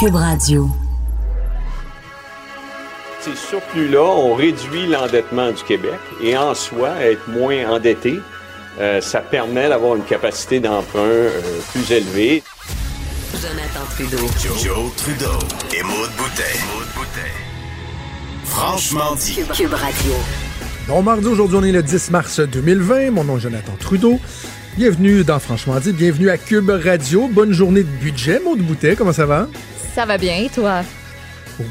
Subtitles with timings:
[0.00, 0.68] Cube Radio.
[3.20, 8.20] Ces surplus-là ont réduit l'endettement du Québec et en soi, être moins endetté,
[8.80, 11.40] euh, ça permet d'avoir une capacité d'emprunt euh,
[11.72, 12.44] plus élevée.
[13.34, 14.26] Jonathan Trudeau.
[14.40, 15.38] Joe, Joe Trudeau
[15.76, 16.58] et Maude Boutet.
[18.44, 19.34] Franchement dit.
[19.34, 20.12] Cube, Cube Radio.
[20.86, 23.10] Bon mardi, aujourd'hui on est le 10 mars 2020.
[23.10, 24.20] Mon nom est Jonathan Trudeau.
[24.76, 27.28] Bienvenue dans Franchement dit, bienvenue à Cube Radio.
[27.28, 29.48] Bonne journée de budget, Maud Boutet, comment ça va?
[29.94, 30.82] Ça va bien, toi?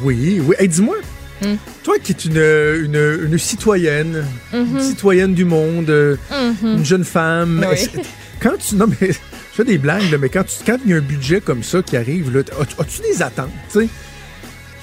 [0.03, 0.55] Oui, oui.
[0.59, 0.95] Hey, dis-moi,
[1.39, 1.53] Hmm.
[1.83, 6.15] toi qui es une, une, une citoyenne, une citoyenne du monde, euh,
[6.63, 8.01] une jeune femme, Oui.
[8.41, 8.73] quand tu...
[8.75, 9.17] Non, mais je
[9.53, 11.83] fais des blagues, là, mais quand tu- quand il y a un budget comme ça
[11.83, 12.43] qui arrive,
[12.79, 13.87] as-tu des attentes, tu sais?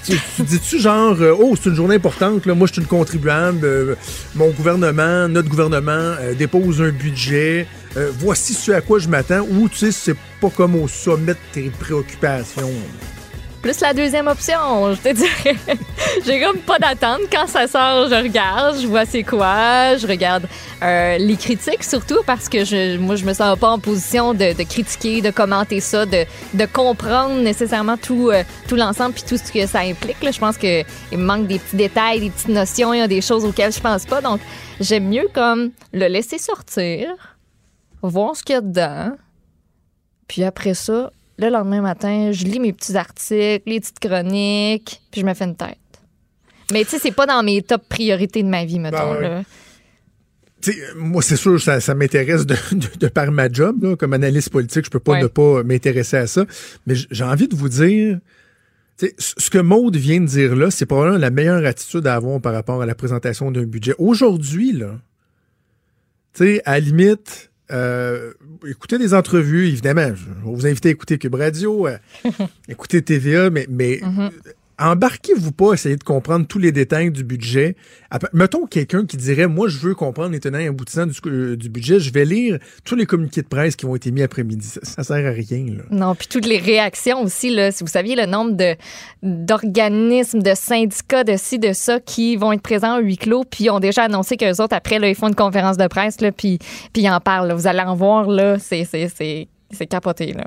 [0.05, 2.87] Tu, tu dis-tu genre, euh, oh, c'est une journée importante, là, moi je suis une
[2.87, 3.95] contribuable, euh,
[4.35, 9.41] mon gouvernement, notre gouvernement euh, dépose un budget, euh, voici ce à quoi je m'attends,
[9.41, 12.71] ou tu sais, c'est pas comme au sommet de tes préoccupations.
[13.65, 15.55] Plus la deuxième option, je te dirais.
[16.25, 17.21] J'ai comme pas d'attente.
[17.31, 20.45] Quand ça sort, je regarde, je vois c'est quoi, je regarde
[20.83, 24.53] euh, les critiques surtout parce que je, moi, je me sens pas en position de,
[24.63, 26.25] critiquer, de commenter ça, de,
[26.71, 30.21] comprendre nécessairement tout, euh, tout l'ensemble puis tout ce que ça implique.
[30.21, 30.29] là.
[30.29, 33.21] Je pense qu'il me manque des petits détails, des petites notions, il y a des
[33.21, 34.21] choses auxquelles je pense pas.
[34.21, 34.41] Donc,
[34.79, 37.07] j'aime mieux comme le laisser sortir,
[38.07, 39.15] voir ce qu'il y a dedans,
[40.27, 45.21] puis après ça, le lendemain matin, je lis mes petits articles, les petites chroniques, puis
[45.21, 45.77] je me fais une tête.
[46.71, 48.97] Mais tu sais, c'est pas dans mes top priorités de ma vie, mettons.
[48.97, 49.21] Ben ouais.
[49.21, 49.43] là.
[50.61, 53.83] Tu sais, moi, c'est sûr, ça, ça m'intéresse de, de- de par ma job.
[53.83, 53.95] là.
[53.95, 55.21] comme analyste politique, je peux pas Ouais.
[55.21, 56.45] ne pas m'intéresser à ça.
[56.87, 58.17] Mais j'ai envie de vous dire,
[58.97, 62.53] ce que Maude vient de dire là, c'est probablement la meilleure attitude à avoir par
[62.53, 63.93] rapport à la présentation d'un budget.
[63.99, 64.95] Aujourd'hui, là,
[66.33, 68.33] tu sais, à la limite, euh,
[68.67, 70.13] écoutez des entrevues, évidemment.
[70.15, 71.97] Je vais vous inviter à écouter Cube Radio, euh,
[72.69, 74.01] écouter TVA, mais, mais
[74.79, 77.75] embarquez-vous pas à essayer de comprendre tous les détails du budget.
[78.11, 81.55] Après- Mettons quelqu'un qui dirait, moi, je veux comprendre les tenants et aboutissants du, euh,
[81.55, 84.67] du budget, je vais lire tous les communiqués de presse qui ont été mis après-midi.
[84.67, 85.83] Ça, ça sert à rien, là.
[85.91, 88.75] Non, puis toutes les réactions aussi, là, si vous saviez le nombre de
[89.23, 93.69] d'organismes, de syndicats, de ci, de ça, qui vont être présents au huis clos, puis
[93.69, 96.59] ont déjà annoncé qu'eux autres, après, là, ils font une conférence de presse, là, puis,
[96.93, 97.47] puis ils en parlent.
[97.47, 97.55] là.
[97.55, 100.45] Vous allez en voir, là, c'est c'est- c'est- c'est capoté, là.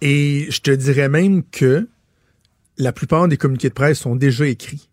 [0.00, 1.88] Et je te dirais même que
[2.78, 4.88] la plupart des communiqués de presse sont déjà écrits.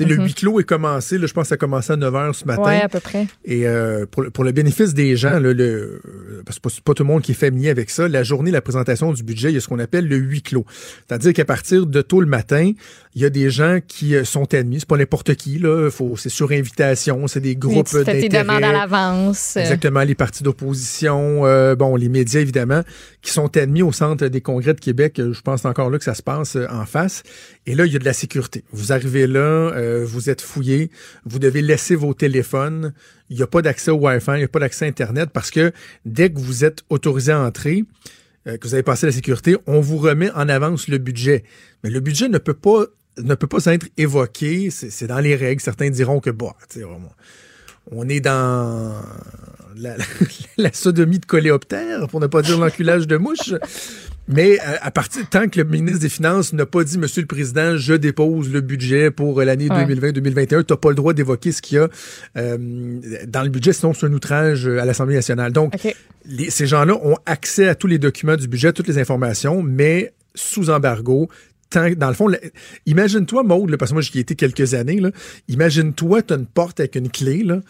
[0.00, 2.32] Le huis clos est commencé, là, je pense que ça a commencé à 9 h
[2.32, 2.62] ce matin.
[2.62, 3.26] Ouais, à peu près.
[3.44, 6.00] Et euh, pour, le- pour le bénéfice des gens, là, le,
[6.46, 8.54] parce que c'est pas tout le monde qui est familier avec ça, la journée de
[8.56, 10.64] la présentation du budget, il y a ce qu'on appelle le huis clos.
[11.08, 12.72] C'est-à-dire qu'à partir de tôt le matin,
[13.14, 14.80] il y a des gens qui euh, sont admis.
[14.80, 15.90] C'est pas n'importe qui, là.
[16.16, 18.72] C'est sur invitation, c'est des Oui, groupes tu fais tes demandes à d'intérêt.
[18.72, 19.56] l'avance.
[19.56, 22.82] Exactement, les partis d'opposition, euh, bon, les médias évidemment,
[23.20, 25.14] qui sont admis au centre des congrès de Québec.
[25.18, 27.22] Je pense encore là que ça se passe en face.
[27.66, 28.64] Et là, il y a de la sécurité.
[28.72, 30.90] Vous arrivez là, euh, vous êtes fouillé,
[31.24, 32.92] vous devez laisser vos téléphones.
[33.30, 35.50] Il n'y a pas d'accès au Wi-Fi, il n'y a pas d'accès à Internet parce
[35.50, 35.72] que
[36.06, 37.84] dès que vous êtes autorisé à entrer,
[38.46, 41.44] euh, que vous avez passé la sécurité, on vous remet en avance le budget.
[41.84, 42.84] Mais le budget ne peut pas
[43.18, 45.60] ne peut pas être évoqué, c'est dans les règles.
[45.60, 47.10] Certains diront que bah, tu sais, on-
[47.90, 49.02] on est dans
[49.76, 49.96] la,
[50.56, 53.52] la sodomie de coléoptère, pour ne pas dire l'enculage de mouche.
[54.28, 57.26] Mais euh, à partir tant que le ministre des Finances n'a pas dit, Monsieur le
[57.26, 59.84] Président, je dépose le budget pour euh, l'année Ouais.
[59.84, 61.88] 2020-2021, tu n'as pas le droit d'évoquer ce qu'il y a
[62.36, 62.56] euh,
[63.26, 65.52] dans le budget, sinon c'est un outrage à l'Assemblée nationale.
[65.52, 65.74] Donc,
[66.24, 70.12] les- ces gens-là ont accès à tous les documents du budget, toutes les informations, mais
[70.34, 71.28] sous embargo.
[71.70, 72.28] Tant, dans le fond,
[72.86, 75.00] imagine-toi, Maude, parce que moi j'y ai été quelques années,
[75.48, 77.60] imagine-toi, tu as une porte avec une clé, là,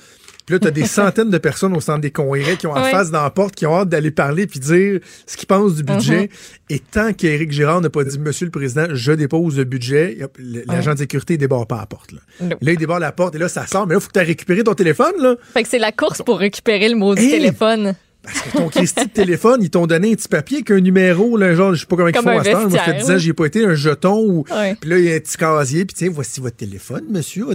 [0.47, 2.85] puis là, tu as des centaines de personnes au centre des congrès qui ont en
[2.85, 5.85] face dans la porte, qui ont hâte d'aller parler puis dire ce qu'ils pensent du
[5.85, 6.31] budget.
[6.69, 10.19] Et tant qu'Éric Girard n'a pas dit, Monsieur le Président, je dépose le budget,
[10.67, 12.13] l'agent de sécurité ne débarre pas la porte.
[12.13, 12.21] Là.
[12.61, 13.87] Il débarre la porte et là, ça sort.
[13.87, 15.37] Mais là, il faut que tu aies récupéré ton téléphone, là.
[15.53, 17.95] Fait que c'est la course pour récupérer le mot du téléphone.
[18.23, 21.37] Parce que ton Christy de téléphone, ils t'ont donné un petit papier avec un numéro,
[21.37, 22.43] là, genre, je sais pas comment ils font à heure.
[22.43, 23.19] Moi, je te vestiaire, disais, là.
[23.19, 24.45] j'ai pas été un jeton ou.
[24.45, 27.47] Puis là, il y a un petit casier, puis tiens, voici votre téléphone, monsieur.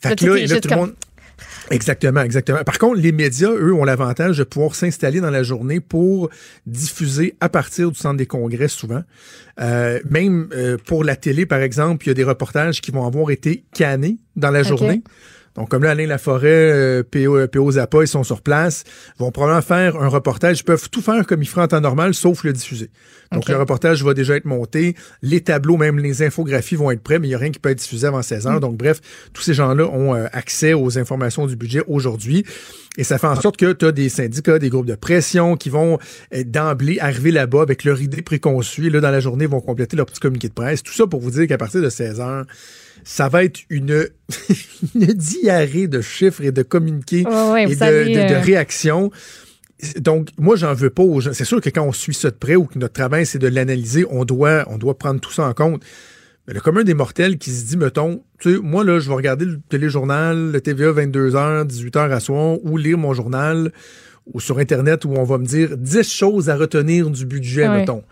[0.00, 0.92] Fait que là, là, tout le monde.
[1.70, 2.64] Exactement, exactement.
[2.64, 6.28] Par contre, les médias, eux, ont l'avantage de pouvoir s'installer dans la journée pour
[6.66, 9.02] diffuser à partir du centre des congrès souvent.
[9.60, 13.06] Euh, même euh, pour la télé, par exemple, il y a des reportages qui vont
[13.06, 15.02] avoir été cannés dans la journée.
[15.56, 18.84] Donc, comme là, Alain Laforêt, euh, PO, PO Zappa, ils sont sur place,
[19.18, 20.60] vont probablement faire un reportage.
[20.60, 22.90] Ils peuvent tout faire comme ils feraient en temps normal, sauf le diffuser.
[23.32, 24.94] Donc, le reportage va déjà être monté.
[25.22, 27.70] Les tableaux, même les infographies vont être prêts, mais il n'y a rien qui peut
[27.70, 28.60] être diffusé avant 16 heures.
[28.60, 29.00] Donc, bref,
[29.32, 32.44] tous ces gens-là ont euh, accès aux informations du budget aujourd'hui.
[32.98, 35.70] Et ça fait en sorte que tu as des syndicats, des groupes de pression qui
[35.70, 35.98] vont
[36.34, 38.86] euh, d'emblée arriver là-bas avec leur idée préconçue.
[38.86, 40.82] Et là, dans la journée, ils vont compléter leur petit communiqué de presse.
[40.82, 42.44] Tout ça pour vous dire qu'à partir de 16 heures,
[43.04, 44.06] ça va être une,
[44.94, 49.10] une diarrhée de chiffres et de communiqués ouais, et de, savez, de- de euh, réactions.
[49.98, 51.32] Donc, moi, j'en veux pas aux gens.
[51.32, 53.48] C'est sûr que quand on suit ça de près ou que notre travail, c'est de
[53.48, 55.82] l'analyser, on doit, on doit prendre tout ça en compte.
[56.46, 59.14] Mais le commun des mortels qui se dit, mettons, tu sais, moi, là, je vais
[59.14, 63.72] regarder le téléjournal, le TVA 22h, 18h à soir, ou lire mon journal,
[64.32, 67.78] ou sur Internet, où on va me dire 10 choses à retenir du budget, Ouais.
[67.78, 68.02] mettons.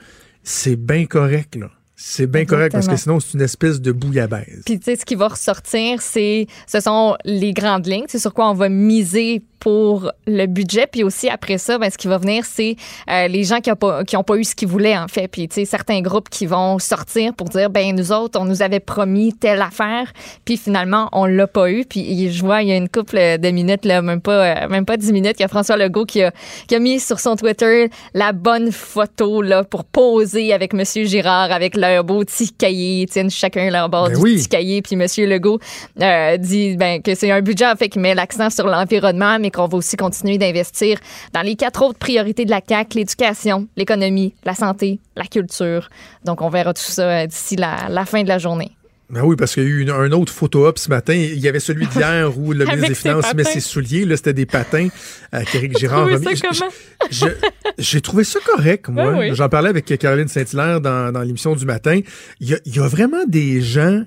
[0.43, 1.71] C'est bien correct, là.
[2.03, 4.63] C'est bien correct parce que sinon, c'est une espèce de bouillabaisse.
[4.65, 8.07] Puis, tu sais, ce qui va ressortir, c'est, ce sont les grandes lignes.
[8.09, 10.87] C'est sur quoi on va miser pour le budget.
[10.91, 12.77] Puis aussi, après ça, ben, ce qui va venir, c'est
[13.09, 15.29] euh, les gens qui n'ont pas, qui ont pas eu ce qu'ils voulaient, en fait.
[15.29, 18.63] Puis, tu sais, certains groupes qui vont sortir pour dire, ben, nous autres, on nous
[18.63, 20.13] avait promis telle affaire.
[20.45, 21.85] Puis, finalement, on l'a pas eu.
[21.85, 24.87] Puis, je vois, il y a une couple de minutes, là, même pas, euh, même
[24.87, 26.33] pas 10 minutes, qu'il y a François Legault qui a,
[26.67, 31.53] qui a mis sur son Twitter la bonne photo, là, pour poser avec Monsieur Girard,
[31.53, 33.03] avec leur beau petit cahier.
[33.03, 34.37] Ils tiennent chacun leur bord Ben du oui.
[34.37, 34.83] petit cahier.
[34.83, 35.59] Puis Monsieur Legault
[36.01, 39.51] euh, dit ben, que c'est un budget en fait qui met l'accent sur l'environnement, mais
[39.51, 40.99] qu'on va aussi continuer d'investir
[41.33, 45.89] dans les quatre autres priorités de la CAC l'éducation, l'économie, la santé, la culture.
[46.25, 48.73] Donc on verra tout ça euh, d'ici la, la fin de la journée.
[49.11, 51.15] Ben oui, parce qu'il y a eu une- un autre photo-op ce matin.
[51.15, 54.05] Il y avait celui d'hier où le ministre des Finances met ses souliers.
[54.05, 54.89] Là, c'était des patins
[55.35, 56.37] euh, qu'Éric Girard a trouvé mis.
[56.37, 56.71] ça Je- comment?
[57.11, 59.13] je- je- J'ai trouvé ça correct, moi.
[59.19, 59.35] Oui.
[59.35, 62.01] J'en parlais avec Caroline Saint-Hilaire dans, dans l'émission du matin.
[62.41, 64.05] Il y, a, il y a vraiment des gens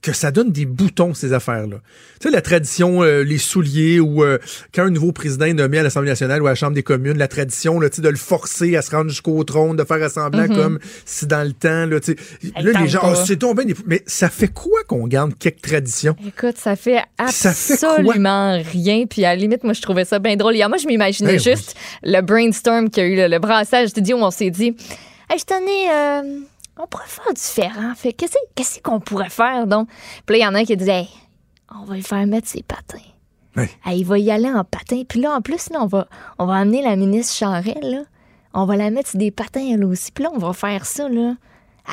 [0.00, 1.78] que ça donne des boutons, ces affaires-là.
[2.20, 4.38] Tu sais, la tradition, euh, les souliers, ou euh,
[4.74, 7.18] quand un nouveau président est nommé à l'Assemblée nationale ou à la Chambre des communes,
[7.18, 10.02] la tradition là, tu sais, de le forcer à se rendre jusqu'au trône, de faire
[10.02, 12.16] assemblant comme si dans le temps, là, tu sais,
[12.62, 16.14] là les gens, oh, c'est des- Mais ça fait quoi qu'on garde quelques traditions?
[16.26, 17.94] Écoute, ça fait Ça fait quoi?
[17.96, 19.04] absolument rien.
[19.06, 20.54] Puis à la limite, moi, je trouvais ça bien drôle.
[20.54, 23.92] Hier, moi, je m'imaginais Ben juste le brainstorm qu'il y a eu, le, le brassage
[23.92, 24.76] de où on s'est dit,
[25.30, 26.40] hey, je tenais, euh,
[26.78, 27.92] on pourrait faire différent.
[27.96, 29.88] Fait qu'est-ce qu'est-ce qu'on pourrait faire, donc?
[30.26, 31.08] Puis là, il y en a un qui disait, hey,
[31.74, 32.98] on va lui faire mettre ses patins.
[33.56, 33.70] Ouais.
[33.84, 35.02] Hey, il va y aller en patin.
[35.08, 36.06] Puis là, en plus, là, on va,
[36.38, 38.02] on va amener la ministre Charest, là.
[38.54, 40.10] On va la mettre sur des patins, elle aussi.
[40.12, 41.34] Puis là, on va faire ça, là,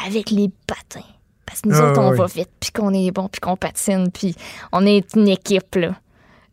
[0.05, 1.05] avec les patins.
[1.45, 2.17] Parce que nous Ah, autres, on oui.
[2.17, 4.35] va vite, puis qu'on est bon, puis qu'on patine, puis
[4.71, 5.95] on est une équipe, là.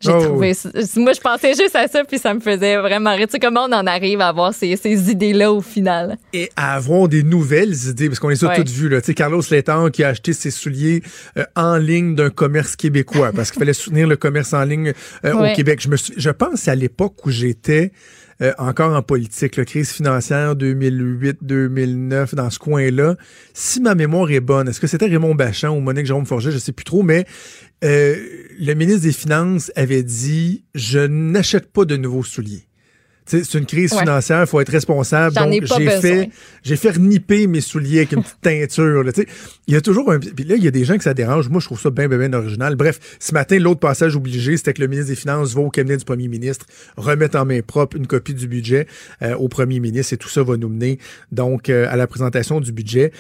[0.03, 0.53] J'ai Oh, trouvé
[0.97, 3.27] Moi, je pensais juste à ça, puis ça me faisait vraiment rire.
[3.29, 6.17] Tu sais, comment on en arrive à avoir ces, ces idées-là au final?
[6.33, 8.57] et à avoir des nouvelles idées, parce qu'on les a Ouais.
[8.57, 8.89] toutes vues.
[8.89, 9.01] Là.
[9.01, 11.03] Tu sais, Carlos Letang qui a acheté ses souliers
[11.39, 14.93] euh, en ligne d'un commerce québécois, parce qu'il fallait soutenir le commerce en ligne
[15.25, 15.53] euh, Ouais.
[15.53, 15.81] au Québec.
[15.83, 17.93] Je, me suis- je pense à l'époque où j'étais
[18.41, 23.17] euh, encore en politique, la crise financière 2008-2009, dans ce coin-là.
[23.55, 26.59] Si ma mémoire est bonne, est-ce que c'était Raymond Bachand ou Monique Jérôme Forget, je
[26.59, 27.25] sais plus trop, mais
[27.85, 28.17] euh,
[28.61, 32.67] le ministre des Finances avait dit «Je n'achète pas de nouveaux souliers».
[33.25, 34.01] C'est une crise Ouais.
[34.01, 35.37] financière, il faut être responsable.
[35.37, 36.31] Donc, j'ai fait,
[36.65, 39.05] j'ai fait reniper mes souliers avec une petite teinture.
[39.05, 39.29] là, tu sais.
[39.69, 40.19] Il y a toujours un.
[40.19, 41.49] Puis là, il y a des gens que ça dérange.
[41.49, 42.75] Moi, je trouve ça bien, bien, bien original.
[42.75, 45.97] Bref, ce matin, l'autre passage obligé, c'était que le ministre des Finances va au cabinet
[45.99, 48.89] du premier ministre, remettre en main propre une copie du budget
[49.23, 50.99] euh, au premier ministre et tout ça va nous mener
[51.31, 53.13] donc euh, à la présentation du budget.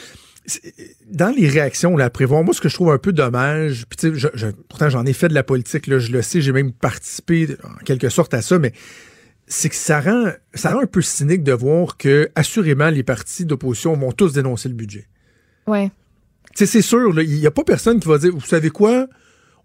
[1.07, 3.97] Dans les réactions là, à prévoir, moi, ce que je trouve un peu dommage, puis
[3.97, 6.41] tu sais, je- je- pourtant j'en ai fait de la politique, là, je le sais,
[6.41, 8.73] j'ai même participé en quelque sorte à ça, mais
[9.47, 13.45] c'est que ça rend, ça rend un peu cynique de voir que, assurément, les partis
[13.45, 15.07] d'opposition vont tous dénoncer le budget.
[15.67, 15.91] Ouais.
[16.57, 19.07] Tu sais, c'est sûr, il n'y a pas personne qui va dire, vous savez quoi,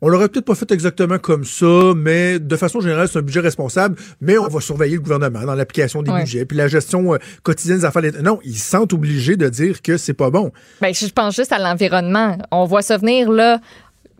[0.01, 3.39] on l'aurait peut-être pas fait exactement comme ça, mais de façon générale, c'est un budget
[3.39, 6.21] responsable, mais on va surveiller le gouvernement dans l'application des Ouais.
[6.21, 8.03] budgets, puis la gestion euh, quotidienne des affaires.
[8.21, 10.51] Non, ils se sentent obligés de dire que c'est pas bon.
[10.81, 12.37] Ben, je pense juste à l'environnement.
[12.51, 13.59] On voit ça venir, là,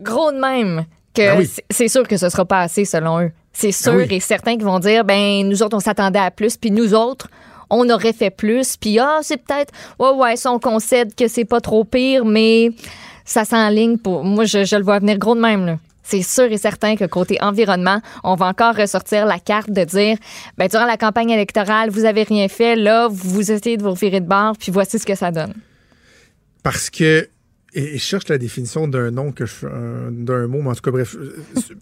[0.02, 1.50] gros de même, que Ben oui.
[1.70, 3.32] c'est- sûr que ce sera pas assez, selon eux.
[3.54, 4.08] C'est sûr oui.
[4.12, 7.28] et certain qu'ils vont dire, ben, nous autres, on s'attendait à plus, puis nous autres,
[7.70, 11.44] on aurait fait plus, puis ah, c'est peut-être, ouais, ouais, ça, on concède que c'est
[11.46, 12.72] pas trop pire, mais
[13.28, 14.24] ça s'enligne pour.
[14.24, 15.78] Moi, je, je le vois venir gros de même, là.
[16.10, 20.18] C'est sûr et certain que côté environnement, on va encore ressortir la carte de dire,
[20.58, 24.22] ben, durant la campagne électorale, vous avez rien fait, là, vous essayez de vous virer
[24.22, 25.54] de bord, puis voici ce que ça donne.
[26.64, 27.28] Parce que,
[27.74, 30.76] Et, et je cherche la définition d'un nom que je euh, d'un mot, mais en
[30.76, 31.16] tout cas, bref.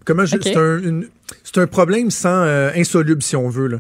[0.06, 1.08] Comment c'est un, une-
[1.44, 3.68] c'est un problème sans euh, insoluble, si on veut.
[3.68, 3.78] là.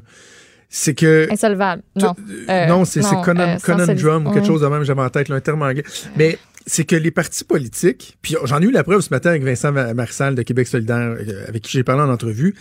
[0.70, 1.28] C'est que.
[1.32, 1.82] Insolvable.
[1.96, 2.14] Non.
[2.50, 4.48] Euh, non, c'est c'est non, conundrum ou quelque Mm.
[4.48, 5.84] chose de même, j'avais en tête, là, un terme anglais.
[6.16, 9.44] Mais c'est que les partis politiques, puis j'en ai eu la preuve ce matin avec
[9.44, 12.56] Vincent Ma- Marissal de Québec solidaire, euh, avec qui j'ai parlé en entrevue,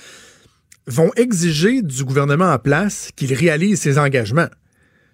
[0.86, 4.48] vont exiger du gouvernement en place qu'il réalise ses engagements.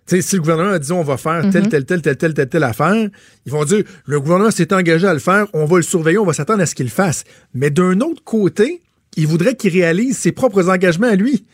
[0.06, 2.35] Tu sais, si le gouvernement a dit on va faire telle, telle, telle, telle, telle,
[2.35, 3.09] telle, telle affaire,
[3.47, 6.25] ils vont dire le gouvernement s'est engagé à le faire, on va le surveiller, on
[6.26, 7.23] va s'attendre à ce qu'il le fasse.
[7.54, 8.82] Mais d'un autre côté,
[9.16, 11.44] ils voudraient qu'il réalise ses propres engagements à lui.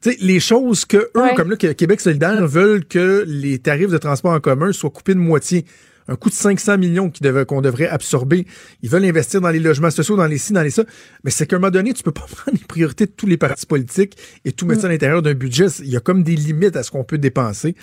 [0.00, 1.34] Tu sais, les choses que eux, Ouais.
[1.34, 5.20] comme là, Québec solidaire, veulent que les tarifs de transport en commun soient coupés de
[5.20, 5.64] moitié.
[6.12, 8.46] Un coût de 500 millions devait- qu'on devrait absorber.
[8.82, 10.84] Ils veulent investir dans les logements sociaux, dans les ci, dans les ça.
[11.24, 13.38] Mais c'est qu'à un moment donné, tu peux pas prendre les priorités de tous les
[13.38, 15.66] partis politiques et tout mettre ça à l'intérieur d'un budget.
[15.80, 17.74] Il y a comme des limites à ce qu'on peut dépenser.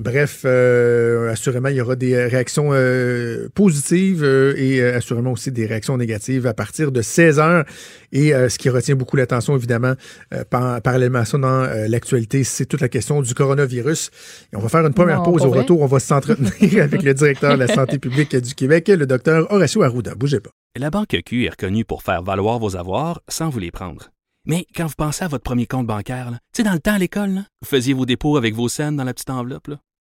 [0.00, 5.52] Bref, euh, assurément, il y aura des réactions euh, positives euh, et euh, assurément aussi
[5.52, 7.66] des réactions négatives à partir de 16 heures.
[8.10, 9.92] Et euh, ce qui retient beaucoup l'attention, évidemment,
[10.32, 14.10] euh, par- parallèlement à ça dans euh, l'actualité, c'est toute la question du coronavirus.
[14.54, 15.44] Et on va faire une première Non, pause.
[15.44, 15.58] Au vrai.
[15.60, 19.52] retour, on va s'entretenir avec le directeur de la santé publique du Québec, le docteur
[19.52, 20.14] Horacio Arruda.
[20.14, 20.50] Bougez pas.
[20.78, 24.08] La Banque Q est reconnue pour faire valoir vos avoirs sans vous les prendre.
[24.46, 26.98] Mais quand vous pensez à votre premier compte bancaire, tu sais, dans le temps à
[26.98, 29.68] l'école, là, vous faisiez vos dépôts avec vos scènes dans la petite enveloppe.
[29.68, 29.76] là.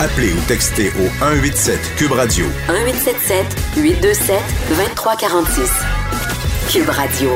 [0.00, 4.36] Appelez ou textez au 187 Cube Radio 1877 827
[4.68, 5.82] 2346.
[6.70, 7.30] Cube Radio.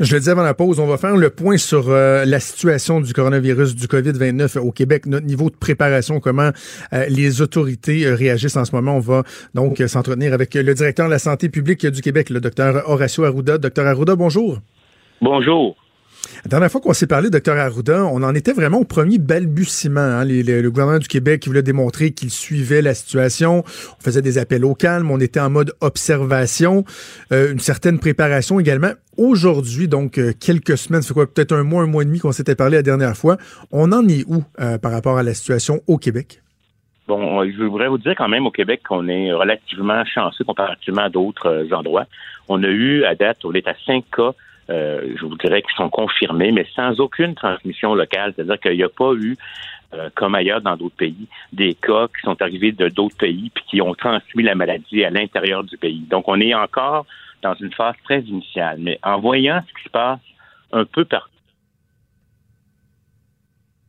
[0.00, 3.02] Je le disais avant la pause, on va faire le point sur euh, la situation
[3.02, 6.52] du coronavirus, du COVID-29 au Québec, notre niveau de préparation, comment
[6.94, 8.96] euh, les autorités euh, réagissent en ce moment.
[8.96, 12.40] On va donc euh, s'entretenir avec le directeur de la santé publique du Québec, le
[12.40, 13.58] docteur Horacio Arruda.
[13.58, 14.60] Docteur Arruda, bonjour.
[15.20, 15.76] Bonjour.
[16.44, 20.00] La dernière fois qu'on s'est parlé, docteur Arruda, on en était vraiment au premier balbutiement.
[20.00, 20.24] hein.
[20.24, 23.64] Le gouvernement du Québec voulait démontrer qu'il suivait la situation.
[23.66, 25.10] On faisait des appels au calme.
[25.10, 26.84] On était en mode observation.
[27.32, 28.92] Euh, une certaine préparation également.
[29.16, 32.32] Aujourd'hui, donc euh, quelques semaines, c'est quoi, peut-être un mois, un mois et demi qu'on
[32.32, 33.38] s'était parlé la dernière fois.
[33.72, 36.42] On en est où euh, par rapport à la situation au Québec?
[37.08, 41.02] Bon, euh, je voudrais vous dire quand même au Québec qu'on est relativement chanceux comparativement
[41.02, 42.06] à d'autres euh, endroits.
[42.48, 44.32] On a eu à date, on est à 5 cas,
[44.70, 48.32] euh, je vous dirais, qui sont confirmés, mais sans aucune transmission locale.
[48.34, 49.36] C'est-à-dire qu'il n'y a pas eu,
[49.94, 53.64] euh, comme ailleurs dans d'autres pays, des cas qui sont arrivés de d'autres pays puis
[53.68, 56.04] qui ont transmis la maladie à l'intérieur du pays.
[56.10, 57.06] Donc, on est encore
[57.42, 58.78] dans une phase très initiale.
[58.80, 60.20] Mais en voyant ce qui se passe
[60.72, 61.30] un peu partout,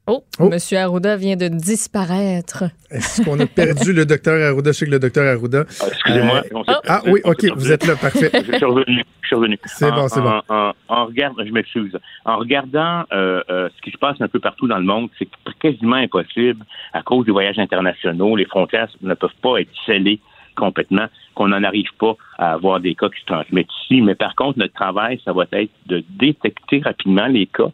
[0.07, 0.49] Oh, Oh.
[0.49, 2.63] Monsieur Arruda vient de disparaître.
[2.89, 4.71] Est-ce qu'on a perdu le docteur Arruda?
[4.71, 5.65] Je sais que le docteur Arruda...
[5.81, 6.43] Ah, excusez-moi.
[6.53, 8.29] Euh, s'est- Ah oui, OK, vous êtes là, parfait.
[8.33, 9.03] je suis revenu.
[9.21, 9.59] Je suis revenu.
[9.65, 10.41] C'est bon, En- c'est bon.
[10.49, 11.97] En, en, en regardant, je m'excuse.
[12.23, 15.27] En regardant euh, euh, ce qui se passe un peu partout dans le monde, c'est
[15.59, 18.35] quasiment impossible à cause des voyages internationaux.
[18.37, 20.19] Les frontières ne peuvent pas être scellées
[20.55, 24.01] complètement, qu'on n'en arrive pas à avoir des cas qui se transmettent ici.
[24.01, 27.69] Mais par contre, notre travail, ça va être de détecter rapidement les cas,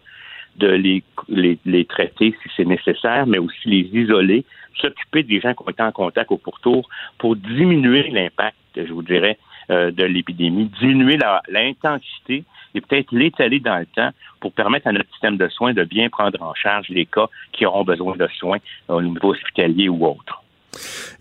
[0.58, 4.46] de les, les, les traiter si c'est nécessaire, mais aussi les isoler,
[4.80, 9.04] s'occuper des gens qui ont été en contact au pourtour pour diminuer l'impact, je vous
[9.04, 9.38] dirais,
[9.70, 11.18] euh, de l'épidémie, diminuer
[11.48, 12.44] l'intensité
[12.76, 14.10] et peut-être l'étaler dans le temps
[14.42, 17.66] pour permettre à notre système de soins de bien prendre en charge les cas qui
[17.66, 18.58] auront besoin de soins
[18.90, 20.43] au niveau hospitalier ou autre.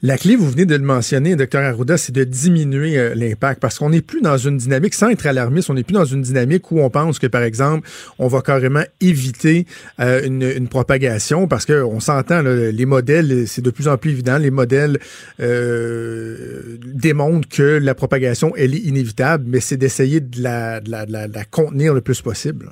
[0.02, 3.78] La clé, vous venez de le mentionner, docteur Arruda, c'est de diminuer euh, l'impact parce
[3.78, 6.71] qu'on n'est plus dans une dynamique, sans être alarmiste, on n'est plus dans une dynamique
[6.73, 9.66] où on pense que, par exemple, on va carrément éviter
[10.00, 14.38] euh, une, propagation parce que on s'entend, les modèles, c'est de plus en plus évident,
[14.38, 14.99] les modèles
[15.40, 21.44] euh, démontrent que la propagation, elle est inévitable, mais c'est d'essayer de la, de, la,
[21.44, 22.71] contenir le plus possible.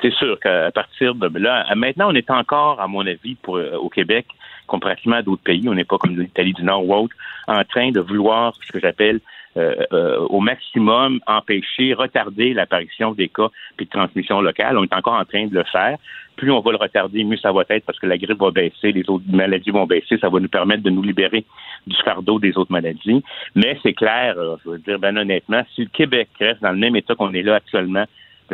[0.00, 3.88] C'est sûr qu'à partir de là, maintenant, on est encore, à mon avis, pour, au
[3.88, 4.26] Québec,
[4.72, 7.14] comparativement à d'autres pays, on n'est pas comme l'Italie du Nord ou autre,
[7.46, 9.20] en train de vouloir ce que j'appelle
[9.58, 14.78] euh, euh, au maximum empêcher, retarder l'apparition des cas puis de transmission locale.
[14.78, 15.98] On est encore en train de le faire.
[16.36, 18.92] Plus on va le retarder, mieux ça va être parce que la grippe va baisser,
[18.92, 21.44] les autres maladies vont baisser, ça va nous permettre de nous libérer
[21.86, 23.22] du fardeau des autres maladies.
[23.54, 26.78] Mais c'est clair, euh, je veux dire, ben honnêtement, si le Québec reste dans le
[26.78, 28.06] même état qu'on est là actuellement,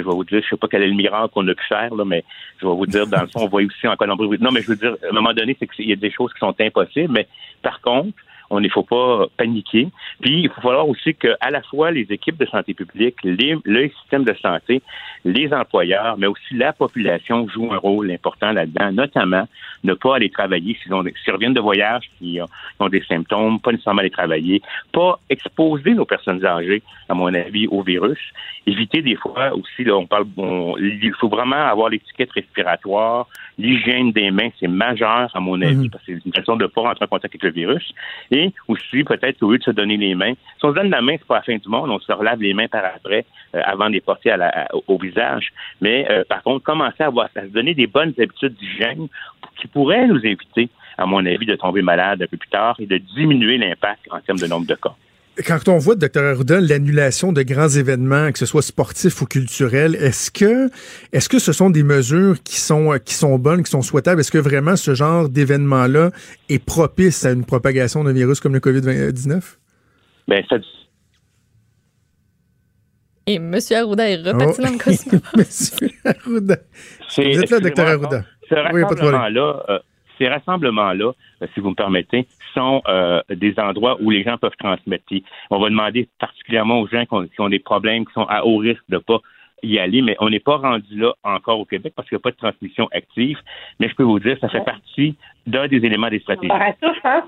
[0.03, 1.95] je vais vous dire, je sais pas quel est le miracle qu'on a pu faire,
[1.95, 2.25] là, mais
[2.61, 4.39] je vais vous dire, dans le fond, on voit aussi en Colombie.
[4.41, 6.33] Non, mais je veux dire, à un moment donné, c'est qu'il y a des choses
[6.33, 7.27] qui sont impossibles, mais
[7.63, 8.17] par contre,
[8.51, 9.89] on ne faut pas paniquer.
[10.21, 13.57] Puis, il faut falloir aussi que, à la fois, les équipes de santé publique, les,
[13.65, 14.83] le système de santé,
[15.25, 19.47] les employeurs, mais aussi la population jouent un rôle important là-dedans, notamment
[19.85, 22.41] ne pas aller travailler s'ils ont, s'ils reviennent de voyage, qui
[22.81, 24.63] ont, des symptômes, pas nécessairement aller travailler,
[24.93, 28.19] pas exposer nos personnes âgées, à mon avis, au virus.
[28.67, 30.27] Éviter des fois aussi, là, on parle,
[30.79, 33.27] il faut vraiment avoir l'étiquette respiratoire,
[33.59, 35.91] l'hygiène des mains, c'est majeur, à mon avis, mhm.
[35.91, 37.93] parce que c'est une façon de ne pas rentrer en contact avec le virus.
[38.31, 41.01] Et aussi, peut-être, au lieu de se donner les mains, si on se donne la
[41.01, 43.61] main, c'est pas la fin du monde, on se relave les mains par après, euh,
[43.65, 44.35] avant de les porter
[44.87, 45.53] au visage.
[45.81, 49.09] Mais, euh, par contre, commencer à, avoir, à se donner des bonnes habitudes d'hygiène
[49.57, 52.87] qui pourraient nous éviter, à mon avis, de tomber malade un peu plus tard et
[52.87, 54.95] de diminuer l'impact en termes de nombre de cas.
[55.47, 56.23] Quand on voit, Dr.
[56.23, 60.69] Arruda, l'annulation de grands événements, que ce soit sportifs ou culturels, est-ce que,
[61.13, 64.21] est-ce que ce sont des mesures qui sont, qui sont bonnes, qui sont souhaitables?
[64.21, 66.11] Est-ce que vraiment ce genre d'événement-là
[66.49, 69.43] est propice à une propagation d'un virus comme le COVID-19?
[70.27, 70.57] Ben, ça,
[73.29, 73.55] et M.
[73.55, 75.83] Arruda est reparti dans le cosmos.
[75.83, 75.89] M.
[76.07, 76.57] Arruda.
[77.15, 77.87] Vous êtes là, Dr.
[77.87, 78.25] Arruda.
[78.73, 79.79] oui, pas de là euh,
[80.17, 84.57] ces rassemblements-là, euh, si vous me permettez, sont euh, des endroits où les gens peuvent
[84.59, 85.05] transmettre.
[85.51, 88.83] on va demander particulièrement aux gens qui ont, des problèmes, qui sont à haut risque
[88.89, 89.21] de ne pas
[89.63, 92.23] y aller, mais on n'est pas rendu là encore au Québec parce qu'il n'y a
[92.23, 93.39] pas de transmission active.
[93.81, 96.53] Mais je peux vous dire, ça fait partie d'un des éléments des stratégies.
[96.53, 97.25] je pense.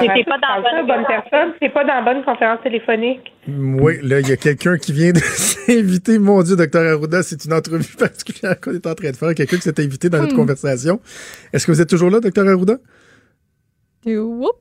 [0.00, 1.54] C'était pas dans la bonne, personne.
[1.60, 3.32] C'est pas dans la bonne conférence téléphonique.
[3.46, 6.18] Oui, là, il y a quelqu'un qui vient de s'inviter.
[6.18, 9.34] Mon Dieu, docteur Arruda, c'est une entrevue particulière qu'on est en train de faire.
[9.34, 10.38] Quelqu'un qui s'est invité dans notre hmm.
[10.38, 11.00] conversation.
[11.52, 12.74] Est-ce que vous êtes toujours là, docteur Arruda?
[14.06, 14.56] Whoop.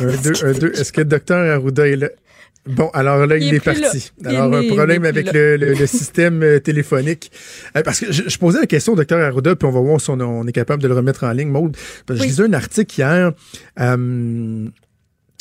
[0.00, 0.72] Un, deux, un, deux.
[0.72, 2.08] Est-ce que docteur Arruda est là?
[2.66, 4.10] Bon, alors là, il, est, parti.
[4.24, 7.30] Alors, un problème avec le, système euh, téléphonique.
[7.76, 10.10] Euh, parce que je, posais la question au docteur Arruda, puis on va voir si
[10.10, 11.76] on, est capable de le remettre en ligne, Maud.
[12.06, 13.32] Parce que je lisais un article hier.
[13.78, 14.68] Euh,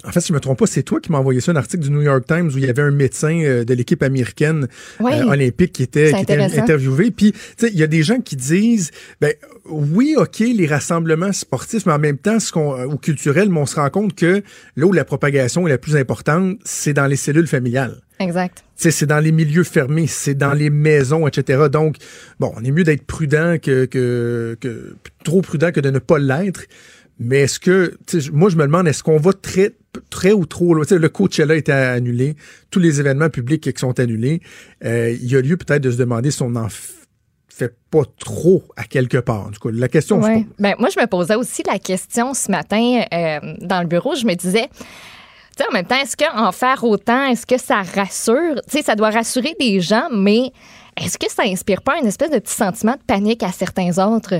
[0.05, 1.83] en fait, si je me trompe pas, c'est toi qui m'as envoyé ça, un article
[1.83, 4.67] du New York Times où il y avait un médecin euh, de l'équipe américaine
[5.01, 7.11] euh, olympique qui était, qui était interviewé.
[7.11, 9.33] Puis, tu sais, il y a des gens qui disent, ben
[9.65, 13.59] oui, ok, les rassemblements sportifs, mais en même temps, ce qu'on euh, ou culturel, mais
[13.59, 14.43] on se rend compte que
[14.75, 18.01] là où la propagation est la plus importante, c'est dans les cellules familiales.
[18.19, 18.63] Exact.
[18.77, 21.63] C'est dans les milieux fermés, c'est dans les maisons, etc.
[21.71, 21.97] Donc,
[22.39, 26.19] bon, on est mieux d'être prudent que, que, que trop prudent que de ne pas
[26.19, 26.61] l'être.
[27.19, 27.97] Mais est-ce que,
[28.31, 29.71] moi, je me demande, est-ce qu'on va très,
[30.09, 30.85] très ou trop loin?
[30.89, 32.35] Le Coachella été annulé,
[32.71, 34.41] tous les événements publics qui sont annulés.
[34.83, 36.67] Euh, il y a lieu peut-être de se demander si on en
[37.47, 39.49] fait pas trop à quelque part.
[39.49, 40.19] Du coup, la question.
[40.19, 40.45] Ouais.
[40.59, 44.15] Ben, moi, je me posais aussi la question ce matin euh, dans le bureau.
[44.15, 44.69] Je me disais.
[45.69, 48.55] En même temps, est-ce qu'en faire autant, est-ce que ça rassure?
[48.67, 50.51] Tu sais, ça doit rassurer des gens, mais
[51.01, 54.33] est-ce que ça inspire pas une espèce de petit sentiment de panique à certains autres?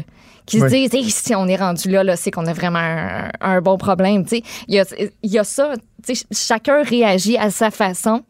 [0.46, 2.80] Qui se disent si on est rendu là, là c'est qu'on a vraiment
[3.42, 4.24] un, bon problème.
[4.32, 4.86] Il y a,
[5.24, 5.74] y a ça.
[6.32, 8.24] Chacun réagit à sa façon.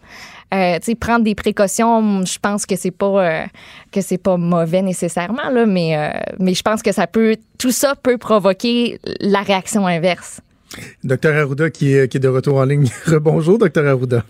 [0.54, 3.46] Euh, prendre des précautions, je pense que c'est pas euh,
[3.92, 7.72] que c'est pas mauvais nécessairement là, mais euh, mais je pense que ça peut tout
[7.72, 10.42] ça peut provoquer la réaction inverse.
[11.04, 12.88] Docteur Arruda qui est, qui est de retour en ligne.
[13.06, 14.24] Rebonjour, docteur Arruda.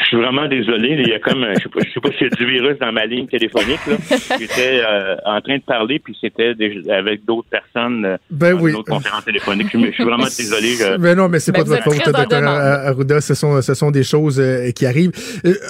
[0.00, 0.96] Je suis vraiment désolé.
[0.98, 2.78] Il y a comme, je sais pas, je sais pas s'il y a du virus
[2.78, 3.80] dans ma ligne téléphonique.
[3.86, 3.96] Là.
[4.38, 6.54] J'étais euh, en train de parler, puis c'était
[6.90, 9.68] avec d'autres personnes euh, ben dans une autre conférence téléphonique.
[9.72, 10.76] Je, suis vraiment désolé.
[10.80, 13.20] Mais ben non, mais c'est pas ben, de votre faute, docteur Arruda.
[13.20, 15.12] Ce sont, ce sont des choses euh, qui arrivent.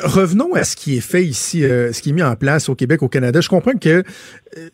[0.05, 3.03] revenons à ce qui est fait ici, ce qui est mis en place au Québec,
[3.03, 3.40] au Canada.
[3.40, 4.05] Je comprends que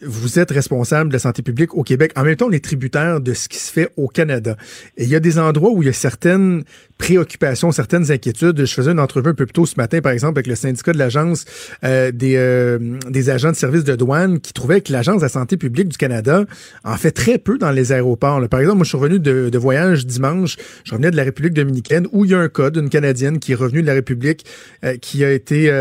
[0.03, 2.13] vous êtes responsable de la santé publique au Québec.
[2.17, 4.57] En même temps, on est tributaire de ce qui se fait au Canada.
[4.97, 6.65] Et il y a des endroits où il y a certaines
[6.99, 8.65] préoccupations, certaines inquiétudes.
[8.65, 10.93] Je faisais une entrevue un peu plus tôt ce matin, par exemple, avec le syndicat
[10.93, 11.45] de l'agence
[11.85, 12.79] euh, des, euh,
[13.09, 15.97] des agents de services de douane qui trouvait que l'agence de la santé publique du
[15.97, 16.45] Canada
[16.85, 18.47] en fait très peu dans les aéroports.
[18.49, 20.57] Par exemple, moi, je suis revenu de, voyage dimanche.
[20.85, 23.53] Je revenais de la République dominicaine où il y a un cas d'une Canadienne qui
[23.53, 24.45] est revenue de la République
[24.85, 25.73] euh, qui a été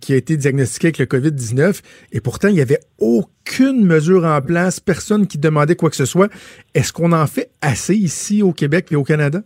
[0.00, 1.80] qui a été diagnostiquée avec le COVID-19
[2.12, 6.06] et pourtant il y avait aucune mesure en place, personne qui demandait quoi que ce
[6.06, 6.30] soit.
[6.74, 9.42] Est-ce qu'on en fait assez ici au Québec et au Canada?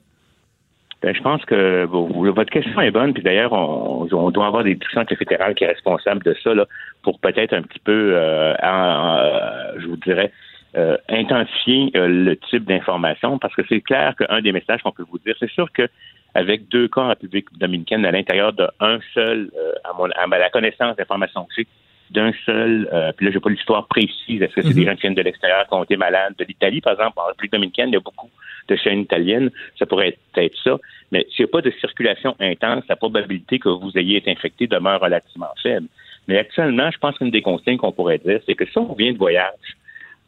[1.06, 5.02] Ben, je pense que votre question est bonne, puis d'ailleurs, on, doit avoir des discussions
[5.02, 6.66] avec le fédéral qui est responsable de ça, là,
[7.04, 10.32] pour peut-être un petit peu, euh, euh, je vous dirais,
[10.76, 15.20] euh, intensifier le type d'information, parce que c'est clair qu'un des messages qu'on peut vous
[15.20, 15.88] dire, c'est sûr que
[16.34, 19.52] avec deux cas en République dominicaine à l'intérieur d'un seul,
[19.84, 21.68] à, mon, à la connaissance d'informations que j'ai,
[22.10, 25.02] d'un seul, euh, puis là, j'ai pas l'histoire précise, est-ce que c'est des gens qui
[25.02, 27.94] viennent de l'extérieur, qui ont été malades, de l'Italie, par exemple, en République dominicaine, il
[27.94, 28.30] y a beaucoup
[28.68, 30.78] de chaînes italiennes, ça pourrait être ça,
[31.12, 34.66] mais s'il n'y a pas de circulation intense, la probabilité que vous ayez été infecté
[34.66, 35.86] demeure relativement faible.
[36.28, 39.12] Mais actuellement, je pense qu'une des consignes qu'on pourrait dire, c'est que si on vient
[39.12, 39.76] de voyage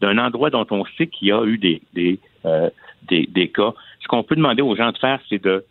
[0.00, 2.70] d'un endroit dont on sait qu'il y a eu des, des, euh,
[3.08, 3.74] des, des cas,
[4.08, 5.64] qu'on peut demander aux gens de faire, c'est de,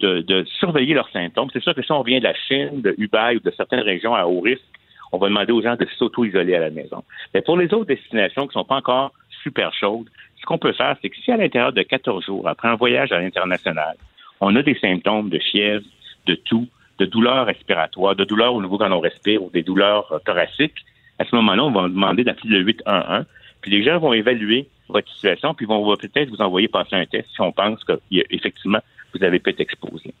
[0.00, 1.48] de, surveiller leurs symptômes.
[1.52, 4.14] C'est sûr que si on vient de la Chine, de Hubei ou de certaines régions
[4.14, 4.64] à haut risque,
[5.12, 7.04] on va demander aux gens de s'auto-isoler à la maison.
[7.34, 10.08] Mais pour les autres destinations qui ne sont pas encore super chaudes,
[10.40, 13.12] ce qu'on peut faire, c'est que si à l'intérieur de 14 jours, après un voyage
[13.12, 13.96] à l'international,
[14.40, 15.84] on a des symptômes de fièvre,
[16.26, 16.66] de toux,
[16.98, 20.84] de douleurs respiratoires, de douleurs au niveau quand on respire ou des douleurs euh, thoraciques,
[21.18, 23.26] à ce moment-là, on va demander d'appeler le 811.
[23.60, 27.28] Puis les gens vont évaluer votre situation, puis vont peut-être vous envoyer passer un test
[27.30, 28.80] si on pense qu'effectivement,
[29.14, 30.14] vous avez peut-être exposé.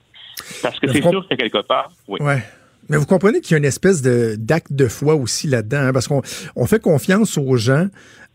[0.62, 2.20] Parce que c'est sûr que quelque part, oui.
[2.20, 2.42] Ouais.
[2.90, 5.92] Mais vous comprenez qu'il y a une espèce de d'acte de foi aussi là-dedans, hein,
[5.92, 6.22] parce qu'on
[6.56, 7.86] on fait confiance aux gens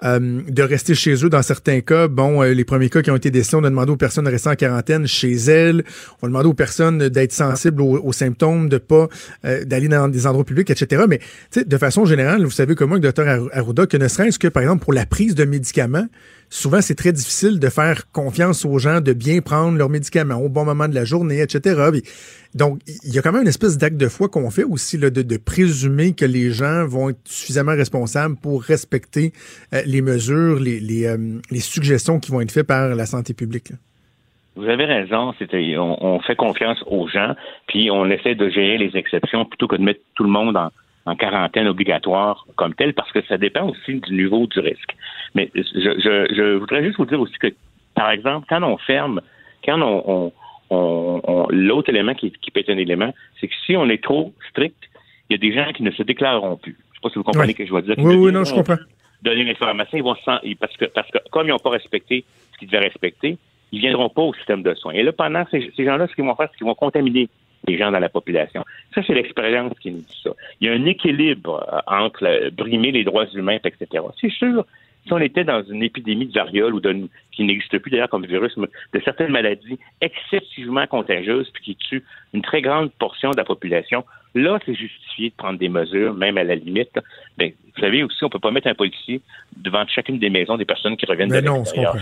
[0.03, 2.07] euh, de rester chez eux dans certains cas.
[2.07, 4.29] Bon, euh, les premiers cas qui ont été décidés, on a demandé aux personnes de
[4.29, 5.83] rester en quarantaine chez elles.
[6.21, 9.09] On a demandé aux personnes d'être sensibles aux, symptômes, de pas
[9.43, 11.03] euh, d'aller dans des endroits publics, etc.
[11.07, 11.19] Mais
[11.65, 14.83] de façon générale, vous savez comment le docteur Arruda, que ne serait-ce que, par exemple,
[14.83, 16.07] pour la prise de médicaments,
[16.55, 20.49] souvent c'est très difficile de faire confiance aux gens de bien prendre leurs médicaments au
[20.49, 21.59] bon moment de la journée, etc.
[22.55, 25.37] donc, il y a quand même une espèce d'acte de foi qu'on fait aussi de,
[25.37, 29.33] présumer que les gens vont être suffisamment responsables pour respecter
[29.73, 33.71] euh, les mesures, euh, les, suggestions qui vont être faites par la santé publique.
[34.55, 35.33] Vous avez raison.
[35.41, 37.35] On, on, fait confiance aux gens,
[37.67, 40.57] puis on essaie de gérer les exceptions plutôt que de mettre tout le monde
[41.05, 44.95] en quarantaine obligatoire comme tel, parce que ça dépend aussi du niveau du risque.
[45.35, 47.53] Mais je, je, je voudrais juste vous dire aussi que,
[47.93, 49.21] par exemple, quand on ferme,
[49.63, 50.31] quand on,
[50.69, 54.03] on, on, l'autre élément qui, qui peut être un élément, c'est que si on est
[54.03, 54.77] trop strict,
[55.29, 56.73] il y a des gens qui ne se déclareront plus.
[56.73, 57.95] Je ne sais pas si vous comprenez ce que je veux dire.
[57.97, 58.77] Oui, oui, non, je comprends.
[59.21, 60.15] Donner l'information, ils vont
[60.59, 63.37] parce que parce que comme ils n'ont pas respecté ce qu'ils devaient respecter,
[63.71, 64.93] ils viendront pas au système de soins.
[64.93, 67.27] Et là, pendant ces, ces gens-là, ce qu'ils vont faire, c'est qu'ils vont contaminer
[67.67, 68.63] les gens dans la population.
[68.93, 70.31] Ça, c'est l'expérience qui nous dit ça.
[70.61, 74.03] Il y a un équilibre euh, entre brimer les droits humains, etc.
[74.21, 74.65] C'est sûr,
[75.05, 78.25] si on était dans une épidémie de variole ou de, qui n'existe plus d'ailleurs comme
[78.25, 83.43] virus, de certaines maladies excessivement contagieuses puis qui tuent une très grande portion de la
[83.43, 86.99] population, là, c'est justifié de prendre des mesures, même à la limite.
[87.37, 89.21] Ben, vous savez aussi, on peut pas mettre un policier
[89.57, 91.95] devant chacune des maisons des personnes qui reviennent de l'extérieur.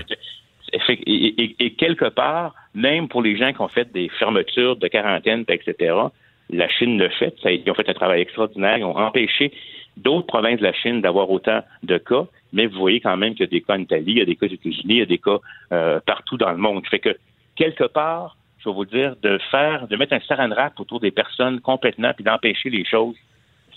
[1.05, 5.45] Et, et, quelque part, même pour les gens qui ont fait des fermetures de quarantaine,
[5.47, 5.93] etc.,
[6.49, 7.35] la Chine le fait.
[7.41, 8.77] Ça, ils ont fait un travail extraordinaire.
[8.77, 9.51] Ils ont empêché
[9.97, 12.25] d'autres provinces de la Chine d'avoir autant de cas.
[12.51, 14.25] Mais vous voyez quand même qu'il y a des cas en Italie, il y a
[14.25, 15.39] des cas aux États-Unis, il y a des cas
[15.71, 16.85] euh, partout dans le monde.
[16.87, 17.17] Fait que
[17.55, 21.11] quelque part, je vais vous dire, de faire, de mettre un saran wrap autour des
[21.11, 23.15] personnes complètement, puis d'empêcher les choses,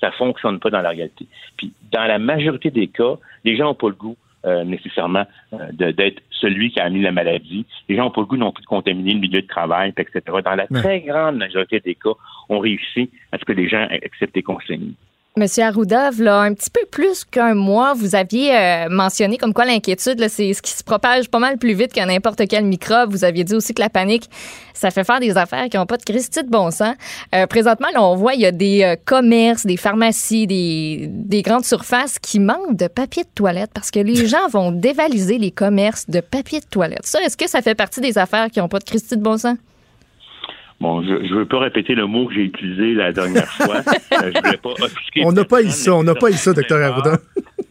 [0.01, 1.27] ça fonctionne pas dans la réalité.
[1.57, 5.25] Puis dans la majorité des cas, les gens n'ont pas le goût euh, nécessairement
[5.55, 7.67] euh, d'être celui qui a mis la maladie.
[7.89, 10.21] Les gens n'ont pas le goût non plus de contaminer le milieu de travail, etc.
[10.45, 12.13] Dans la très grande majorité des cas,
[12.49, 14.93] on réussit à ce que les gens acceptent les consignes.
[15.39, 19.67] Monsieur Arruda, là, un petit peu plus qu'un mois, vous aviez euh, mentionné comme quoi
[19.67, 23.11] l'inquiétude, c'est ce qui se propage pas mal plus vite que n'importe quel microbe.
[23.11, 24.31] Vous aviez dit aussi que la panique,
[24.73, 26.95] ça fait faire des affaires qui n'ont pas de Christie de bon sens.
[27.35, 31.43] Euh, présentement, là, on voit, il y a des euh, commerces, des pharmacies, des, des
[31.43, 35.51] grandes surfaces qui manquent de papier de toilette parce que les gens vont dévaliser les
[35.51, 37.05] commerces de papier de toilette.
[37.05, 39.37] Ça, est-ce que ça fait partie des affaires qui n'ont pas de Christie de bon
[39.37, 39.59] sens?
[40.81, 43.77] Bon, je ne veux pas répéter le mot que j'ai utilisé la dernière fois.
[43.79, 44.75] Euh, je voulais pas
[45.25, 47.19] On n'a pas eu ça, on n'a pas eu ça, docteur Arruda.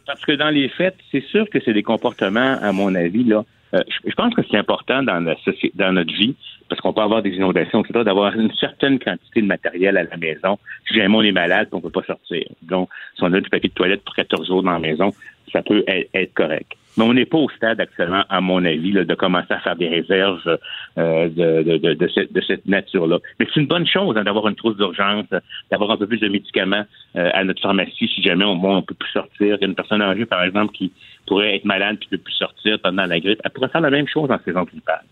[0.06, 3.44] Parce que dans les faits, c'est sûr que c'est des comportements, à mon avis, là.
[3.74, 5.34] Euh, je, pense que c'est important dans, la
[5.74, 6.36] dans notre vie,
[6.68, 10.16] parce qu'on peut avoir des inondations, etc., d'avoir une certaine quantité de matériel à la
[10.16, 10.58] maison.
[10.86, 12.44] Si jamais on est malade, on ne peut pas sortir.
[12.62, 15.12] Donc, si on a du papier de toilette pour 14 jours dans la maison,
[15.56, 16.72] ça peut être correct.
[16.96, 19.88] Mais on n'est pas au stade actuellement, à mon avis, de commencer à faire des
[19.88, 20.58] réserves
[20.98, 23.18] euh, de, cette, nature-là.
[23.38, 25.26] Mais c'est une bonne chose hein, d'avoir une trousse d'urgence,
[25.70, 26.84] d'avoir un peu plus de médicaments
[27.16, 29.56] euh, à notre pharmacie si jamais on ne peut plus sortir.
[29.56, 30.92] Il y a une personne âgée, par exemple, qui
[31.26, 33.40] pourrait être malade puis ne peut plus sortir pendant la grippe.
[33.44, 35.04] Elle pourrait faire la même chose en saison grippale.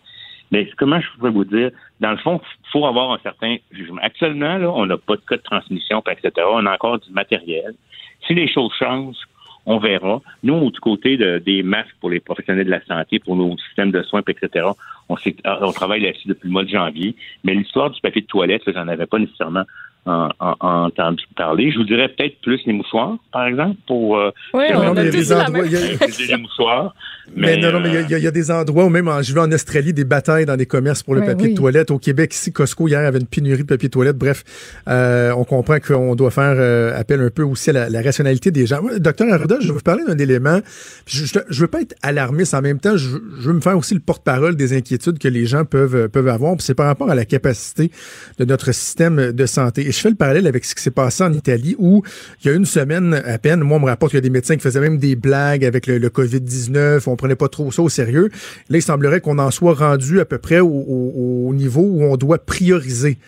[0.52, 4.00] Mais comment je pourrais vous dire, dans le fond, il faut avoir un certain jugement.
[4.02, 6.46] Actuellement, on n'a pas de cas de transmission, etc.
[6.50, 7.74] On a encore du matériel.
[8.26, 9.16] Si les choses changent,
[9.66, 10.20] on verra.
[10.42, 14.02] Nous, du côté des masques pour les professionnels de la santé, pour nos systèmes de
[14.02, 14.66] soins, etc.,
[15.08, 17.16] on, on travaille là-dessus depuis le mois de janvier.
[17.44, 19.64] Mais l'histoire du papier de toilette, j'en avais pas nécessairement
[20.06, 20.28] en,
[20.60, 21.70] entendu parler.
[21.72, 24.18] Je vous dirais peut-être plus les mouchoirs, par exemple, pour.
[24.18, 25.64] Euh, oui, on a des endroits.
[25.64, 26.36] Il y a...
[26.36, 26.94] mouchoirs.
[27.36, 29.94] Mais, non, non, mais il y, a, des endroits où même, je vais en Australie,
[29.94, 31.90] des batailles dans des commerces pour le papier de toilette.
[31.90, 34.18] Au Québec, ici, Costco, hier, avait une pénurie de papier de toilette.
[34.18, 34.44] Bref,
[34.88, 38.66] euh, on comprend qu'on doit faire euh, appel un peu aussi à la, rationalité des
[38.66, 38.80] gens.
[38.98, 40.60] Docteur Arruda, je vais vous parler d'un élément.
[41.06, 42.98] Je, je, veux pas être alarmiste en même temps.
[42.98, 43.08] Je,
[43.40, 46.56] je veux me faire aussi le porte-parole des inquiétudes que les gens peuvent, peuvent avoir.
[46.58, 47.90] C'est par rapport à la capacité
[48.38, 51.32] de notre système de santé je fais le parallèle avec ce qui s'est passé en
[51.32, 52.02] Italie où
[52.42, 54.30] il y a une semaine à peine, moi on me rapporte qu'il y a des
[54.30, 57.88] médecins qui faisaient même des blagues avec le, COVID-19, on prenait pas trop ça au
[57.88, 58.30] sérieux.
[58.68, 62.16] Là, il semblerait qu'on en soit rendu à peu près au, au niveau où on
[62.16, 63.18] doit prioriser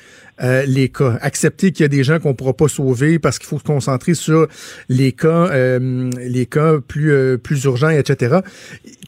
[0.42, 1.18] euh, les cas.
[1.22, 4.14] Accepter qu'il y a des gens qu'on pourra pas sauver parce qu'il faut se concentrer
[4.14, 4.46] sur
[4.88, 8.40] les cas, euh, les cas plus euh, plus urgents, etc.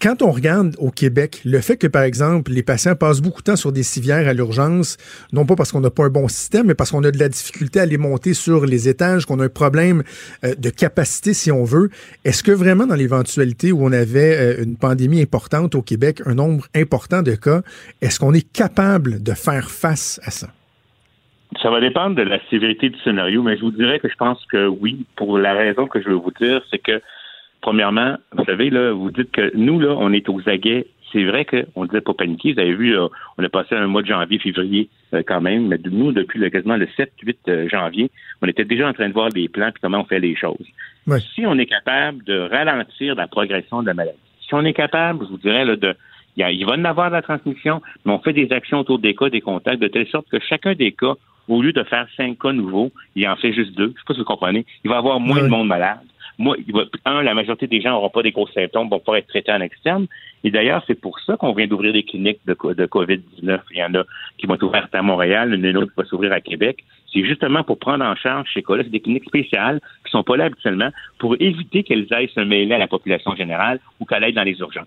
[0.01, 3.45] Quand on regarde au Québec, le fait que par exemple les patients passent beaucoup de
[3.45, 4.97] temps sur des civières à l'urgence,
[5.33, 7.29] non pas parce qu'on n'a pas un bon système, mais parce qu'on a de la
[7.29, 10.03] difficulté à les monter sur les étages, qu'on a un problème
[10.43, 11.91] de capacité si on veut.
[12.25, 16.67] Est-ce que vraiment dans l'éventualité où on avait une pandémie importante au Québec, un nombre
[16.75, 17.63] important de cas,
[18.01, 20.49] est-ce qu'on est capable de faire face à ça?
[21.63, 24.45] Ça va dépendre de la sévérité du scénario, mais je vous dirais que je pense
[24.47, 27.01] que oui, pour la raison que je veux vous dire, c'est que,
[27.63, 30.87] premièrement, vous savez, là, vous dites que nous, là, on est aux aguets.
[31.11, 32.53] C'est vrai qu'on ne disait pas paniquer.
[32.53, 35.79] Vous avez vu, on a passé un mois de janvier, février euh, quand même, mais
[35.91, 38.11] nous, depuis le, quasiment le 7-8 euh, janvier,
[38.43, 40.67] on était déjà en train de voir des plans et comment on fait les choses.
[41.35, 45.25] Si on est capable de ralentir la progression de la maladie, si on est capable,
[45.25, 45.95] je vous dirais, là, de
[46.39, 49.15] il va y en avoir de la transmission, mais on fait des actions autour des
[49.15, 51.15] cas, des contacts, de telle sorte que chacun des cas
[51.49, 53.93] au lieu de faire cinq cas nouveaux, il en fait juste deux.
[53.95, 54.67] Je sais pas si vous comprenez.
[54.85, 55.99] Il va avoir moins de monde malade.
[56.41, 59.19] Moi, il va, un, la majorité des gens n'auront pas des gros symptômes, vont pas
[59.19, 60.07] être traités en externe.
[60.45, 63.61] Et d'ailleurs, c'est pour ça qu'on vient d'ouvrir des cliniques de, de COVID-19.
[63.73, 64.05] Il y en a
[64.37, 66.85] qui vont être ouvertes à Montréal, une autre qui va s'ouvrir à Québec.
[67.13, 68.85] C'est justement pour prendre en charge ces cas-là.
[68.85, 72.75] C'est des cliniques spéciales qui sont pas là habituellement pour éviter qu'elles aillent se mêler
[72.75, 74.87] à la population générale ou qu'elles aillent dans les urgences.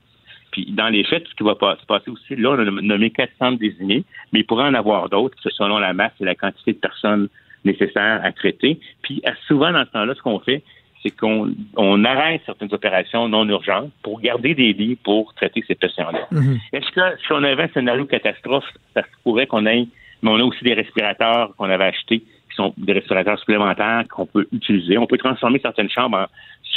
[0.52, 3.54] Puis dans les faits, ce qui va se passer aussi, là, on a nommé 400
[3.54, 7.30] désignés, mais il pourrait en avoir d'autres selon la masse et la quantité de personnes
[7.64, 8.80] nécessaires à traiter.
[9.02, 10.64] Puis souvent, dans ce temps-là, ce qu'on fait,
[11.02, 15.76] c'est qu'on on arrête certaines opérations non urgentes pour garder des lits pour traiter ces
[15.76, 16.28] patients-là.
[16.32, 16.60] Mm-hmm.
[16.74, 19.88] Est-ce que si on avait un scénario catastrophe, ça se pourrait qu'on ait,
[20.22, 24.26] mais on a aussi des respirateurs qu'on avait achetés qui sont des respirateurs supplémentaires qu'on
[24.26, 24.98] peut utiliser.
[24.98, 26.26] On peut transformer certaines chambres en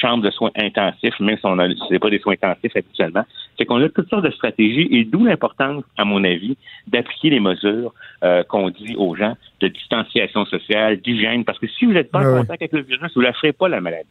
[0.00, 3.24] chambres de soins intensifs, même si on a, c'est pas des soins intensifs habituellement.
[3.57, 7.40] C'est qu'on a toutes sortes de stratégies et d'où l'importance, à mon avis, d'appliquer les
[7.40, 7.92] mesures
[8.24, 12.20] euh, qu'on dit aux gens de distanciation sociale, d'hygiène, parce que si vous n'êtes pas
[12.20, 14.09] en contact avec le virus, vous ne la ferez pas la maladie.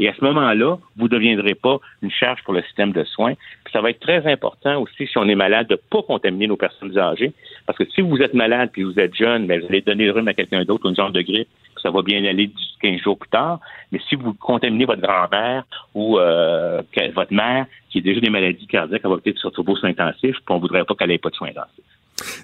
[0.00, 3.34] Et à ce moment-là, vous ne deviendrez pas une charge pour le système de soins.
[3.64, 6.46] Puis ça va être très important aussi, si on est malade, de ne pas contaminer
[6.46, 7.32] nos personnes âgées.
[7.66, 10.12] Parce que si vous êtes malade puis vous êtes jeune, mais vous allez donner le
[10.12, 11.48] rhume à quelqu'un d'autre, une genre de grippe,
[11.82, 13.60] ça va bien aller 15 jours plus tard.
[13.92, 16.82] Mais si vous contaminez votre grand-mère ou euh,
[17.14, 20.44] votre mère, qui a déjà des maladies cardiaques, elle va peut-être sur soins intensifs, puis
[20.48, 21.84] on ne voudrait pas qu'elle ait pas de soins intensifs.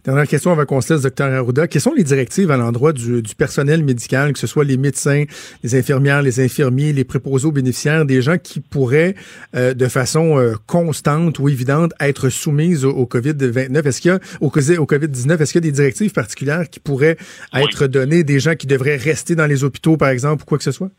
[0.05, 1.69] Dernière question avant qu'on se laisse, docteur Arruda.
[1.69, 5.25] Quelles sont les directives à l'endroit du, personnel médical, que ce soit les médecins,
[5.63, 9.15] les infirmières, les infirmiers, les préposés aux bénéficiaires, des gens qui pourraient,
[9.55, 13.87] euh, de façon euh, constante ou évidente, être soumises au, COVID-19?
[13.87, 17.17] Est-ce qu'il y a, au, COVID-19, est-ce qu'il y a des directives particulières qui pourraient
[17.55, 20.65] être données, des gens qui devraient rester dans les hôpitaux, par exemple, ou quoi que
[20.65, 20.91] ce soit?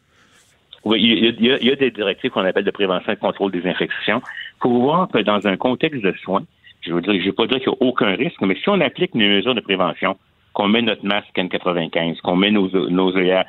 [0.84, 3.22] Oui, il y, a, il y a des directives qu'on appelle de prévention et de
[3.22, 4.22] contrôle des infections.
[4.62, 6.44] Faut voir que dans un contexte de soins,
[6.82, 8.80] je veux dire, je vais pas dire qu'il n'y a aucun risque, mais si on
[8.82, 10.18] applique les mesures de prévention,
[10.54, 13.46] qu'on met notre masque N95, qu'on met nos, nos œillères.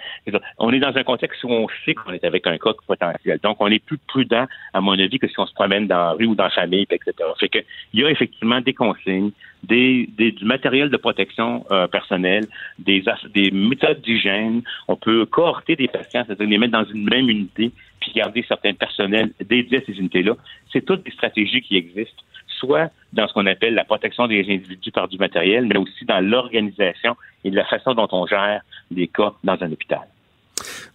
[0.58, 3.40] On est dans un contexte où on sait qu'on est avec un cas potentiel.
[3.42, 6.10] Donc, on est plus prudent, à mon avis, que si on se promène dans la
[6.12, 7.12] rue ou dans la famille, etc.
[7.40, 7.58] Fait que,
[7.92, 9.32] il y a effectivement des consignes,
[9.64, 12.46] des, des du matériel de protection euh, personnelle,
[12.78, 13.02] des,
[13.34, 14.62] des méthodes d'hygiène.
[14.88, 18.74] On peut cohorter des patients, c'est-à-dire les mettre dans une même unité, puis garder certains
[18.74, 20.36] personnels dédiés à ces unités-là.
[20.72, 22.22] C'est toutes des stratégies qui existent
[22.62, 26.20] soit dans ce qu'on appelle la protection des individus par du matériel, mais aussi dans
[26.20, 30.00] l'organisation et la façon dont on gère les cas dans un hôpital.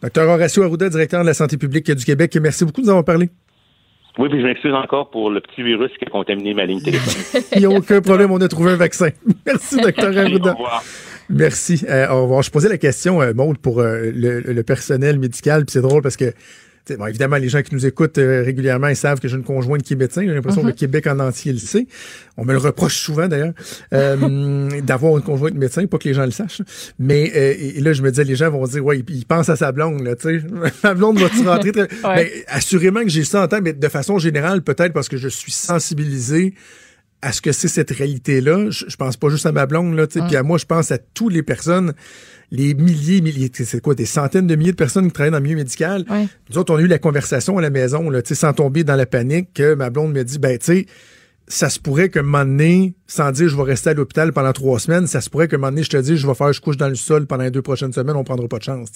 [0.01, 3.05] Docteur Horacio Arruda, directeur de la santé publique du Québec, merci beaucoup de nous avoir
[3.05, 3.29] parlé.
[4.17, 7.45] Oui, puis je m'excuse encore pour le petit virus qui a contaminé ma ligne téléphonique.
[7.55, 9.09] Il n'y a aucun problème, on a trouvé un vaccin.
[9.45, 10.51] Merci, docteur Arruda.
[10.51, 10.83] Au revoir.
[11.29, 11.85] Merci.
[11.89, 12.41] Euh, au revoir.
[12.41, 16.17] Je posais la question, euh, Maud, pour euh, le, personnel médical, puis c'est drôle parce
[16.17, 16.33] que
[16.95, 19.83] Bon, évidemment, les gens qui nous écoutent euh, régulièrement, ils savent que j'ai une conjointe
[19.83, 20.21] qui est médecin.
[20.21, 20.77] J'ai l'impression que le mhm.
[20.77, 21.87] Québec en entier le sait.
[22.37, 23.53] On me le reproche souvent, d'ailleurs,
[23.93, 26.61] euh, d'avoir une conjointe médecin, pas que les gens le sachent.
[26.99, 29.55] Mais euh, et là, je me disais, les gens vont dire, ouais, ils pensent à
[29.55, 30.45] sa blonde, là, tu sais.
[30.83, 31.71] Ma blonde va-tu rentrer?
[31.71, 31.87] Très...
[32.47, 35.51] assurément que j'ai ça en tête, mais de façon générale, peut-être parce que je suis
[35.51, 36.53] sensibilisé
[37.21, 38.69] à ce que c'est cette réalité-là.
[38.69, 40.25] Je, pense pas juste à ma blonde, là, tu sais.
[40.25, 41.93] Puis à moi, je pense à toutes les personnes
[42.51, 45.43] les milliers, milliers, c'est quoi, des centaines de milliers de personnes qui travaillent dans le
[45.43, 46.05] milieu médical?
[46.49, 49.05] Nous autres, on a eu la conversation à la maison, là, sans tomber dans la
[49.05, 50.85] panique, que ma blonde me dit, ben, tu sais,
[51.47, 54.51] ça se pourrait que un moment donné, sans dire je vais rester à l'hôpital pendant
[54.51, 56.51] trois semaines, ça se pourrait que un moment donné, je te dis je vais faire
[56.51, 58.89] je couche dans le sol pendant les deux prochaines semaines, on prendra pas de chance.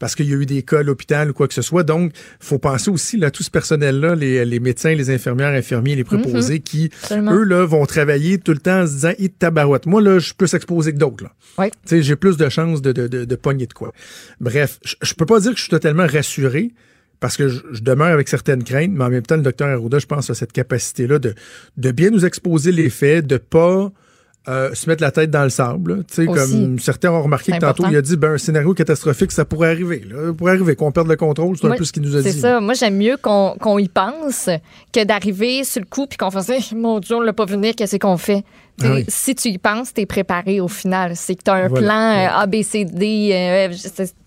[0.00, 1.82] Parce qu'il y a eu des cas à l'hôpital ou quoi que ce soit.
[1.82, 6.54] Donc, faut penser aussi là, tout ce personnel-là, les, médecins, les infirmières, infirmiers, les préposés,
[6.54, 6.60] mhm.
[6.60, 10.20] qui, eux, là, vont travailler tout le temps en se disant Hé, tabarouette, moi, là,
[10.20, 11.24] je suis plus exposé que d'autres.
[11.90, 13.92] J'ai plus de chances de, de, de, pogner de quoi.
[14.40, 16.72] Bref, je, je peux pas dire que je suis totalement rassuré,
[17.20, 20.06] parce que je, demeure avec certaines craintes, mais en même temps, le docteur Arruda, je
[20.06, 21.34] pense, a cette capacité-là de,
[21.76, 23.90] de bien nous exposer les faits, de pas
[24.48, 26.04] euh, se mettre la tête dans le sable.
[26.08, 29.30] Tu sais, comme certains ont remarqué que tantôt, il a dit ben, un scénario catastrophique,
[29.30, 30.02] ça pourrait arriver.
[30.08, 31.56] Là, pourrait arriver, qu'on perde le contrôle.
[31.58, 32.32] C'est un peu ce qu'il nous a dit.
[32.32, 32.60] C'est ça.
[32.60, 34.48] Moi, j'aime mieux qu'on y pense
[34.92, 37.96] que d'arriver sur le coup puis qu'on fasse Mon Dieu, on l'a pas venir, qu'est-ce
[37.96, 38.42] qu'on fait?
[38.82, 41.16] Ah si tu y penses, tu es préparé au final.
[41.16, 43.30] C'est que tu as un plan euh, A, B, C, D.
[43.32, 43.74] Euh,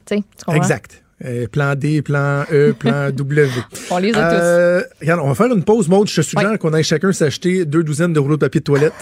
[0.05, 0.23] tu
[0.53, 1.00] exact.
[1.23, 3.47] Euh, plan D, plan E, plan W.
[3.91, 4.39] on les a tous.
[4.41, 6.07] Euh, regarde, on va faire une pause mode.
[6.07, 8.93] Je te suggère qu'on aille chacun s'acheter deux douzaines de rouleaux de papier de toilette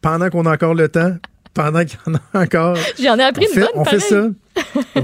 [0.00, 1.16] pendant qu'on a encore le temps,
[1.52, 2.76] pendant qu'il y en a encore.
[3.00, 4.28] J'en ai appris on une fait, On fait ça.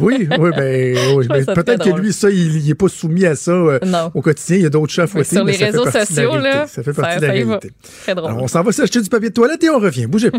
[0.01, 3.79] Oui, oui, ben, ben peut-être que lui, ça, il n'est pas soumis à ça euh,
[4.15, 4.57] au quotidien.
[4.57, 5.37] Il y a d'autres chats à fouetter.
[5.37, 6.67] Sur les réseaux sociaux, là.
[6.67, 7.71] Ça fait partie de la réalité.
[8.03, 8.31] Très drôle.
[8.31, 10.07] Alors, on s'en va s'acheter du papier de toilette et on revient.
[10.07, 10.39] Bougez pas.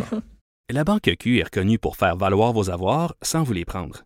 [0.72, 4.06] La Banque Q est reconnue pour faire valoir vos avoirs sans vous les prendre.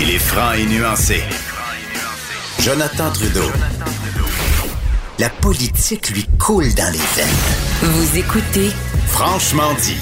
[0.00, 1.20] Il est franc et nuancé.
[2.60, 3.50] Jonathan Trudeau.
[5.18, 7.92] La politique lui coule dans les veines.
[7.92, 8.70] Vous écoutez
[9.08, 9.96] Franchement dit.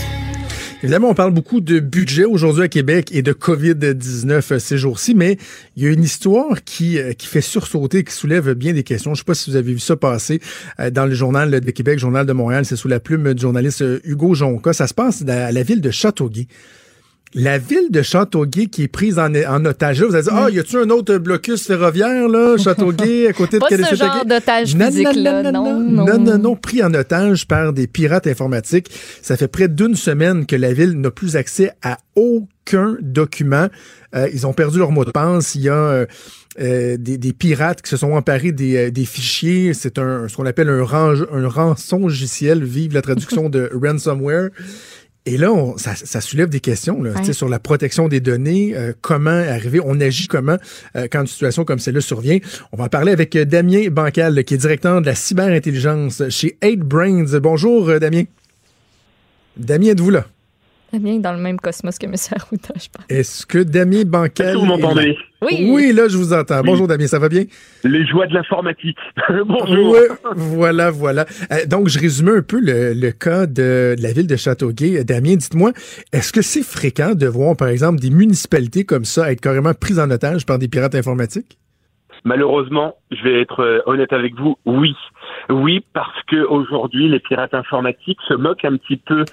[0.83, 5.39] Évidemment, on parle beaucoup de budget aujourd'hui à Québec et de COVID-19 ces jours-ci, mais
[5.77, 9.11] il y a une histoire qui, euh, qui fait sursauter, qui soulève bien des questions.
[9.11, 10.41] Je ne sais pas si vous avez vu ça passer
[10.79, 12.65] euh, dans le journal de Québec, journal de Montréal.
[12.65, 14.73] C'est sous la plume du journaliste euh, Hugo Jonca.
[14.73, 16.47] Ça se passe à la ville de Châteauguay
[17.35, 20.03] la ville de Châteauguay qui est prise en, en otage.
[20.03, 23.59] Vous allez dire, ah, oh, y a-tu un autre blocus ferroviaire, là, Châteauguay, à côté
[23.59, 25.43] de Pas ce genre d'otage physique, là.
[25.45, 28.91] Non non, non non, non, pris en otage par des pirates informatiques.
[29.23, 33.69] Ça fait près d'une semaine que la ville n'a plus accès à aucun document.
[34.15, 35.55] Euh, ils ont perdu leur mot de passe.
[35.55, 35.75] Il y a...
[35.75, 36.07] Euh,
[36.61, 39.73] euh des, des, pirates qui se sont emparés des, euh, des fichiers.
[39.73, 44.49] C'est un ce qu'on appelle un, range, un rançon logiciel, vive la traduction de ransomware.
[45.27, 49.79] Et là, ça, soulève des questions là, sur la protection des données, euh, comment arriver,
[49.85, 50.57] on agit comment
[50.97, 52.39] euh, quand une situation comme celle-là survient.
[52.73, 56.57] On va en parler avec euh, Damien Bancal, qui est directeur de la cyberintelligence chez
[56.63, 57.37] 8Brains.
[57.39, 58.25] Bonjour, Damien.
[59.59, 60.27] Damien, êtes-vous là?
[60.93, 62.15] Damien est dans le même cosmos que M.
[62.37, 63.05] Arruda, je pense.
[63.09, 64.47] Est-ce que Damien Bancal.
[64.47, 65.17] Est-ce que vous m'entendez?
[65.43, 65.71] Oui.
[65.71, 66.61] Oui, là, je vous entends.
[66.63, 67.45] Bonjour, Damien, ça va bien?
[67.85, 68.99] Les joies de l'informatique.
[69.47, 69.97] Bonjour.
[70.35, 71.25] voilà, voilà.
[71.51, 74.99] Euh, donc, je résume un peu le, cas de, la ville de Châteauguay.
[74.99, 75.71] Euh, Damien, dites-moi,
[76.13, 79.99] est-ce que c'est fréquent de voir, par exemple, des municipalités comme ça être carrément prises
[79.99, 81.59] en otage par des pirates informatiques?
[82.25, 84.95] Malheureusement, je vais être euh, honnête avec vous, oui.
[85.49, 89.25] Oui, parce que aujourd'hui, les pirates informatiques se moquent un petit peu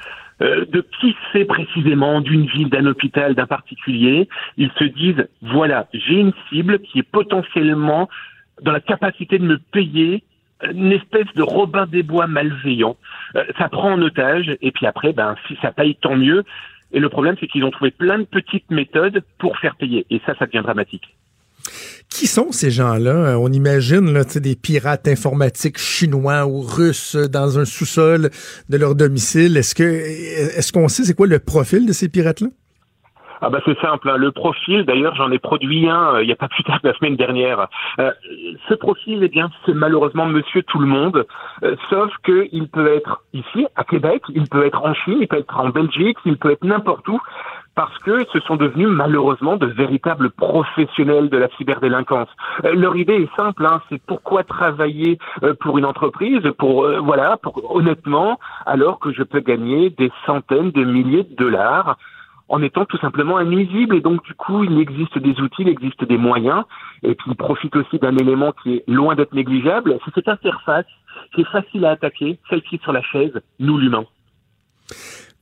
[0.41, 4.27] euh, de qui c'est précisément d'une ville, d'un hôpital, d'un particulier?
[4.57, 8.09] Ils se disent, voilà, j'ai une cible qui est potentiellement
[8.61, 10.23] dans la capacité de me payer
[10.73, 12.97] une espèce de Robin des Bois malveillant.
[13.35, 16.43] Euh, ça prend en otage, et puis après, ben, si ça paye, tant mieux.
[16.91, 20.05] Et le problème, c'est qu'ils ont trouvé plein de petites méthodes pour faire payer.
[20.09, 21.15] Et ça, ça devient dramatique.
[22.17, 23.11] Qui sont ces gens-là?
[23.11, 28.31] Euh, on imagine là, des pirates informatiques chinois ou russes dans un sous-sol
[28.69, 29.55] de leur domicile.
[29.55, 32.47] Est-ce que est-ce qu'on sait c'est quoi le profil de ces pirates-là?
[33.41, 34.09] Ah bah c'est simple.
[34.09, 34.17] Hein.
[34.17, 36.87] Le profil, d'ailleurs, j'en ai produit un euh, il n'y a pas plus tard que
[36.87, 37.67] la semaine dernière.
[37.99, 38.11] Euh,
[38.67, 41.23] ce profil, eh bien, c'est malheureusement Monsieur Tout le Monde,
[41.91, 45.37] sauf que il peut être ici à Québec, il peut être en Chine, il peut
[45.37, 47.19] être en Belgique, il peut être n'importe où
[47.77, 52.27] parce que ce sont devenus malheureusement de véritables professionnels de la cyberdélinquance.
[52.65, 56.99] Euh, leur idée est simple, hein, c'est pourquoi travailler euh, pour une entreprise, pour euh,
[56.99, 61.99] voilà, pour honnêtement, alors que je peux gagner des centaines de milliers de dollars
[62.49, 63.95] en étant tout simplement invisible.
[63.95, 66.63] Et donc, du coup, il existe des outils, il existe des moyens,
[67.03, 70.87] et puis il profite aussi d'un élément qui est loin d'être négligeable, c'est cette interface
[71.35, 74.05] qui est facile à attaquer, celle qui est sur la chaise, nous l'humain.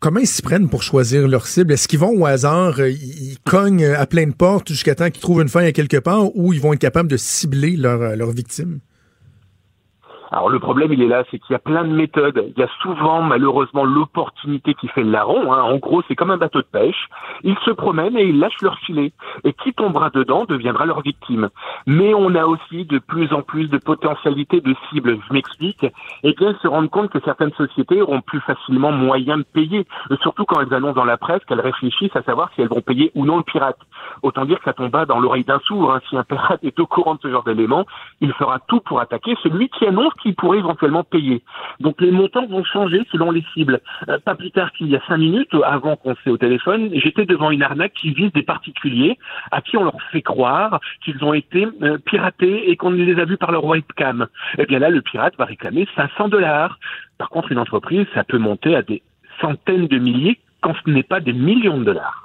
[0.05, 1.73] Comment ils s'y prennent pour choisir leur cible?
[1.73, 5.19] Est-ce qu'ils vont au hasard, euh, ils cognent à plein de portes jusqu'à temps qu'ils
[5.19, 8.15] trouvent une faille à quelque part ou ils vont être capables de cibler leur, euh,
[8.15, 8.81] leur victime?
[10.31, 12.51] Alors le problème, il est là, c'est qu'il y a plein de méthodes.
[12.55, 15.53] Il y a souvent, malheureusement, l'opportunité qui fait le larron.
[15.53, 15.61] Hein.
[15.61, 17.09] En gros, c'est comme un bateau de pêche.
[17.43, 19.13] Ils se promènent et ils lâchent leur filet.
[19.43, 21.49] Et qui tombera dedans deviendra leur victime.
[21.85, 25.19] Mais on a aussi de plus en plus de potentialités de cibles.
[25.27, 25.85] Je m'explique.
[26.23, 29.85] Et bien, se rendre compte que certaines sociétés auront plus facilement moyen de payer.
[30.21, 33.11] Surtout quand elles annoncent dans la presse qu'elles réfléchissent à savoir si elles vont payer
[33.15, 33.77] ou non le pirate.
[34.23, 35.93] Autant dire que ça tombe pas dans l'oreille d'un sourd.
[35.93, 36.01] Hein.
[36.09, 37.85] Si un pirate est au courant de ce genre d'éléments,
[38.21, 41.43] il fera tout pour attaquer celui qui annonce qui pourrait éventuellement payer.
[41.79, 43.79] Donc les montants vont changer selon les cibles.
[44.09, 47.25] Euh, pas plus tard qu'il y a cinq minutes, avant qu'on s'est au téléphone, j'étais
[47.25, 49.17] devant une arnaque qui vise des particuliers
[49.51, 53.25] à qui on leur fait croire qu'ils ont été euh, piratés et qu'on les a
[53.25, 54.27] vus par leur webcam.
[54.57, 56.79] Eh bien là, le pirate va réclamer 500 dollars.
[57.17, 59.01] Par contre, une entreprise, ça peut monter à des
[59.41, 62.24] centaines de milliers quand ce n'est pas des millions de dollars.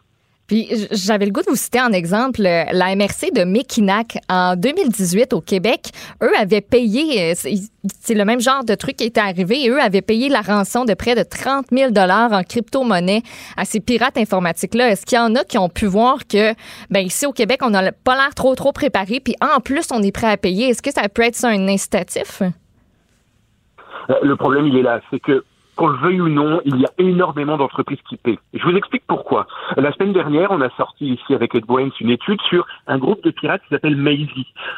[0.50, 4.56] Puis j'avais le goût de vous citer en exemple euh, la MRC de Mekinac en
[4.56, 5.90] 2018 au Québec.
[6.24, 10.02] Eux avaient payé, euh, c'est le même genre de truc qui était arrivé, eux avaient
[10.02, 13.22] payé la rançon de près de 30 000 dollars en crypto-monnaie
[13.56, 14.90] à ces pirates informatiques-là.
[14.90, 16.52] Est-ce qu'il y en a qui ont pu voir que,
[16.90, 20.02] ben ici au Québec, on n'a pas l'air trop trop préparé, puis en plus on
[20.02, 20.70] est prêt à payer?
[20.70, 22.42] Est-ce que ça peut être ça un incitatif?
[22.42, 25.44] Euh, le problème, il est là, c'est que
[25.80, 28.38] qu'on le veuille ou non, il y a énormément d'entreprises qui paient.
[28.52, 29.46] Je vous explique pourquoi.
[29.78, 33.24] La semaine dernière, on a sorti ici avec Ed Bowens une étude sur un groupe
[33.24, 33.96] de pirates qui s'appelle.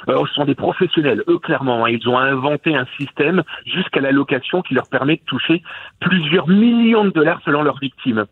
[0.09, 1.85] Euh, ce sont des professionnels, eux clairement.
[1.85, 1.91] Hein.
[1.91, 5.63] ils ont inventé un système jusqu'à la location qui leur permet de toucher
[5.99, 8.25] plusieurs millions de dollars selon leurs victimes.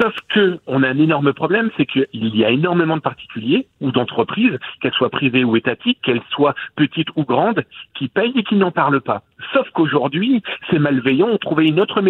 [0.00, 3.92] Sauf que on a un énorme problème, c'est qu'il y a énormément de particuliers ou
[3.92, 7.62] d'entreprises, qu'elles soient privées ou étatiques, qu'elles soient petites ou grandes,
[7.94, 9.22] qui payent et qui n'en parlent pas.
[9.52, 12.02] Sauf qu'aujourd'hui, ces malveillants ont trouvé une autre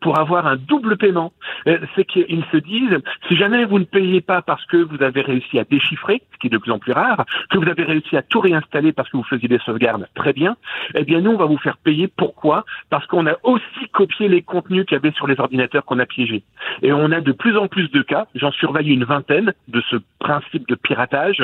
[0.00, 1.32] pour avoir un double paiement.
[1.66, 5.22] Euh, c'est qu'ils se disent, si jamais vous ne payez pas parce que vous avez
[5.22, 8.16] réussi à déchiffrer, ce qui est de plus en plus rare, que vous avez réussi
[8.16, 10.56] à tout réinstaller parce que vous faisiez des sauvegardes, très bien,
[10.94, 12.08] eh bien nous, on va vous faire payer.
[12.08, 12.64] Pourquoi?
[12.90, 16.06] Parce qu'on a aussi copié les contenus qu'il y avait sur les ordinateurs qu'on a
[16.06, 16.42] piégés.
[16.82, 19.96] Et on a de plus en plus de cas, j'en surveille une vingtaine, de ce
[20.18, 21.42] principe de piratage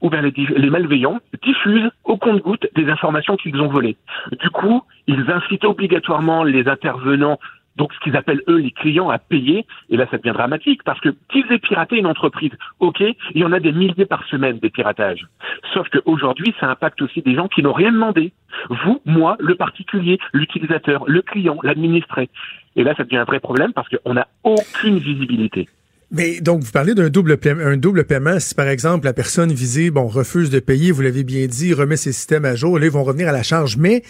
[0.00, 3.96] ou bien les, malveillants diffusent au compte-goutte des informations qu'ils ont volées.
[4.40, 7.38] Du coup, ils incitent obligatoirement les intervenants
[7.76, 11.00] donc ce qu'ils appellent eux les clients à payer, et là ça devient dramatique, parce
[11.00, 14.58] que qu'ils aient piraté une entreprise, ok, il y en a des milliers par semaine
[14.58, 15.26] des piratages.
[15.72, 18.32] Sauf qu'aujourd'hui, ça impacte aussi des gens qui n'ont rien demandé.
[18.68, 22.28] Vous, moi, le particulier, l'utilisateur, le client, l'administré.
[22.76, 25.68] Et là, ça devient un vrai problème parce qu'on n'a aucune visibilité.
[26.10, 28.40] Mais donc, vous parlez d'un double, paiement, paiement.
[28.40, 31.96] Si, par exemple, la personne visée, bon, refuse de payer, vous l'avez bien dit, remet
[31.96, 33.76] ses systèmes à jour, là, ils vont revenir à la charge.
[33.76, 34.02] Mais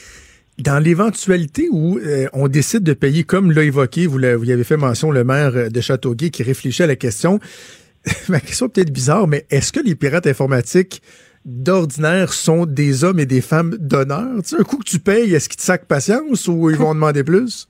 [0.58, 4.78] dans l'éventualité où euh, on décide de payer, comme l'a évoqué, vous, y avez fait
[4.78, 7.38] mention, le maire de Châteauguay qui réfléchit à la question,
[8.28, 11.02] ma question est peut-être bizarre, mais est-ce que les pirates informatiques
[11.44, 14.40] d'ordinaire sont des hommes et des femmes d'honneur?
[14.58, 17.68] Un coup que tu payes, est-ce qu'ils te sacent patience ou ils vont demander plus?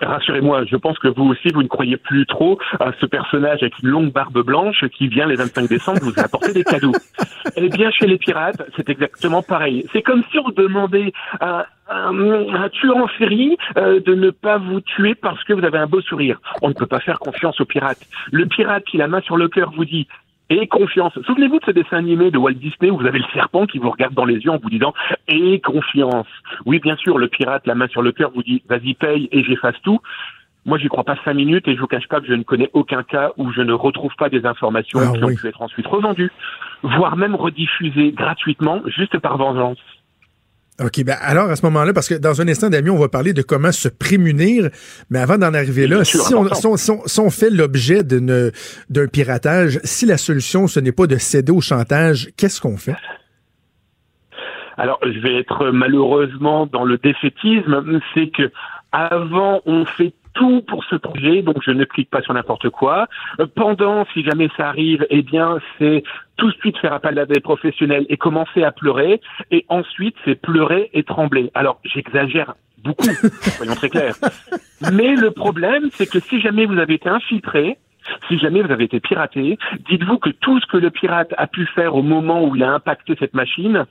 [0.00, 3.78] Rassurez-moi, je pense que vous aussi, vous ne croyez plus trop à ce personnage avec
[3.82, 6.92] une longue barbe blanche qui vient les 25 décembre vous apporter des cadeaux.
[7.56, 9.86] Eh bien, chez les pirates, c'est exactement pareil.
[9.92, 14.80] C'est comme si on demandait à un, tueur en série euh, de ne pas vous
[14.80, 16.38] tuer parce que vous avez un beau sourire.
[16.62, 18.06] On ne peut pas faire confiance aux pirates.
[18.30, 20.06] Le pirate qui, la main sur le cœur, vous dit
[20.50, 21.12] et confiance.
[21.26, 23.90] Souvenez-vous de ce dessin animé de Walt Disney où vous avez le serpent qui vous
[23.90, 24.92] regarde dans les yeux en vous disant
[25.28, 26.26] et confiance.
[26.66, 29.44] Oui, bien sûr, le pirate, la main sur le cœur, vous dit vas-y paye et
[29.44, 30.00] j'efface tout.
[30.66, 32.68] Moi, j'y crois pas cinq minutes et je vous cache pas que je ne connais
[32.74, 35.86] aucun cas où je ne retrouve pas des informations ah qui ont pu être ensuite
[35.86, 36.30] revendues,
[36.82, 39.78] voire même rediffusées gratuitement, juste par vengeance.
[40.82, 43.32] OK, ben alors à ce moment-là, parce que dans un instant, Damien, on va parler
[43.32, 44.70] de comment se prémunir,
[45.10, 46.16] mais avant d'en arriver là, si,
[47.20, 52.30] on, fait l'objet d'un piratage, si la solution, ce n'est pas de céder au chantage,
[52.36, 52.96] qu'est-ce qu'on fait?
[54.78, 58.50] Alors, je vais être malheureusement dans le défaitisme, c'est que
[58.92, 63.08] avant, on fait tout pour se projet, donc je ne clique pas sur n'importe quoi.
[63.40, 66.02] Euh, pendant, si jamais ça arrive, eh bien, c'est
[66.40, 69.20] tout de suite faire appel à des professionnels et commencer à pleurer.
[69.50, 71.50] Et ensuite, c'est pleurer et trembler.
[71.54, 73.04] Alors, j'exagère beaucoup,
[73.42, 74.14] soyons très clairs.
[74.90, 77.76] Mais le problème, c'est que si jamais vous avez été infiltré,
[78.28, 79.58] si jamais vous avez été piraté,
[79.90, 82.72] dites-vous que tout ce que le pirate a pu faire au moment où il a
[82.72, 83.84] impacté cette machine,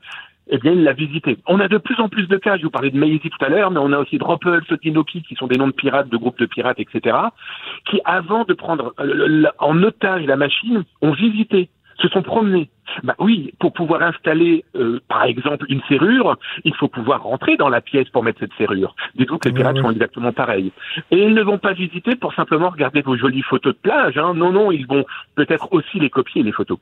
[0.52, 1.38] eh bien, il l'a visité.
[1.46, 3.50] On a de plus en plus de cas, je vous parlais de Maisie tout à
[3.50, 6.40] l'heure, mais on a aussi Droppel, Sotinoki, qui sont des noms de pirates, de groupes
[6.40, 7.16] de pirates, etc.,
[7.86, 11.70] qui, avant de prendre euh, en otage la machine, ont visité,
[12.02, 12.70] se sont promenés.
[13.04, 17.70] Bah oui, pour pouvoir installer, euh, par exemple, une serrure, il faut pouvoir rentrer dans
[17.70, 18.96] la pièce pour mettre cette serrure.
[19.16, 20.72] Dites-vous que les pirates sont exactement pareils.
[21.12, 24.18] Et ils ne vont pas visiter pour simplement regarder vos jolies photos de plage.
[24.18, 24.34] Hein.
[24.34, 26.80] Non, non, ils vont peut-être aussi les copier, les photos.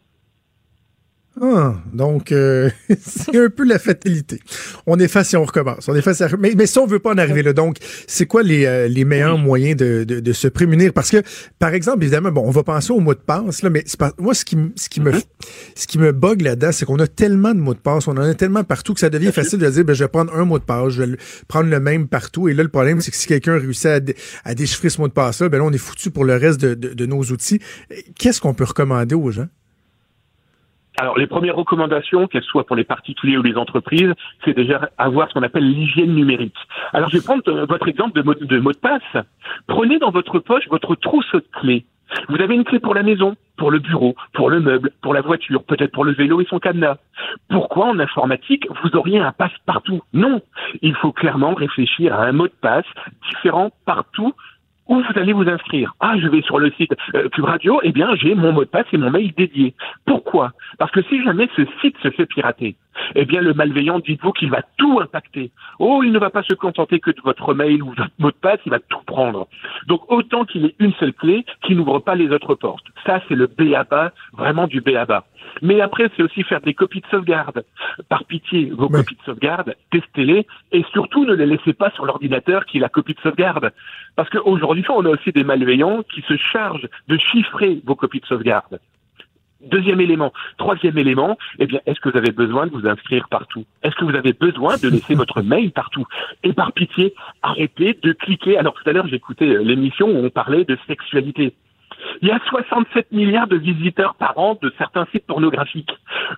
[1.39, 2.69] Ah, donc, euh,
[2.99, 4.39] c'est un peu la fatalité.
[4.87, 5.87] On efface et on recommence.
[5.87, 7.77] On efface, mais, mais si on veut pas en arriver là, donc,
[8.07, 10.93] c'est quoi les, euh, les meilleurs moyens de, de, de, se prémunir?
[10.93, 11.21] Parce que,
[11.59, 14.33] par exemple, évidemment, bon, on va penser au mot de passe, là, mais pas, moi,
[14.33, 15.11] ce qui, ce qui me,
[15.75, 18.21] ce qui me bug là-dedans, c'est qu'on a tellement de mots de passe, on en
[18.21, 20.57] a tellement partout que ça devient facile de dire, ben, je vais prendre un mot
[20.57, 21.17] de passe, je vais
[21.47, 22.49] prendre le même partout.
[22.49, 23.99] Et là, le problème, c'est que si quelqu'un réussit à,
[24.43, 26.73] à, déchiffrer ce mot de passe-là, ben là, on est foutu pour le reste de,
[26.73, 27.59] de nos outils.
[28.17, 29.47] Qu'est-ce qu'on peut recommander aux gens?
[30.99, 34.11] Alors, les premières recommandations, qu'elles soient pour les particuliers ou les entreprises,
[34.43, 36.57] c'est déjà avoir ce qu'on appelle l'hygiène numérique.
[36.91, 39.23] Alors, je vais prendre euh, votre exemple de mot, de passe.
[39.67, 41.85] Prenez dans votre poche votre trousse de clés.
[42.29, 45.21] Vous avez une clé pour la maison, pour le bureau, pour le meuble, pour la
[45.21, 46.97] voiture, peut-être pour le vélo et son cadenas.
[47.49, 50.41] Pourquoi en informatique vous auriez un passe partout Non,
[50.81, 52.85] il faut clairement réfléchir à un mot de passe
[53.29, 54.33] différent partout
[54.87, 55.93] où vous allez vous inscrire.
[55.99, 58.69] Ah, je vais sur le site euh, Cube Radio, eh bien, j'ai mon mot de
[58.69, 59.73] passe et mon mail dédié.
[60.05, 60.51] Pourquoi?
[60.77, 62.75] Parce que si jamais ce site se fait pirater,
[63.15, 65.51] eh bien, le malveillant, dites-vous qu'il va tout impacter.
[65.79, 68.35] Oh, il ne va pas se contenter que de votre mail ou votre mot de
[68.35, 69.47] passe, il va tout prendre.
[69.87, 72.85] Donc, autant qu'il ait une seule clé qui n'ouvre pas les autres portes.
[73.05, 75.25] Ça, c'est le B.A.B.A., vraiment du B.A.B.A.
[75.61, 77.63] Mais après, c'est aussi faire des copies de sauvegarde.
[78.09, 82.65] Par pitié, vos copies de sauvegarde, testez-les et surtout ne les laissez pas sur l'ordinateur
[82.65, 83.71] qui est la copie de sauvegarde.
[84.15, 88.25] Parce qu'aujourd'hui, on a aussi des malveillants qui se chargent de chiffrer vos copies de
[88.25, 88.79] sauvegarde.
[89.61, 90.31] Deuxième élément.
[90.57, 93.65] Troisième élément, eh bien, est-ce que vous avez besoin de vous inscrire partout?
[93.81, 96.05] Est-ce que vous avez besoin de laisser votre mail partout?
[96.43, 98.57] Et par pitié, arrêtez de cliquer.
[98.57, 101.55] Alors tout à l'heure, j'écoutais euh, l'émission où on parlait de sexualité.
[102.21, 105.91] Il y a 67 milliards de visiteurs par an de certains sites pornographiques.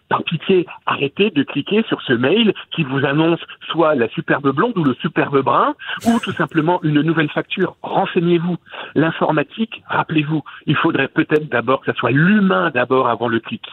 [0.09, 3.39] Par pitié, arrêtez de cliquer sur ce mail qui vous annonce
[3.69, 7.75] soit la superbe blonde ou le superbe brun, ou tout simplement une nouvelle facture.
[7.81, 8.57] Renseignez-vous.
[8.95, 13.63] L'informatique, rappelez-vous, il faudrait peut-être d'abord que ce soit l'humain d'abord avant le clic.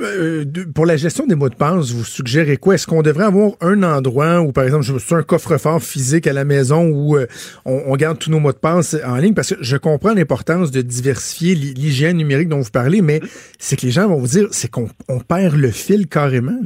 [0.00, 0.44] Euh,
[0.74, 2.74] pour la gestion des mots de passe, vous suggérez quoi?
[2.74, 6.32] Est-ce qu'on devrait avoir un endroit où, par exemple, je suis un coffre-fort physique à
[6.32, 7.26] la maison où euh,
[7.64, 9.34] on, garde tous nos mots de passe en ligne?
[9.34, 13.20] Parce que je comprends l'importance de diversifier l'hygiène numérique dont vous parlez, mais
[13.58, 14.88] c'est que les gens vont vous dire, c'est qu'on
[15.28, 16.58] perd le fil carrément.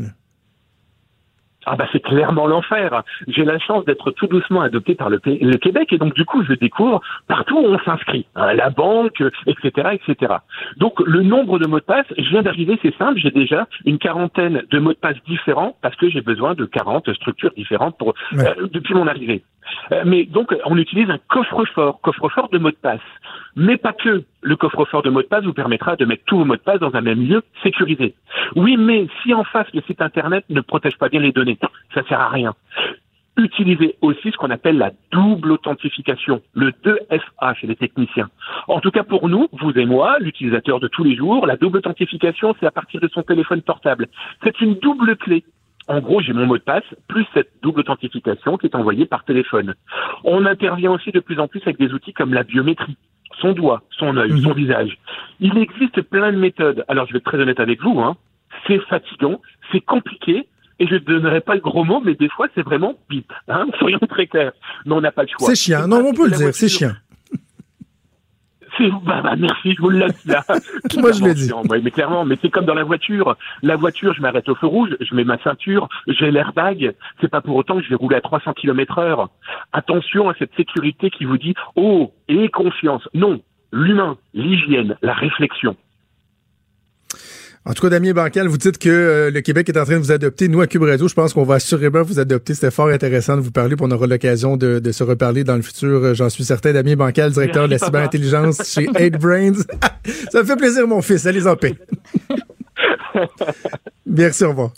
[1.72, 3.04] Ah bah c'est clairement l'enfer.
[3.28, 6.54] J'ai la chance d'être tout doucement adopté par le, Québec et donc du coup je
[6.54, 10.34] découvre partout où on s'inscrit, hein, la banque, etc., etc.
[10.78, 13.98] Donc le nombre de mots de passe, je viens d'arriver, c'est simple, j'ai déjà une
[13.98, 18.14] quarantaine de mots de passe différents parce que j'ai besoin de 40 structures différentes pour
[18.32, 19.44] euh, depuis mon arrivée.
[19.92, 23.00] Euh, mais donc, on utilise un coffre-fort, coffre-fort de mots de passe.
[23.56, 24.24] Mais pas que.
[24.42, 26.80] Le coffre-fort de mots de passe vous permettra de mettre tous vos mots de passe
[26.80, 28.14] dans un même lieu sécurisé.
[28.56, 31.58] Oui, mais si en face le site Internet ne protège pas bien les données,
[31.94, 32.54] ça sert à rien.
[33.36, 38.28] Utilisez aussi ce qu'on appelle la double authentification, le 2FA chez les techniciens.
[38.66, 41.78] En tout cas pour nous, vous et moi, l'utilisateur de tous les jours, la double
[41.78, 44.08] authentification, c'est à partir de son téléphone portable.
[44.42, 45.44] C'est une double clé
[45.90, 49.24] en gros, j'ai mon mot de passe, plus cette double authentification qui est envoyée par
[49.24, 49.74] téléphone.
[50.22, 52.96] On intervient aussi de plus en plus avec des outils comme la biométrie
[53.40, 54.54] son doigt, son œil, son mhm.
[54.54, 54.98] visage.
[55.40, 56.84] Il existe plein de méthodes.
[56.88, 58.16] Alors, je vais être très honnête avec vous, hein.
[58.66, 59.40] c'est fatigant,
[59.72, 60.46] c'est compliqué,
[60.78, 63.32] et je ne donnerai pas le gros mot, mais des fois, c'est vraiment bip.
[63.48, 64.52] Hein Soyons très clairs.
[64.84, 65.48] Mais on n'a pas le choix.
[65.48, 65.88] C'est chiant.
[65.88, 66.92] Non, on peut le dire, c'est chiant.
[69.04, 70.42] Bah, bah, merci, je vous le laisse là.
[70.98, 71.50] Moi, je l'ai dit.
[71.82, 73.36] mais clairement, mais c'est comme dans la voiture.
[73.62, 76.94] La voiture, je m'arrête au feu rouge, je mets ma ceinture, j'ai l'airbag.
[77.20, 79.28] C'est pas pour autant que je vais rouler à 300 km heure.
[79.72, 83.06] Attention à cette sécurité qui vous dit, oh, et confiance.
[83.14, 83.40] Non.
[83.72, 85.76] L'humain, l'hygiène, la réflexion.
[87.66, 89.98] En tout cas, Damien Bancal, vous dites que euh, le Québec est en train de
[89.98, 90.48] vous adopter.
[90.48, 92.54] Nous, à Cube Radio, je pense qu'on va assurément vous adopter.
[92.54, 95.62] C'était fort intéressant de vous parler, pour on aura l'occasion de, se reparler dans le
[95.62, 96.02] futur.
[96.02, 96.72] Euh, j'en suis certain.
[96.72, 99.52] Damien Bancal, directeur de la cyberintelligence chez 8 Brains.
[100.32, 101.26] Ça me fait plaisir, mon fils.
[101.26, 101.74] Allez en paix.
[104.06, 104.72] Merci, au revoir.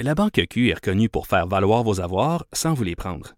[0.00, 3.37] La Banque Q est reconnue pour faire valoir vos avoirs sans vous les prendre.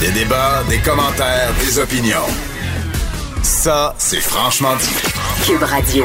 [0.00, 2.28] Des débats, des commentaires, des opinions.
[3.42, 5.44] Ça, c'est franchement dit.
[5.44, 6.04] Cube Radio.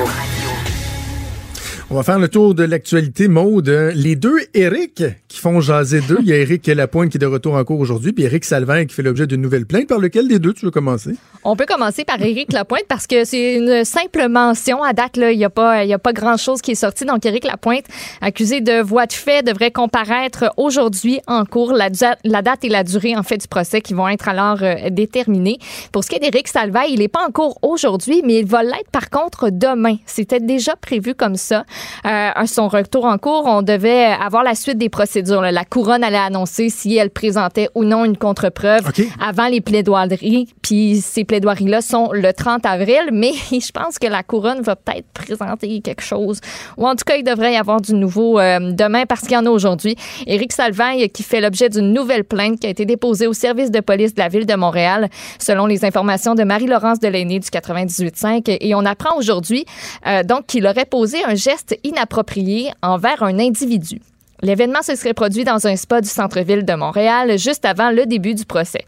[1.91, 3.70] On va faire le tour de l'actualité mode.
[3.94, 5.04] Les deux Eric
[5.34, 6.20] qui font jaser d'eux.
[6.22, 8.86] Il y a Éric Lapointe qui est de retour en cours aujourd'hui, puis Éric Salvin
[8.86, 9.88] qui fait l'objet d'une nouvelle plainte.
[9.88, 11.16] Par lequel des deux tu veux commencer?
[11.44, 14.84] On peut commencer par Éric Lapointe parce que c'est une simple mention.
[14.84, 17.06] À date, il n'y a pas, pas grand-chose qui est sorti.
[17.06, 17.86] Donc, Éric Lapointe,
[18.22, 21.74] accusé de voie de fait, devrait comparaître aujourd'hui en cours.
[21.74, 25.58] La, date et la durée, en fait, du procès qui vont être alors euh, déterminés.
[25.92, 28.62] Pour ce qui est d'Éric Salvin, il n'est pas en cours aujourd'hui, mais il va
[28.62, 29.96] l'être par contre demain.
[30.06, 31.66] C'était déjà prévu comme ça.
[32.06, 36.18] Euh, son retour en cours, on devait avoir la suite des procédures la couronne allait
[36.18, 40.48] annoncer si elle présentait ou non une contre-preuve avant les plaidoiries.
[40.62, 45.08] Puis ces plaidoiries-là sont le 30 avril, mais je pense que la couronne va peut-être
[45.14, 46.40] présenter quelque chose.
[46.78, 49.38] Ou en tout cas, il devrait y avoir du nouveau euh, demain parce qu'il y
[49.38, 49.96] en a aujourd'hui.
[50.28, 53.80] Éric Salvaille qui fait l'objet d'une nouvelle plainte qui a été déposée au service de
[53.80, 55.10] police de la ville de Montréal,
[55.40, 58.58] selon les informations de Marie-Laurence Delaney du 98.5.
[58.60, 59.66] Et on apprend aujourd'hui
[60.08, 64.00] euh, donc qu'il aurait posé un geste inapproprié envers un individu.
[64.44, 68.36] L'événement se serait produit dans un spa du centre-ville de Montréal juste avant le début
[68.36, 68.86] du procès.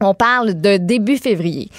[0.00, 1.70] On parle de début février.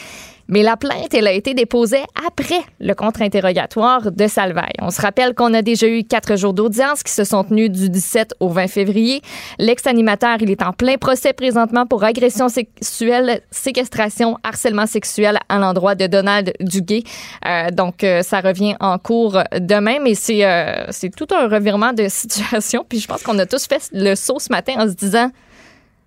[0.49, 4.73] Mais la plainte, elle a été déposée après le contre-interrogatoire de Salvaille.
[4.81, 7.89] On se rappelle qu'on a déjà eu quatre jours d'audience qui se sont tenus du
[7.89, 9.21] 17 au 20 février.
[9.59, 15.95] L'ex-animateur, il est en plein procès présentement pour agression sexuelle, séquestration, harcèlement sexuel à l'endroit
[15.95, 17.03] de Donald Duguay.
[17.45, 21.91] Euh, donc, euh, ça revient en cours demain, mais c'est euh, c'est tout un revirement
[21.91, 22.85] de situation.
[22.87, 25.29] Puis je pense qu'on a tous fait le saut ce matin en se disant,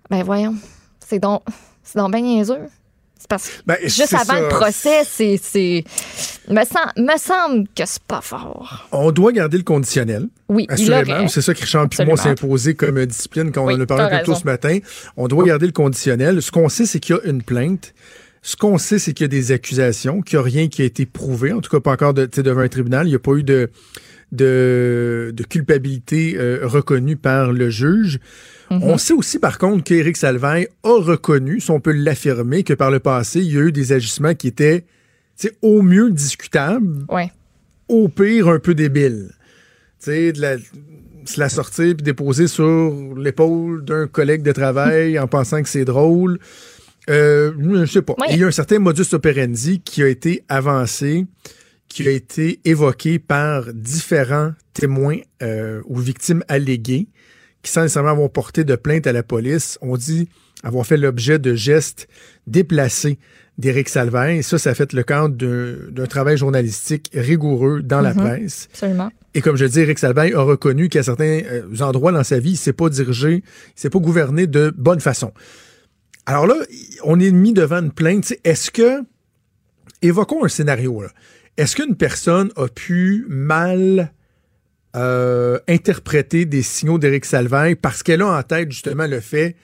[0.09, 0.55] ben voyons,
[0.99, 1.43] c'est donc,
[1.83, 2.67] c'est donc bien niaiseux.
[3.27, 5.83] Parce que ben, juste avant le procès, c'est.
[6.47, 6.61] Me,
[7.01, 8.87] me semble que c'est pas fort.
[8.91, 10.27] On doit garder le conditionnel.
[10.49, 11.27] Oui, assurément.
[11.27, 14.19] C'est ça que Richard Pumont s'est imposé comme discipline quand on en a parlé un
[14.19, 14.79] peu tôt ce matin.
[15.17, 16.41] On doit garder le conditionnel.
[16.41, 17.93] Ce qu'on sait, c'est qu'il y a une plainte.
[18.43, 20.85] Ce qu'on sait, c'est qu'il y a des accusations, qu'il n'y a rien qui a
[20.85, 23.05] été prouvé, en tout cas pas encore de, devant un tribunal.
[23.05, 23.69] Il n'y a pas eu de,
[24.31, 28.19] de, culpabilité euh, reconnue par le juge.
[28.69, 28.83] Mhm.
[28.83, 32.91] On sait aussi, par contre, qu'Éric Salvain a reconnu, si on peut l'affirmer, que par
[32.91, 34.85] le passé, il y a eu des agissements qui étaient
[35.61, 37.05] au mieux discutables,
[37.87, 39.31] au pire un peu débiles.
[40.05, 40.57] De la,
[41.25, 45.85] se la sortir puis déposer sur l'épaule d'un collègue de travail en pensant que c'est
[45.85, 46.39] drôle.
[47.09, 47.51] Euh,
[47.85, 48.15] je sais pas.
[48.29, 51.25] Il y a un certain modus operandi qui a été avancé,
[51.93, 57.07] qui a été évoqué par différents témoins euh, ou victimes alléguées
[57.63, 60.29] qui sans nécessairement avoir porté de plainte à la police, ont dit
[60.63, 62.07] avoir fait l'objet de gestes
[62.47, 63.19] déplacés
[63.57, 64.29] d'Éric Salvin.
[64.29, 68.19] Et ça, ça a fait le cadre d'un travail journalistique rigoureux dans la mhm.
[68.19, 68.67] presse.
[68.71, 69.11] Absolument.
[69.33, 72.49] Et comme je dis, Éric Salvin a reconnu qu'à certains euh, endroits dans sa vie,
[72.49, 73.41] il ne s'est pas dirigé, il ne
[73.75, 75.31] s'est pas gouverné de bonne façon.
[76.25, 76.55] Alors là,
[77.03, 78.33] on est mis devant une plainte.
[78.43, 79.01] Est-ce que,
[80.01, 81.03] évoquons un scénario,
[81.61, 84.11] est-ce qu'une personne a pu mal
[84.95, 89.55] euh, interpréter des signaux d'Éric Salvin parce qu'elle a en tête justement le fait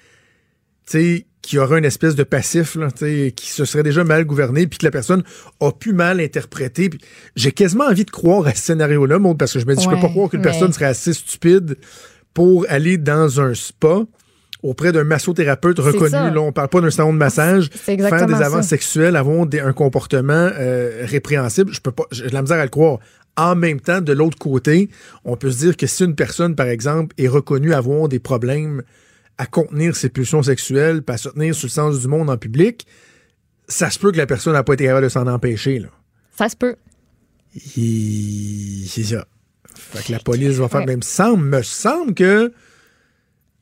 [0.86, 4.78] qu'il y aurait une espèce de passif là, qui se serait déjà mal gouverné puis
[4.78, 5.24] que la personne
[5.60, 6.92] a pu mal interpréter.
[7.36, 10.00] J'ai quasiment envie de croire à ce scénario-là, parce que je me dis, je peux
[10.00, 11.78] pas croire qu'une personne serait assez stupide
[12.36, 14.04] pour aller dans un spa
[14.64, 16.12] auprès d'un massothérapeute reconnu.
[16.12, 17.70] Là, on parle pas d'un salon de massage.
[17.72, 21.74] Faire des avances sexuelles, avoir un comportement euh, répréhensible.
[21.74, 23.00] Je peux pas, j'ai de la misère à le croire.
[23.36, 24.90] En même temps, de l'autre côté,
[25.24, 28.82] on peut se dire que si une personne, par exemple, est reconnue avoir des problèmes
[29.38, 32.38] à contenir ses pulsions sexuelles, pas à se tenir sur le sens du monde en
[32.38, 32.88] public,
[33.68, 35.78] ça se peut que la personne n'a pas été capable de s'en empêcher.
[35.78, 35.90] Là.
[36.36, 36.76] Ça se peut.
[37.56, 39.28] C'est ça.
[39.76, 40.86] Fait que la police va faire.
[40.86, 42.52] Même semble, me semble que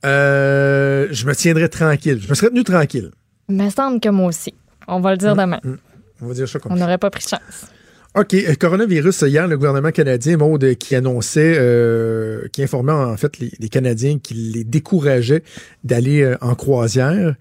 [0.05, 2.19] euh, je me tiendrais tranquille.
[2.21, 3.11] Je me serais tenu tranquille.
[3.49, 4.53] Il me semble que moi aussi.
[4.87, 5.59] On va le dire mm, demain.
[5.63, 5.75] Mm.
[6.21, 7.67] On va dire ça comme On n'aurait pas pris de chance.
[8.15, 8.33] OK.
[8.33, 13.69] Euh, coronavirus, hier, le gouvernement canadien, Maude, qui annonçait, euh, qui informait en fait les,
[13.69, 15.43] Canadiens qu'il les décourageait
[15.83, 17.35] d'aller euh, en croisière.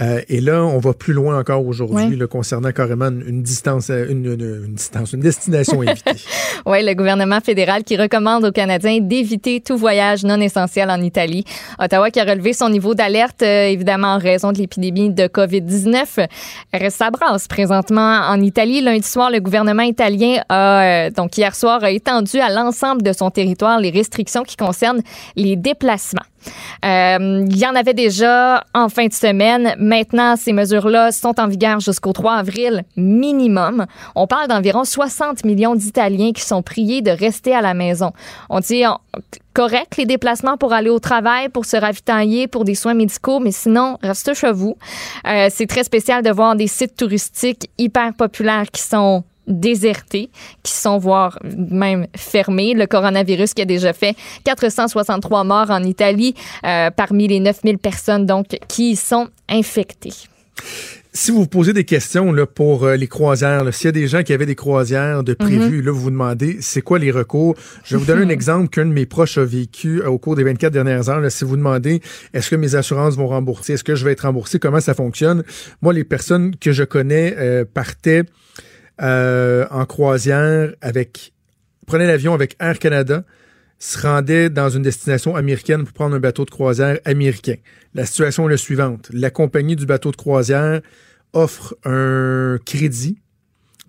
[0.00, 4.24] Euh, et là, on va plus loin encore aujourd'hui concernant carrément une, distance, euh, une,
[4.24, 6.12] une, distance, une destination évitée.
[6.66, 11.44] oui, le gouvernement fédéral qui recommande aux Canadiens d'éviter tout voyage non essentiel en Italie.
[11.78, 16.26] Ottawa qui a relevé son niveau d'alerte, euh, évidemment en raison de l'épidémie de COVID-19.
[16.72, 18.80] Reste sa brasse présentement en Italie.
[18.80, 23.30] Lundi soir, le gouvernement italien a, donc hier soir, a étendu à l'ensemble de son
[23.30, 25.02] territoire les restrictions qui concernent
[25.36, 26.29] les déplacements.
[26.84, 29.74] Euh, il y en avait déjà en fin de semaine.
[29.78, 33.86] Maintenant, ces mesures-là sont en vigueur jusqu'au 3 avril minimum.
[34.14, 38.12] On parle d'environ 60 millions d'Italiens qui sont priés de rester à la maison.
[38.48, 38.84] On dit
[39.52, 43.52] correct les déplacements pour aller au travail, pour se ravitailler, pour des soins médicaux, mais
[43.52, 44.76] sinon, restez chez vous.
[45.26, 50.30] Euh, c'est très spécial de voir des sites touristiques hyper populaires qui sont désertés,
[50.62, 52.74] qui sont voire même fermés.
[52.74, 56.34] Le coronavirus qui a déjà fait 463 morts en Italie
[56.64, 60.14] euh, parmi les 9000 personnes donc qui y sont infectées.
[61.12, 64.06] Si vous vous posez des questions là, pour euh, les croisières, s'il y a des
[64.06, 65.86] gens qui avaient des croisières de prévues, mhm.
[65.86, 67.56] là, vous vous demandez c'est quoi les recours?
[67.82, 70.36] Je vais vous donner un exemple qu'un de mes proches a vécu euh, au cours
[70.36, 71.20] des 24 dernières heures.
[71.20, 72.00] Là, si vous demandez
[72.32, 75.42] est-ce que mes assurances vont rembourser, est-ce que je vais être remboursé, comment ça fonctionne,
[75.82, 78.22] moi, les personnes que je connais euh, partaient
[79.00, 81.32] en croisière avec,
[81.86, 83.24] prenaient l'avion avec Air Canada,
[83.80, 87.56] se rendaient dans une destination américaine pour prendre un bateau de croisière américain.
[87.94, 89.08] La situation est la suivante.
[89.12, 90.80] La compagnie du bateau de croisière
[91.32, 93.18] offre un crédit.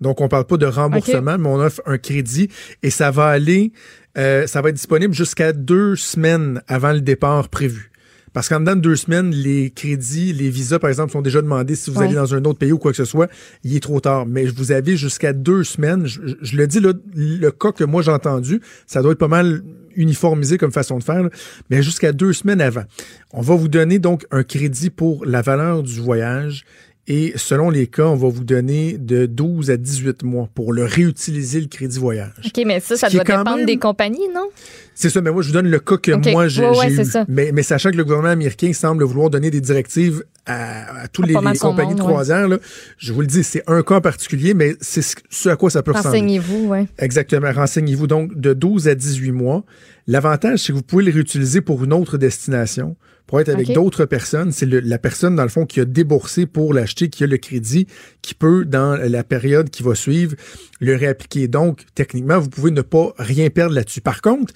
[0.00, 2.48] Donc, on parle pas de remboursement, mais on offre un crédit
[2.82, 3.72] et ça va aller,
[4.18, 7.91] euh, ça va être disponible jusqu'à deux semaines avant le départ prévu.
[8.32, 11.74] Parce qu'en dedans de deux semaines, les crédits, les visas, par exemple, sont déjà demandés
[11.74, 13.28] si vous allez dans un autre pays ou quoi que ce soit.
[13.64, 14.26] Il est trop tard.
[14.26, 16.06] Mais vous avez jusqu'à deux semaines.
[16.06, 19.62] Je, le dis, le cas que moi j'ai entendu, ça doit être pas mal
[19.94, 21.28] uniformisé comme façon de faire,
[21.70, 22.84] mais jusqu'à deux semaines avant.
[23.32, 26.64] On va vous donner donc un crédit pour la valeur du voyage
[27.08, 30.84] et selon les cas, on va vous donner de 12 à 18 mois pour le
[30.84, 32.30] réutiliser, le crédit voyage.
[32.44, 34.48] OK, mais ça, ça doit dépendre des compagnies, non?
[34.94, 37.24] C'est ça, mais moi, je vous donne le cas que moi, j'ai eu.
[37.26, 41.34] Mais, mais, sachant que le gouvernement américain semble vouloir donner des directives à, tous les,
[41.34, 42.58] compagnies de croisière, là,
[42.98, 45.90] je vous le dis, c'est un cas particulier, mais c'est ce à quoi ça peut
[45.90, 46.20] ressembler.
[46.20, 46.86] Renseignez-vous, oui.
[46.98, 47.50] Exactement.
[47.52, 49.64] Renseignez-vous donc de 12 à 18 mois.
[50.06, 52.96] L'avantage, c'est que vous pouvez le réutiliser pour une autre destination
[53.32, 54.52] pour être avec d'autres personnes.
[54.52, 57.86] C'est la personne, dans le fond, qui a déboursé pour l'acheter, qui a le crédit,
[58.20, 60.36] qui peut, dans la période qui va suivre,
[60.80, 61.48] le réappliquer.
[61.48, 64.02] Donc, techniquement, vous pouvez ne pas rien perdre là-dessus.
[64.02, 64.52] Par contre,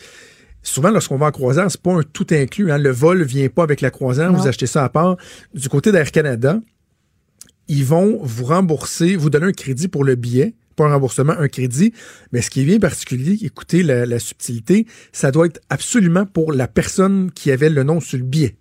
[0.62, 2.70] souvent, lorsqu'on va en croisière, c'est pas un tout inclus.
[2.70, 2.76] Hein.
[2.76, 5.16] Le vol vient pas avec la croisière, vous achetez ça à part.
[5.54, 6.60] Du côté d'Air Canada,
[7.68, 11.48] ils vont vous rembourser, vous donner un crédit pour le billet, pas un remboursement, un
[11.48, 11.94] crédit.
[12.30, 16.68] Mais ce qui est bien particulier, écoutez la, subtilité, ça doit être absolument pour la
[16.68, 18.58] personne qui avait le nom sur le billet.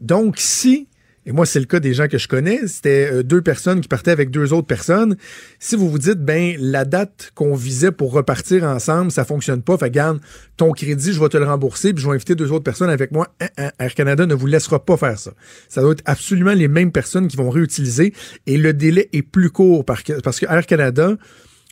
[0.00, 0.88] Donc, si
[1.24, 2.66] et moi, c'est le cas des gens que je connais.
[2.66, 5.16] C'était euh, deux personnes qui partaient avec deux autres personnes.
[5.60, 9.78] Si vous vous dites, ben, la date qu'on visait pour repartir ensemble, ça fonctionne pas,
[9.78, 10.20] fait garde
[10.56, 13.12] ton crédit, je vais te le rembourser, puis je vais inviter deux autres personnes avec
[13.12, 13.28] moi.
[13.40, 15.32] Hein, hein, Air Canada ne vous laissera pas faire ça.
[15.68, 18.12] Ça doit être absolument les mêmes personnes qui vont réutiliser
[18.46, 21.16] et le délai est plus court parce que Air Canada,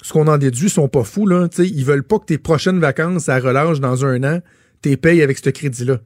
[0.03, 1.49] ce qu'on en déduit, sont pas fous, là.
[1.49, 4.41] T'sais, ils veulent pas que tes prochaines vacances à relâche dans un an,
[4.81, 5.99] t'es payes avec ce crédit-là.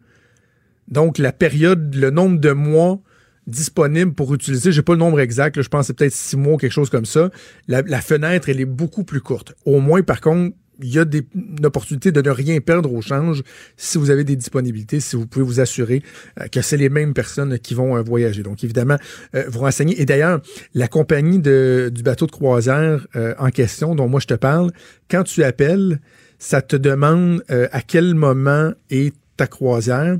[0.88, 3.00] Donc, la période, le nombre de mois
[3.46, 4.72] disponible pour utiliser.
[4.72, 6.90] J'ai pas le nombre exact, je pense que c'est peut-être six mois ou quelque chose
[6.90, 7.30] comme ça.
[7.68, 9.54] La, fenêtre, elle est beaucoup plus courte.
[9.64, 13.00] Au moins, par contre, il y a des, une opportunité de ne rien perdre au
[13.00, 13.44] change
[13.76, 16.02] si vous avez des disponibilités, si vous pouvez vous assurer
[16.40, 18.42] euh, que c'est les mêmes personnes qui vont euh, voyager.
[18.42, 18.96] Donc, évidemment,
[19.36, 20.00] euh, vous renseignez.
[20.00, 20.40] Et d'ailleurs,
[20.74, 23.06] la compagnie du bateau de croisière
[23.38, 24.72] en question dont moi je te parle,
[25.10, 26.00] quand tu appelles,
[26.38, 30.16] ça te demande à quel moment est ta croisière.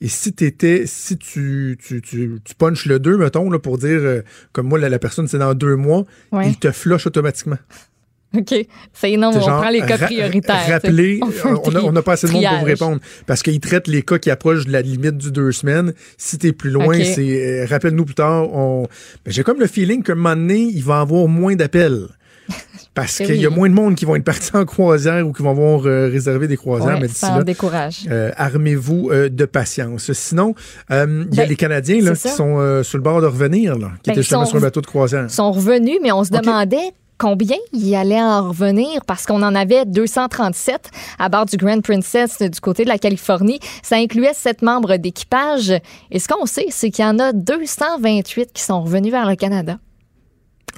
[0.00, 4.00] Et si t'étais, si tu, tu, tu, tu punches le 2, mettons, là, pour dire,
[4.00, 6.04] euh, comme moi, la, personne, c'est dans deux mois,
[6.44, 7.58] il te flush automatiquement.
[8.36, 8.54] OK.
[8.92, 9.36] C'est énorme.
[9.36, 10.66] on prend les cas prioritaires.
[10.68, 13.00] Rappelez, on n'a pas assez de monde pour vous répondre.
[13.26, 15.92] Parce qu'il traite les cas qui approchent de la limite du deux semaines.
[16.18, 18.52] Si t'es plus loin, c'est euh, rappelle-nous plus tard.
[18.52, 18.86] On...
[19.24, 22.08] Ben, j'ai comme le feeling qu'un moment donné, il va avoir moins d'appels.
[22.96, 25.42] Parce qu'il y a moins de monde qui vont être partis en croisière ou qui
[25.42, 26.98] vont avoir euh, réservé des croisières.
[26.98, 28.06] mais ça décourage.
[28.10, 30.10] Euh, armez-vous euh, de patience.
[30.14, 30.54] Sinon,
[30.88, 33.90] il y a ben, les Canadiens là, qui sont sur le bord de revenir, là,
[34.02, 35.26] qui ben, étaient justement sur un bateau de croisière.
[35.28, 39.54] Ils sont revenus, mais on se demandait combien il allait en revenir parce qu'on en
[39.54, 43.60] avait 237 à bord du Grand Princess du côté de la Californie.
[43.82, 45.70] Ça incluait sept membres d'équipage.
[46.10, 49.36] Et ce qu'on sait, c'est qu'il y en a 228 qui sont revenus vers le
[49.36, 49.76] Canada.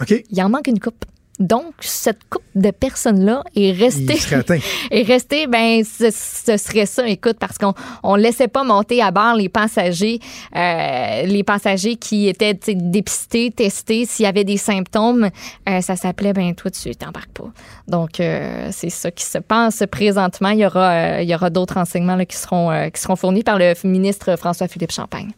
[0.00, 0.24] OK.
[0.28, 1.04] Il en manque une coupe.
[1.38, 4.18] Donc, cette couple de personnes-là est restée.
[4.90, 9.34] est restée, ben, ce, serait ça, écoute, parce qu'on on laissait pas monter à bord
[9.34, 10.18] les passagers,
[10.56, 15.30] euh, les passagers qui étaient dépistés, testés, s'il y avait des symptômes,
[15.68, 17.50] euh, ça s'appelait, ben, toi, tu t'embarques pas.
[17.86, 20.50] Donc, euh, c'est ça qui se passe présentement.
[20.50, 23.58] Il y aura, il y aura d'autres renseignements là, qui, seront, qui seront fournis par
[23.58, 25.30] le ministre François-Philippe Champagne.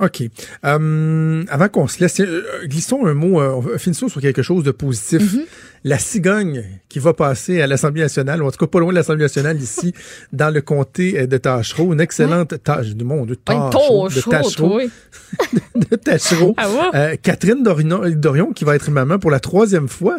[0.00, 0.22] OK.
[0.64, 4.70] Euh, avant qu'on se laisse, euh, glissons un mot, euh, finissons sur quelque chose de
[4.70, 5.20] positif.
[5.20, 5.46] Mm-hmm.
[5.84, 8.96] La cigogne qui va passer à l'Assemblée nationale, ou en tout cas pas loin de
[8.96, 9.94] l'Assemblée nationale ici,
[10.32, 14.80] dans le comté de Tachereau, une excellente tâche du monde de Tachereau, de Tachereau,
[15.90, 16.54] de Tachereau.
[16.56, 20.16] Ah Catherine Dorion, Dorion, qui va être maman pour la troisième fois.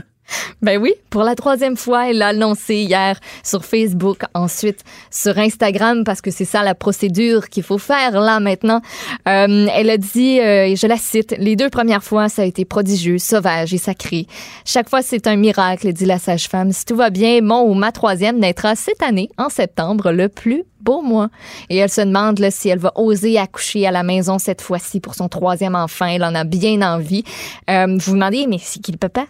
[0.61, 6.03] Ben oui, pour la troisième fois, elle l'a annoncé hier sur Facebook, ensuite sur Instagram,
[6.03, 8.81] parce que c'est ça la procédure qu'il faut faire là maintenant.
[9.27, 12.45] Euh, elle a dit, euh, et je la cite, les deux premières fois, ça a
[12.45, 14.27] été prodigieux, sauvage et sacré.
[14.65, 16.71] Chaque fois, c'est un miracle, dit la sage-femme.
[16.71, 20.63] Si tout va bien, mon ou ma troisième naîtra cette année, en septembre, le plus
[20.79, 21.29] beau mois.
[21.69, 24.99] Et elle se demande là, si elle va oser accoucher à la maison cette fois-ci
[24.99, 26.05] pour son troisième enfant.
[26.05, 27.23] Elle en a bien envie.
[27.69, 29.25] Euh, vous vous demandez, mais c'est qui le papa?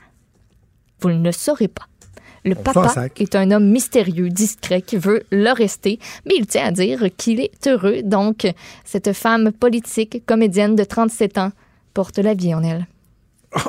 [1.01, 1.87] Vous ne le saurez pas.
[2.43, 6.71] Le papa est un homme mystérieux, discret, qui veut le rester, mais il tient à
[6.71, 8.01] dire qu'il est heureux.
[8.03, 8.47] Donc,
[8.83, 11.51] cette femme politique, comédienne de 37 ans,
[11.93, 12.87] porte la vie en elle.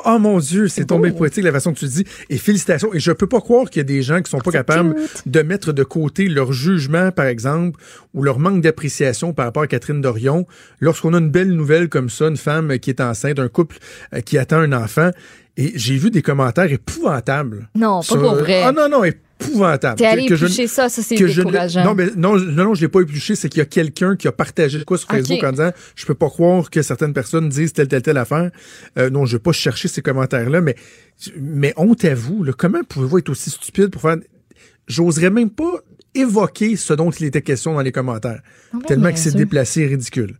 [0.05, 2.05] Oh mon Dieu, c'est tombé poétique la façon que tu dis.
[2.29, 2.93] Et félicitations.
[2.93, 5.41] Et je peux pas croire qu'il y a des gens qui sont pas capables de
[5.41, 7.79] mettre de côté leur jugement, par exemple,
[8.13, 10.47] ou leur manque d'appréciation par rapport à Catherine Dorion.
[10.79, 13.77] Lorsqu'on a une belle nouvelle comme ça, une femme qui est enceinte, un couple
[14.13, 15.11] euh, qui attend un enfant,
[15.55, 17.69] et j'ai vu des commentaires épouvantables.
[17.75, 18.63] Non, pas pour vrai.
[18.63, 19.97] Ah non, non, épouvantable.
[19.97, 21.83] T'es allé éplucher ça, ça c'est décourageant.
[21.83, 24.27] non, mais non, non, non je l'ai pas épluché, c'est qu'il y a quelqu'un qui
[24.27, 27.73] a partagé quoi sur Facebook en disant je peux pas croire que certaines personnes disent
[27.73, 28.49] telle, telle, telle affaire.
[28.97, 30.75] Euh, non, je vais pas chercher ces commentaires-là, mais,
[31.39, 34.17] mais honte à vous, là, comment pouvez-vous être aussi stupide pour faire.
[34.87, 35.81] J'oserais même pas
[36.15, 38.41] évoquer ce dont il était question dans les commentaires.
[38.73, 40.35] Ah tellement que c'est déplacé et ridicule.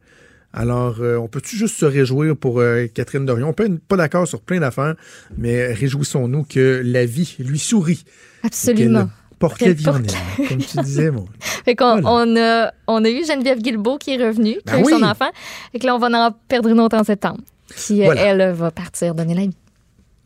[0.54, 3.50] Alors, euh, on peut-tu juste se réjouir pour euh, Catherine Dorion?
[3.50, 4.96] On peut être pas d'accord sur plein d'affaires,
[5.36, 8.06] mais réjouissons-nous que la vie lui sourit.
[8.44, 9.10] Absolument.
[9.40, 11.26] Porte la vie en elle, comme tu disais, moi.
[11.66, 14.80] fait qu'on on a, on a eu Geneviève Guilbeault qui est revenue, qui ben a
[14.82, 15.30] eu son enfant.
[15.74, 17.42] Et que là, on va en perdre une autre en septembre.
[17.76, 19.58] Qui, elle, va partir donner la vie.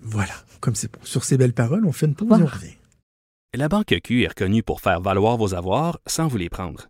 [0.01, 0.33] Voilà.
[0.59, 2.75] Comme c'est Sur ces belles paroles, on fait une pause et on revient.
[3.55, 6.89] La Banque Q est reconnue pour faire valoir vos avoirs sans vous les prendre.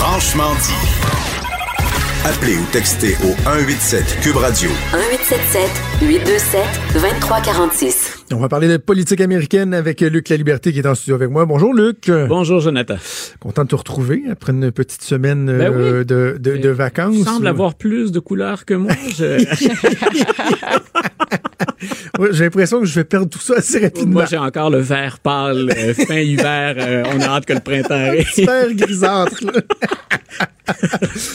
[0.00, 0.72] Franchement dit.
[2.24, 4.70] Appelez ou textez au 187 Cube Radio.
[4.94, 6.60] 1877 827
[6.94, 8.24] 2346.
[8.32, 11.28] On va parler de politique américaine avec Luc La Liberté qui est en studio avec
[11.28, 11.44] moi.
[11.44, 12.10] Bonjour Luc.
[12.26, 12.96] Bonjour Jonathan.
[13.38, 17.16] Content de te retrouver après une petite semaine ben euh, de, de, de, vacances.
[17.16, 18.92] Tu sembles avoir plus de couleurs que moi.
[19.14, 19.44] Je...
[22.32, 24.12] j'ai l'impression que je vais perdre tout ça assez rapidement.
[24.12, 26.76] Moi, j'ai encore le vert pâle, euh, fin hiver.
[26.78, 28.26] Euh, on a hâte que le printemps arrive.
[28.36, 29.40] Vert grisâtre.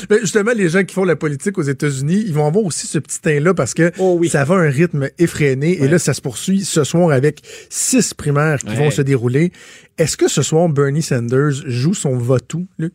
[0.09, 2.99] Mais justement, les gens qui font la politique aux États-Unis, ils vont avoir aussi ce
[2.99, 5.82] petit teint-là parce que oh ça va un rythme effréné.
[5.82, 9.51] Et là, ça se poursuit ce soir avec six primaires qui vont se dérouler.
[9.97, 12.93] Est-ce que ce soir, Bernie Sanders joue son votou, Luc?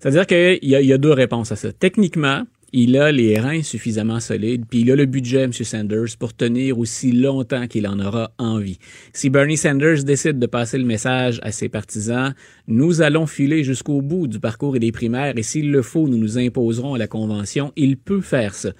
[0.00, 1.72] C'est-à-dire qu'il y, y, a deux réponses à ça.
[1.72, 5.52] Techniquement, il a les reins suffisamment solides, puis il a le budget, M.
[5.52, 8.78] Sanders, pour tenir aussi longtemps qu'il en aura envie.
[9.12, 12.34] Si Bernie Sanders décide de passer le message à ses partisans,
[12.66, 16.16] nous allons filer jusqu'au bout du parcours et des primaires, et s'il le faut, nous
[16.16, 18.72] nous imposerons à la Convention, il peut faire ça.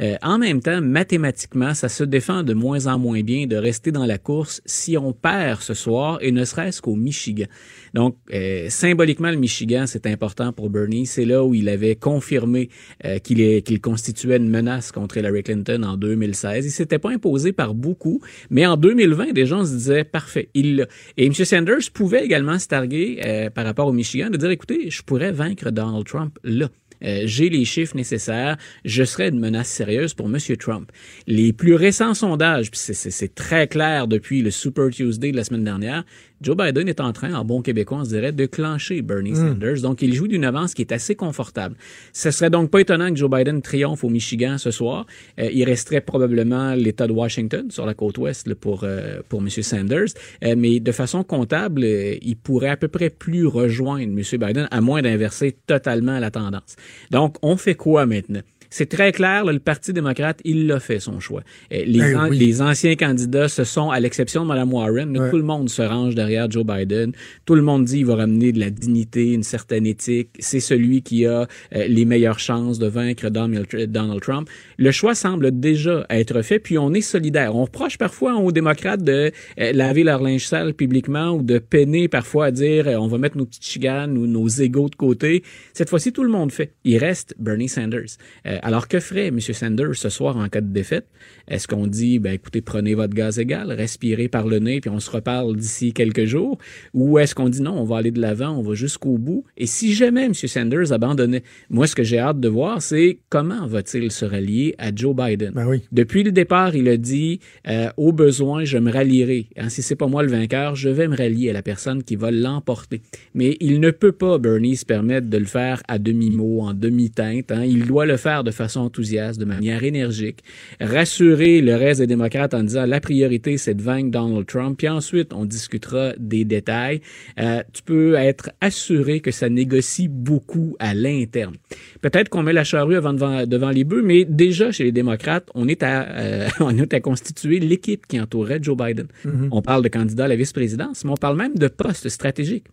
[0.00, 3.92] Euh, en même temps, mathématiquement, ça se défend de moins en moins bien de rester
[3.92, 7.46] dans la course si on perd ce soir, et ne serait-ce qu'au Michigan.
[7.94, 11.06] Donc, euh, symboliquement, le Michigan, c'est important pour Bernie.
[11.06, 12.68] C'est là où il avait confirmé
[13.04, 16.66] euh, qu'il constituait une menace contre Hillary Clinton en 2016.
[16.66, 18.20] Il s'était pas imposé par beaucoup,
[18.50, 20.86] mais en 2020, des gens se disaient, parfait, il
[21.16, 21.32] Et M.
[21.32, 25.70] Sanders pouvait également se targuer par rapport au Michigan de dire, écoutez, je pourrais vaincre
[25.70, 26.68] Donald Trump là.
[27.04, 30.38] Euh, j'ai les chiffres nécessaires, je serais une menace sérieuse pour M.
[30.58, 30.90] Trump.
[31.26, 36.04] Les plus récents sondages, c'est très clair depuis le Super Tuesday de la semaine dernière,
[36.42, 39.48] Joe Biden est en train, en bon québécois, on se dirait, de clencher Bernie hmm.
[39.48, 39.80] Sanders.
[39.80, 41.76] Donc, il joue d'une avance qui est assez confortable.
[42.12, 45.06] Ce serait donc pas étonnant que Joe Biden triomphe au Michigan ce soir.
[45.38, 49.48] Euh, il resterait probablement l'État de Washington sur la côte ouest pour, euh, pour M.
[49.48, 50.08] Sanders.
[50.42, 54.20] mais de façon comptable, il pourrait à peu près plus rejoindre M.
[54.32, 56.76] Biden, à moins d'inverser totalement la tendance.
[57.10, 58.42] Donc, on fait quoi maintenant?
[58.70, 61.42] C'est très clair, le Parti démocrate, il l'a fait son choix.
[61.72, 65.42] Euh, les, ben les anciens candidats, ce sont, à l'exception de Mme Warren, tout le
[65.42, 67.12] monde se range derrière Joe Biden.
[67.44, 70.30] Tout le monde dit qu'il va ramener de la dignité, une certaine éthique.
[70.38, 74.48] C'est celui qui a euh, les meilleures chances de vaincre Donald Trump.
[74.78, 77.56] Le choix semble déjà être fait, puis on est solidaire.
[77.56, 82.08] On reproche parfois aux démocrates de euh, laver leur linge sale publiquement ou de peiner
[82.08, 85.42] parfois à dire on va mettre nos petites chiganes ou nos égaux de côté.
[85.72, 86.74] Cette fois-ci, tout le monde fait.
[86.84, 88.16] Il reste Bernie Sanders.
[88.62, 89.40] Alors que ferait M.
[89.40, 91.06] Sanders ce soir en cas de défaite?
[91.48, 95.00] Est-ce qu'on dit, ben écoutez, prenez votre gaz égal, respirez par le nez, puis on
[95.00, 96.58] se reparle d'ici quelques jours?
[96.94, 99.44] Ou est-ce qu'on dit non, on va aller de l'avant, on va jusqu'au bout?
[99.56, 100.34] Et si jamais M.
[100.34, 104.94] Sanders abandonnait, moi, ce que j'ai hâte de voir, c'est comment va-t-il se rallier à
[104.94, 105.52] Joe Biden?
[105.54, 105.82] Ben oui.
[105.92, 109.48] Depuis le départ, il a dit, euh, au besoin, je me rallierai.
[109.56, 112.16] Hein, si c'est pas moi le vainqueur, je vais me rallier à la personne qui
[112.16, 113.02] va l'emporter.
[113.34, 117.52] Mais il ne peut pas, Bernie, se permettre de le faire à demi-mot, en demi-teinte.
[117.52, 117.64] Hein.
[117.64, 120.42] Il doit le faire de façon enthousiaste, de manière énergique,
[120.80, 124.88] rassurer le reste des démocrates en disant la priorité, c'est de vaincre Donald Trump, puis
[124.88, 127.00] ensuite, on discutera des détails.
[127.38, 131.54] Euh, tu peux être assuré que ça négocie beaucoup à l'interne.
[132.00, 135.48] Peut-être qu'on met la charrue avant devant, devant les bœufs, mais déjà, chez les démocrates,
[135.54, 139.08] on est à, euh, on est à constituer l'équipe qui entourait Joe Biden.
[139.24, 139.48] Mhm.
[139.50, 142.66] On parle de candidat à la vice-présidence, mais on parle même de postes stratégiques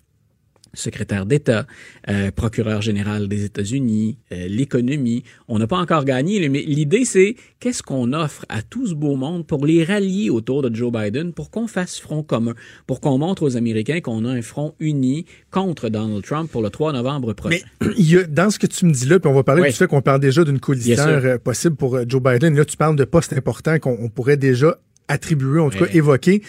[0.73, 1.65] secrétaire d'État,
[2.09, 5.23] euh, procureur général des États-Unis, euh, l'économie.
[5.47, 9.15] On n'a pas encore gagné, mais l'idée, c'est qu'est-ce qu'on offre à tout ce beau
[9.15, 12.53] monde pour les rallier autour de Joe Biden, pour qu'on fasse front commun,
[12.87, 16.69] pour qu'on montre aux Américains qu'on a un front uni contre Donald Trump pour le
[16.69, 17.57] 3 novembre prochain.
[17.81, 19.61] Mais il y a, dans ce que tu me dis là, puis on va parler
[19.61, 19.69] Oui.
[19.69, 22.55] du fait qu'on parle déjà d'une coalition euh, possible pour euh, Joe Biden.
[22.55, 24.77] Là, tu parles de postes importants qu'on on pourrait déjà
[25.07, 25.95] attribuer, en tout cas Ouais.
[25.97, 26.41] évoquer.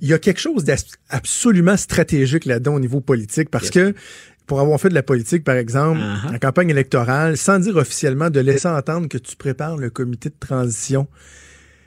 [0.00, 3.94] Il y a quelque chose d'absolument stratégique là-dedans au niveau politique parce que
[4.46, 6.34] pour avoir fait de la politique, par exemple, Uh-huh.
[6.34, 10.34] en campagne électorale, sans dire officiellement de laisser entendre que tu prépares le comité de
[10.38, 11.06] transition,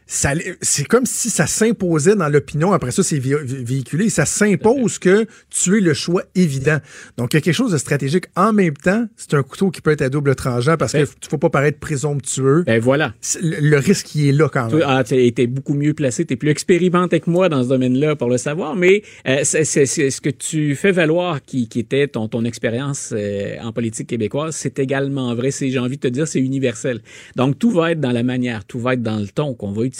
[0.08, 2.72] c'est comme si ça s'imposait dans l'opinion.
[2.74, 4.10] Après ça, c'est vé- vé- véhiculé.
[4.10, 6.78] Ça s'impose que tu es le choix évident.
[7.18, 8.26] Donc, il y a quelque chose de stratégique.
[8.36, 11.08] En même temps, c'est un couteau qui peut être à double tranchant parce que Ben-
[11.20, 12.64] tu faut pas paraître présomptueux.
[12.68, 13.14] Ben voilà.
[13.42, 14.84] Le, le risque, il est là quand même.
[14.86, 18.30] Ah, t'es t'es beaucoup mieux placé, t'es plus expérimenté que moi dans ce domaine-là pour
[18.30, 22.46] le savoir, mais euh, c'est ce que tu fais valoir qui, qui était ton, ton
[22.46, 25.50] expérience euh, en politique québécoise, c'est également vrai.
[25.52, 27.02] J'ai envie de te dire, c'est universel.
[27.36, 29.82] Donc tout va être dans la manière, tout va être dans le ton qu'on va
[29.84, 29.95] utiliser.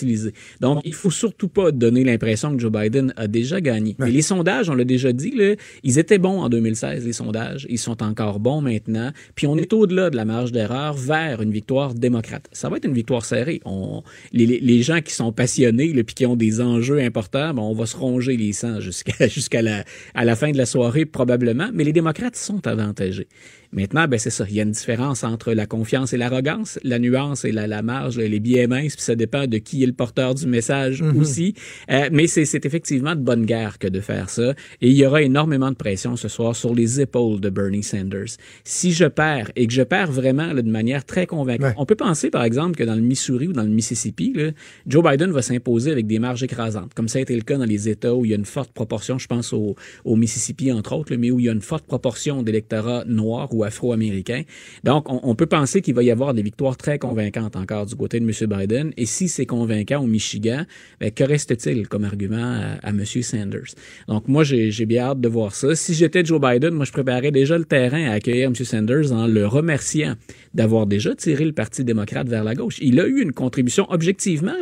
[0.62, 3.96] Donc il faut surtout pas donner l'impression que Joe Biden a déjà gagné.
[4.00, 7.68] Mais les sondages, on l'a déjà dit, là, ils étaient bons en 2016, les sondages.
[7.70, 9.12] Ils sont encore bons maintenant.
[9.36, 12.48] Puis on est au-delà de la marge d'erreur vers une victoire démocrate.
[12.52, 13.62] Ça va être une victoire serrée.
[13.66, 17.86] On, les, gens qui sont passionnés, puis qui ont des enjeux importants, ben, on va
[17.86, 19.84] se ronger les sangs jusqu'à jusqu'à la,
[20.14, 21.70] à la fin de la soirée probablement.
[21.74, 23.28] Mais les démocrates sont avantagés.
[23.72, 24.46] Maintenant, ben c'est ça.
[24.50, 26.80] Il y a une différence entre la confiance et l'arrogance.
[26.84, 29.88] La nuance et la, la marge, les billets minces, puis ça dépend de qui est
[29.88, 31.54] le porteur du message aussi.
[31.92, 34.52] Euh, mais c'est c'est effectivement de bonne guerre que de faire ça.
[34.82, 38.38] Et il y aura énormément de pression ce soir sur les épaules de Bernie Sanders.
[38.64, 41.74] Si je perds, et que je perds vraiment là, de manière très convaincante, Ouais.
[41.78, 44.52] on peut penser, par exemple, que dans le Missouri ou dans le Mississippi, là,
[44.88, 47.66] Joe Biden va s'imposer avec des marges écrasantes, comme ça a été le cas dans
[47.66, 50.94] les États où il y a une forte proportion, je pense au, au Mississippi, entre
[50.96, 54.44] autres, là, mais où il y a une forte proportion d'électorat noir ou afro-américain.
[54.84, 58.20] Donc, on, peut penser qu'il va y avoir des victoires très convaincantes encore du côté
[58.20, 58.32] de M.
[58.50, 58.94] Biden.
[58.98, 60.64] Et si c'est convaincant au Michigan,
[61.00, 63.06] ben, que reste-t-il comme argument à, à M.
[63.06, 63.76] Sanders?
[64.08, 65.76] Donc, moi, j'ai bien hâte de voir ça.
[65.76, 68.56] Si j'étais Joe Biden, moi, je préparais déjà le terrain à accueillir M.
[68.56, 70.16] Sanders en le remerciant
[70.54, 72.78] d'avoir déjà tiré le Parti démocrate vers la gauche.
[72.82, 74.54] Il a eu une contribution, objectivement,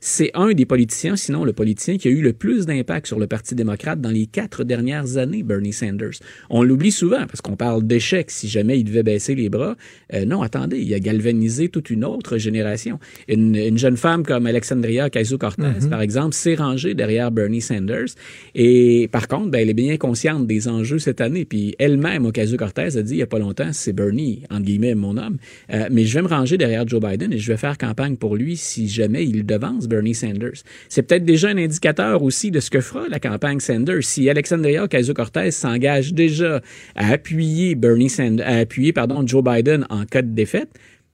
[0.00, 3.26] c'est un des politiciens, sinon le politicien qui a eu le plus d'impact sur le
[3.26, 6.20] Parti démocrate dans les quatre dernières années, Bernie Sanders.
[6.50, 9.76] On l'oublie souvent parce qu'on parle d'échec si jamais il devait baisser les bras.
[10.12, 12.98] Euh, non, attendez, il a galvanisé toute une autre génération.
[13.28, 18.14] Une, une jeune femme comme Alexandria Ocasio-Cortez, par exemple, s'est rangée derrière Bernie Sanders.
[18.54, 21.44] Et par contre, ben, elle est bien consciente des enjeux cette année.
[21.44, 25.16] Puis elle-même, Ocasio-Cortez, a dit il n'y a pas longtemps, c'est Bernie, entre guillemets, mon
[25.16, 25.36] homme.
[25.72, 28.36] Euh, mais je vais me ranger derrière Joe Biden et je vais faire campagne pour
[28.36, 30.62] lui si jamais il devance Bernie Sanders.
[30.88, 34.02] C'est peut-être déjà un indicateur aussi de ce que fera la campagne Sanders.
[34.02, 36.60] Si Alexandria Ocasio-Cortez s'engage déjà
[36.94, 40.70] à appuyer Bernie Sanders, à appuyer, pardon, Joe Biden en cas de défaite,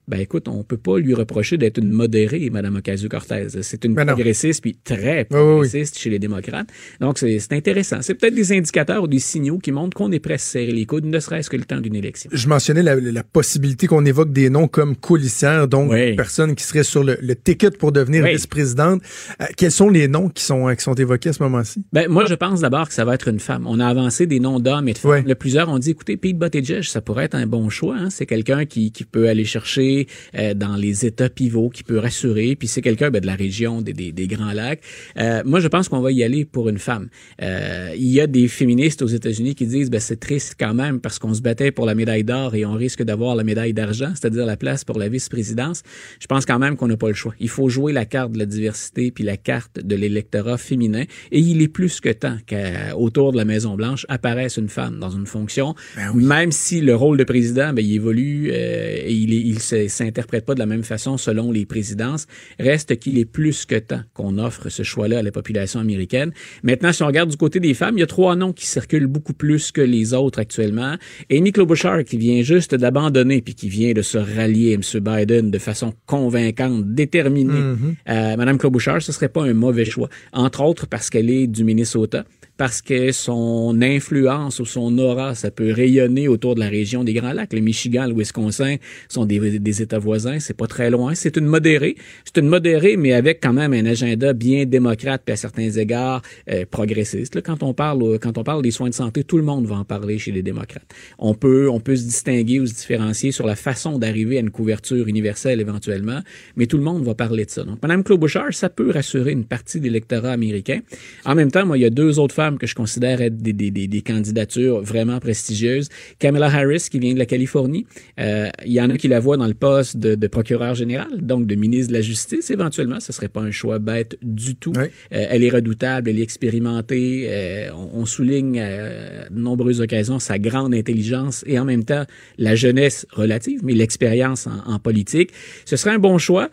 [0.09, 3.47] ben écoute, on peut pas lui reprocher d'être une modérée, Madame Ocasio-Cortez.
[3.61, 5.25] C'est une Ben progressiste, puis très Oui, oui, oui.
[5.29, 6.67] progressiste chez les démocrates.
[6.99, 7.97] Donc, c'est intéressant.
[8.01, 10.71] C'est peut-être des indicateurs ou des signaux qui montrent qu'on est prêt à se serrer
[10.71, 12.29] les coudes, ne serait-ce que le temps d'une élection.
[12.33, 16.15] Je mentionnais la, la possibilité qu'on évoque des noms comme coulissières, donc Oui.
[16.15, 19.01] personnes qui seraient sur le, le ticket pour devenir vice-présidente.
[19.41, 21.83] Euh, quels sont les noms qui sont, qui sont évoqués à ce moment-ci?
[21.93, 23.65] Ben, moi, je pense d'abord que ça va être une femme.
[23.67, 25.23] On a avancé des noms d'hommes et de femmes.
[25.27, 27.95] Le plusieurs ont dit, écoutez, Pete Buttigieg, ça pourrait être un bon choix.
[27.97, 28.09] hein.
[28.09, 29.98] C'est quelqu'un qui, qui peut aller chercher
[30.35, 32.55] euh, dans les États pivots, qui peut rassurer.
[32.55, 34.81] Puis c'est quelqu'un ben, de la région des, des, des Grands Lacs.
[35.17, 37.09] Euh, moi, je pense qu'on va y aller pour une femme.
[37.41, 40.99] Euh, il y a des féministes aux États-Unis qui disent, ben, c'est triste quand même
[40.99, 44.11] parce qu'on se battait pour la médaille d'or et on risque d'avoir la médaille d'argent,
[44.15, 45.83] c'est-à-dire la place pour la vice-présidence.
[46.19, 47.33] Je pense quand même qu'on n'a pas le choix.
[47.39, 51.03] Il faut jouer la carte de la diversité puis la carte de l'électorat féminin.
[51.31, 55.25] Et il est plus que temps qu'autour de la Maison-Blanche apparaisse une femme dans une
[55.25, 55.75] fonction,
[56.13, 59.75] même si le rôle de président, ben, il évolue euh, et il, est- il, se,
[59.87, 62.27] s'interprète pas de la même façon selon les présidences.
[62.59, 66.31] Reste qu'il est plus que temps qu'on offre ce choix-là à la population américaine.
[66.63, 69.07] Maintenant, si on regarde du côté des femmes, il y a trois noms qui circulent
[69.07, 70.95] beaucoup plus que les autres actuellement.
[71.31, 74.81] Amy Klobuchar, qui vient juste d'abandonner puis qui vient de se rallier à M.
[75.01, 77.53] Biden de façon convaincante, déterminée.
[77.53, 77.95] Mm-hmm.
[78.09, 80.09] euh, Madame Klobuchar, ce serait pas un mauvais choix.
[80.33, 82.25] Entre autres parce qu'elle est du Minnesota
[82.59, 87.13] parce que son influence ou son aura, ça peut rayonner autour de la région des
[87.13, 87.53] Grands Lacs.
[87.53, 88.75] Le Michigan, le Wisconsin
[89.07, 91.15] sont des, États voisins, c'est pas très loin.
[91.15, 91.95] C'est une modérée,
[92.25, 96.21] c'est une modérée, mais avec quand même un agenda bien démocrate puis à certains égards
[96.51, 97.41] euh, progressiste.
[97.41, 99.85] Quand on parle, quand on parle des soins de santé, tout le monde va en
[99.85, 100.93] parler chez les démocrates.
[101.17, 104.51] On peut, on peut se distinguer ou se différencier sur la façon d'arriver à une
[104.51, 106.19] couverture universelle éventuellement,
[106.57, 107.63] mais tout le monde va parler de ça.
[107.63, 110.81] Donc, Mme Klobuchar, ça peut rassurer une partie de l'électorat américain.
[111.23, 113.53] En même temps, moi, il y a deux autres femmes que je considère être des,
[113.53, 115.89] des, des, candidatures vraiment prestigieuses.
[116.19, 117.85] Kamala Harris, qui vient de la Californie.
[118.19, 121.09] Euh, il y en a qui la voient dans le poste de, de, procureur général,
[121.21, 122.49] donc de ministre de la Justice.
[122.49, 124.73] Éventuellement, ce serait pas un choix bête du tout.
[124.75, 127.27] Euh, elle est redoutable, elle est expérimentée.
[127.29, 132.05] Euh, on, on, souligne à de nombreuses occasions sa grande intelligence et en même temps
[132.37, 135.31] la jeunesse relative, mais l'expérience en, en, politique.
[135.65, 136.49] Ce serait un bon choix.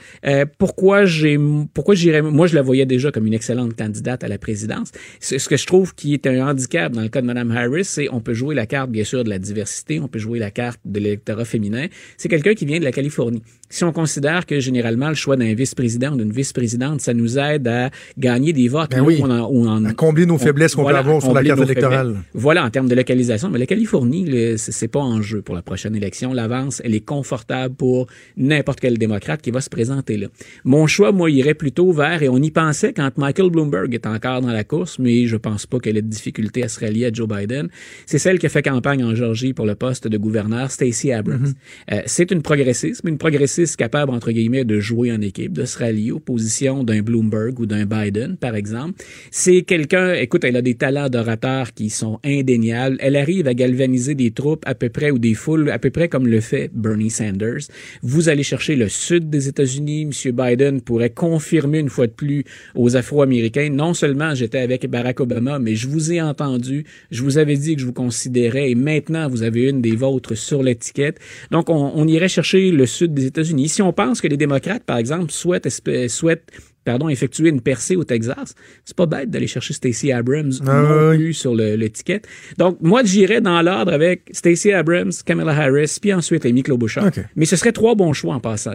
[0.58, 1.38] pourquoi j'ai,
[1.72, 4.92] pourquoi j'irais, moi je la voyais déjà comme une excellente candidate à la présidence.
[5.20, 8.08] Ce que je trouve qui est un handicap dans le cas de Mme Harris, c'est
[8.10, 10.80] on peut jouer la carte, bien sûr, de la diversité, on peut jouer la carte
[10.84, 11.86] de l'électorat féminin.
[12.16, 13.42] C'est quelqu'un qui vient de la Californie.
[13.68, 17.66] Si on considère que généralement le choix d'un vice-président ou d'une vice-présidente, ça nous aide
[17.66, 18.90] à gagner des votes.
[18.90, 22.16] Ben oui, on à combler nos faiblesses qu'on peut avoir sur la carte électorale.
[22.34, 23.50] Voilà, en termes de localisation.
[23.50, 26.32] Mais la Californie, c'est pas en jeu pour la prochaine élection.
[26.32, 28.06] L'avance, elle est confortable pour
[28.36, 30.28] n'importe quel démocrate qui va se présenter là.
[30.64, 34.40] Mon choix, moi, irait plutôt vers, et on y pensait quand Michael Bloomberg est encore
[34.40, 37.12] dans la course, mais je pense pas qu'elle ait de difficulté à se rallier à
[37.12, 37.68] Joe Biden.
[38.06, 41.46] C'est celle qui a fait campagne en Georgie pour le poste de gouverneur, Stacey Abrams.
[41.46, 41.94] Mm-hmm.
[41.94, 45.64] euh, c'est une progressiste, mais une progressiste capable, entre guillemets, de jouer en équipe, de
[45.64, 49.02] se rallier aux positions d'un Bloomberg ou d'un Biden, par exemple.
[49.30, 52.96] C'est quelqu'un, écoute, elle a des talents d'orateur qui sont indéniables.
[53.00, 56.08] Elle arrive à galvaniser des troupes à peu près ou des foules à peu près
[56.08, 57.68] comme le fait Bernie Sanders.
[58.02, 60.02] Vous allez chercher le sud des États-Unis.
[60.02, 60.32] M.
[60.32, 62.44] Biden pourrait confirmer une fois de plus
[62.74, 67.38] aux Afro-Américains, non seulement j'étais avec Barack Obama, mais je vous ai entendu, je vous
[67.38, 71.18] avais dit que je vous considérais et maintenant vous avez une des vôtres sur l'étiquette.
[71.50, 73.45] Donc on, on irait chercher le sud des États-Unis.
[73.68, 75.68] Si on pense que les démocrates, par exemple, souhaitent,
[76.08, 76.50] souhaitent
[76.86, 81.16] pardon, effectuer une percée au Texas, c'est pas bête d'aller chercher Stacey Abrams ah non
[81.16, 82.26] plus sur l'étiquette.
[82.56, 87.10] Donc, moi, j'irais dans l'ordre avec Stacey Abrams, Kamala Harris, puis ensuite Amy Klobuchar.
[87.34, 88.74] Mais ce serait trois bons choix en passant.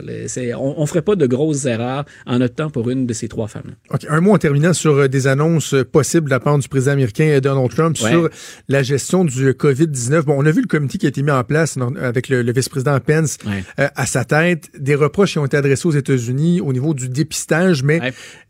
[0.58, 3.76] On, on ferait pas de grosses erreurs en optant pour une de ces trois femmes.
[4.10, 6.92] Un mot en terminant sur euh, des annonces euh, possibles de la part du président
[6.92, 8.30] américain euh, Donald Trump sur
[8.68, 10.24] la gestion du COVID-19.
[10.24, 13.00] Bon, on a vu le comité qui a été mis en place avec le, vice-président
[13.00, 13.38] Pence
[13.78, 14.70] à sa tête.
[14.78, 18.01] Des reproches qui ont été adressés aux États-Unis au niveau du dépistage, mais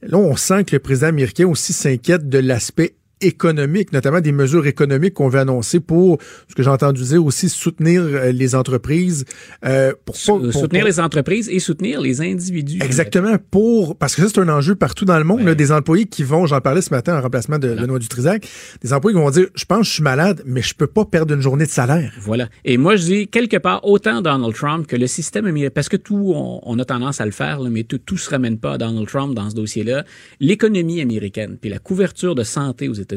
[0.01, 4.67] Là, on sent que le président américain aussi s'inquiète de l'aspect économiques, notamment des mesures
[4.67, 6.17] économiques qu'on veut annoncer pour,
[6.47, 9.25] ce que j'ai entendu dire aussi, soutenir euh, les entreprises.
[9.65, 12.79] Euh, pour, soutenir les entreprises et soutenir les individus.
[12.81, 15.41] Exactement, pour parce que ça, c'est un enjeu partout dans le monde.
[15.43, 18.47] Là, des employés qui vont, j'en parlais ce matin en remplacement de Benoît Dutrisac,
[18.81, 21.05] des employés qui vont dire, je pense que je suis malade, mais je peux pas
[21.05, 22.13] perdre une journée de salaire.
[22.21, 22.49] Voilà.
[22.65, 25.97] Et moi, je dis, quelque part, autant Donald Trump que le système américain, parce que
[25.97, 28.77] tout, on, a tendance à le faire, là, mais tout, tout se ramène pas à
[28.77, 30.05] Donald Trump dans ce dossier-là.
[30.39, 33.10] L'économie américaine, puis la couverture de santé aux États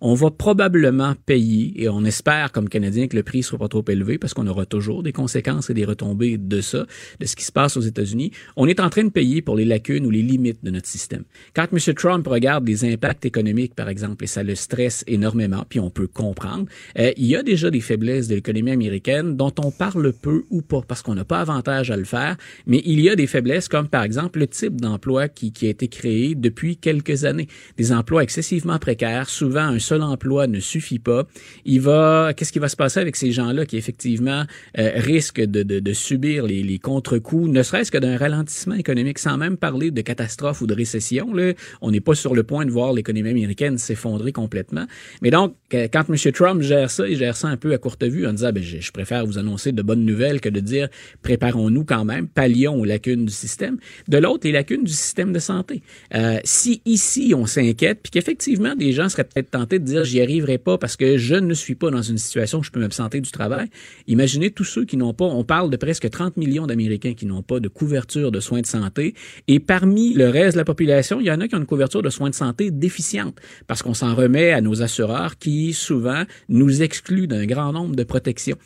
[0.00, 3.84] on va probablement payer, et on espère comme Canadiens que le prix soit pas trop
[3.88, 6.86] élevé, parce qu'on aura toujours des conséquences et des retombées de ça,
[7.20, 8.32] de ce qui se passe aux États-Unis.
[8.56, 11.24] On est en train de payer pour les lacunes ou les limites de notre système.
[11.54, 11.94] Quand M.
[11.94, 16.06] Trump regarde les impacts économiques, par exemple, et ça le stresse énormément, puis on peut
[16.06, 16.66] comprendre,
[16.98, 20.62] euh, il y a déjà des faiblesses de l'économie américaine dont on parle peu ou
[20.62, 23.68] pas, parce qu'on n'a pas avantage à le faire, mais il y a des faiblesses
[23.68, 27.48] comme, par exemple, le type d'emploi qui, qui a été créé depuis quelques années.
[27.76, 31.26] Des emplois excessivement précaires, souvent un seul emploi ne suffit pas.
[31.64, 34.44] Qu'est-ce qui va se passer avec ces gens-là qui effectivement
[34.78, 39.90] euh, risquent de, subir les, contre-coups, ne serait-ce que d'un ralentissement économique, sans même parler
[39.90, 41.32] de catastrophe ou de récession.
[41.32, 41.52] Là?
[41.80, 44.86] On n'est pas sur le point de voir l'économie américaine s'effondrer complètement.
[45.22, 46.32] Mais donc, quand M.
[46.32, 48.80] Trump gère ça, il gère ça un peu à courte vue en disant, ben, je,
[48.80, 50.88] je préfère vous annoncer de bonnes nouvelles que de dire,
[51.22, 53.78] préparons-nous quand même, pallions aux lacunes du système.
[54.08, 55.82] De l'autre, les lacunes du système de santé.
[56.14, 60.20] Euh, si ici, on s'inquiète, puis qu'effectivement, des gens seraient peut-être tentés de dire j'y
[60.20, 63.20] arriverai pas parce que je ne suis pas dans une situation où je peux m'absenter
[63.20, 63.68] du travail.
[64.06, 67.42] Imaginez tous ceux qui n'ont pas, on parle de presque 30 millions d'Américains qui n'ont
[67.42, 69.14] pas de couverture de soins de santé
[69.48, 72.02] et parmi le reste de la population, il y en a qui ont une couverture
[72.02, 73.36] de soins de santé déficiente
[73.66, 78.04] parce qu'on s'en remet à nos assureurs qui souvent nous excluent d'un grand nombre de
[78.04, 78.56] protections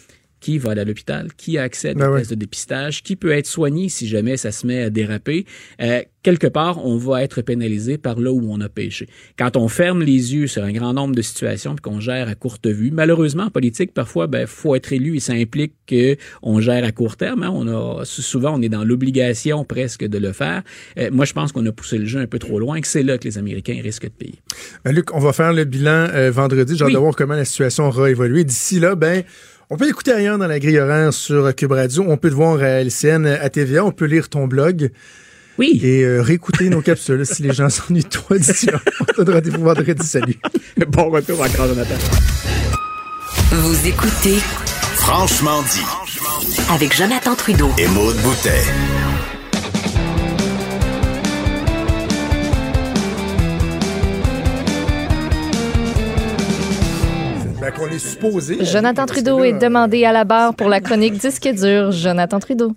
[0.40, 3.16] qui va aller à l'hôpital, qui a accès à des Ben tests de dépistage, qui
[3.16, 5.44] peut être soigné si jamais ça se met à déraper.
[5.80, 9.08] Euh, quelque part, on va être pénalisé par là où on a péché.
[9.38, 12.34] Quand on ferme les yeux sur un grand nombre de situations puis qu'on gère à
[12.34, 16.60] courte vue, malheureusement en politique, parfois, ben faut être élu et ça implique que on
[16.60, 17.42] gère à court terme.
[17.42, 17.50] Hein.
[17.52, 20.62] On a souvent on est dans l'obligation presque de le faire.
[20.98, 22.88] Euh, moi, je pense qu'on a poussé le jeu un peu trop loin et que
[22.88, 24.38] c'est là que les Américains risquent de payer.
[24.84, 26.76] Ben, Luc, on va faire le bilan euh, vendredi.
[26.76, 28.44] J'ai hâte de voir comment la situation aura évolué.
[28.44, 29.24] D'ici là, ben
[29.70, 32.04] on peut écouter ailleurs dans la grille horaire sur Cube Radio.
[32.08, 33.84] On peut te voir à LCN, à TVA.
[33.84, 34.90] On peut lire ton blog.
[35.58, 35.80] Oui.
[35.82, 38.80] Et euh, réécouter nos capsules si les gens s'ennuient de toi d'ici là.
[39.00, 40.06] On te donne rendez-vous vendredi.
[40.06, 40.36] Salut.
[40.88, 41.94] bon retour encore, Jonathan.
[43.52, 44.38] Vous écoutez
[44.94, 46.62] Franchement dit.
[46.70, 47.70] avec Jonathan Trudeau.
[47.78, 48.62] Et Maude Boutet.
[57.60, 58.64] Ben, qu'on est supposé.
[58.64, 61.92] Jonathan Trudeau est demandé à la barre pour la chronique disque dur.
[61.92, 62.72] Jonathan Trudeau.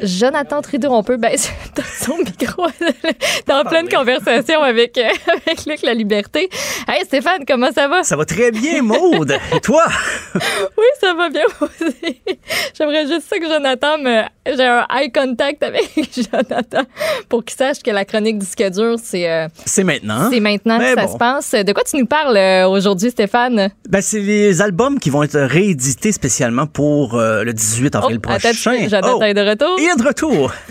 [0.00, 1.50] Jonathan Trudeau, on peut baisser
[2.00, 2.66] son micro
[3.46, 5.08] dans pleine conversation avec, euh,
[5.46, 6.48] avec Luc La Liberté.
[6.88, 8.02] Hey Stéphane, comment ça va?
[8.02, 9.36] Ça va très bien, Maude.
[9.54, 9.84] Et toi?
[10.78, 12.16] Oui, ça va bien aussi.
[12.76, 14.22] J'aimerais juste ça que Jonathan me.
[14.46, 16.82] J'ai un eye contact avec Jonathan
[17.28, 19.28] pour qu'il sache que la chronique disque dur, c'est.
[19.30, 20.28] euh, C'est maintenant.
[20.30, 21.52] c'est maintenant Mais que ça se passe.
[21.52, 23.70] De quoi tu nous parles euh, aujourd'hui, Stéphane?
[23.88, 28.28] Ben, c'est les albums qui vont être réédités spécialement pour euh, le 18 avril Oh,
[28.28, 28.52] prochain.
[28.88, 29.71] Jonathan Oh, est de retour.
[29.78, 30.52] Est de retour.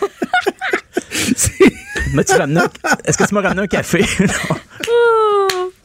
[2.13, 2.69] M'as-tu ramené un-
[3.05, 4.03] Est-ce que tu m'as ramené un café?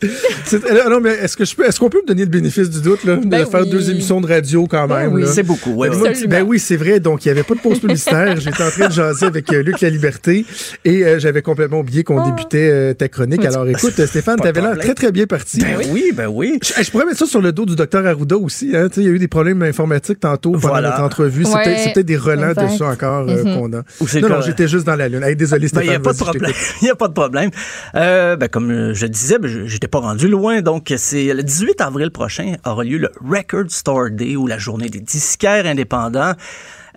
[0.45, 2.69] c'est- euh, non, mais est-ce que je peux, est-ce qu'on peut me donner le bénéfice
[2.69, 3.71] du doute, là, de Ben faire oui.
[3.71, 5.13] deux émissions de radio quand Ben même?
[5.15, 5.23] oui.
[5.23, 5.29] là?
[5.29, 7.01] c'est beaucoup, ouais, Ben, ben oui, c'est vrai.
[7.01, 8.39] Donc, il n'y avait pas de pause publicitaire.
[8.39, 10.45] J'étais en train de jaser avec euh, Luc La Liberté
[10.85, 13.45] et euh, j'avais complètement oublié qu'on débutait euh, ta chronique.
[13.45, 15.61] Alors, écoute, Stéphane, t'avais l'air très, très bien parti.
[15.61, 16.59] Ben oui, ben oui.
[16.63, 18.73] Je, je pourrais mettre ça sur le dos du docteur Arruda aussi.
[18.77, 18.89] Hein.
[18.89, 20.91] Tu sais, Il y a eu des problèmes informatiques tantôt pendant Voilà.
[20.91, 21.45] notre entrevue.
[21.45, 23.55] C'est Ouais, peut-être c'est peut-être des relents de ça encore euh, Mhm.
[23.57, 23.83] qu'on a.
[24.01, 25.23] Ou c'est Non, non, j'étais juste dans la lune.
[25.23, 25.85] Hey, désolé, Ben, Stéphane.
[25.87, 26.53] il n'y a pas de problème.
[26.53, 26.75] t'écoute.
[26.83, 27.51] Il n'y a pas de problème.
[27.95, 30.61] Ben, comme je disais, ben, j'étais pas rendu loin.
[30.63, 34.89] Donc, c'est le 18 avril prochain aura lieu le Record Store Day ou la journée
[34.89, 36.33] des disquaires indépendants.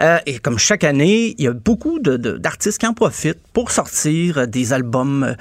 [0.01, 3.41] Euh, et comme chaque année, il y a beaucoup de- de- d'artistes qui en profitent
[3.51, 5.33] pour sortir des albums euh,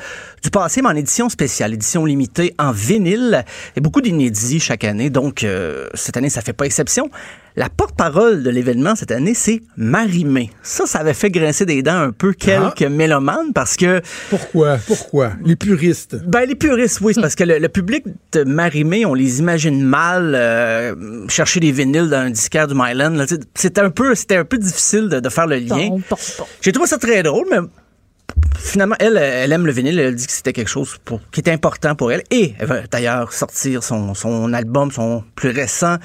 [0.43, 3.45] du passé, mais en édition spéciale, édition limitée en vinyle.
[3.77, 5.11] Et beaucoup d'inédits chaque année.
[5.11, 7.09] Donc, euh, cette année, ça fait pas exception.
[7.59, 10.53] La porte-parole de l'événement cette année, c'est Marie-Mé.
[10.63, 14.79] Ça, ça avait fait grincer des dents un peu quelques mélomanes parce que Pourquoi?
[14.87, 15.33] Pourquoi?
[15.45, 16.15] Les puristes.
[16.25, 19.83] ben, les puristes, oui, c'est parce que le, le public de Marimé, on les imagine
[19.83, 23.25] mal euh, chercher des vinyles dans un disquaire du Myland.
[23.57, 25.97] C'était un peu, c'était un peu difficile de, de faire le lien.
[26.61, 27.59] J'ai trouvé ça très drôle, mais
[28.57, 29.99] finalement, elle, elle aime le vinyle.
[29.99, 32.23] Elle dit que c'était quelque chose pour- qui était important pour elle.
[32.31, 35.97] Et elle va d'ailleurs sortir son, son album, son plus récent,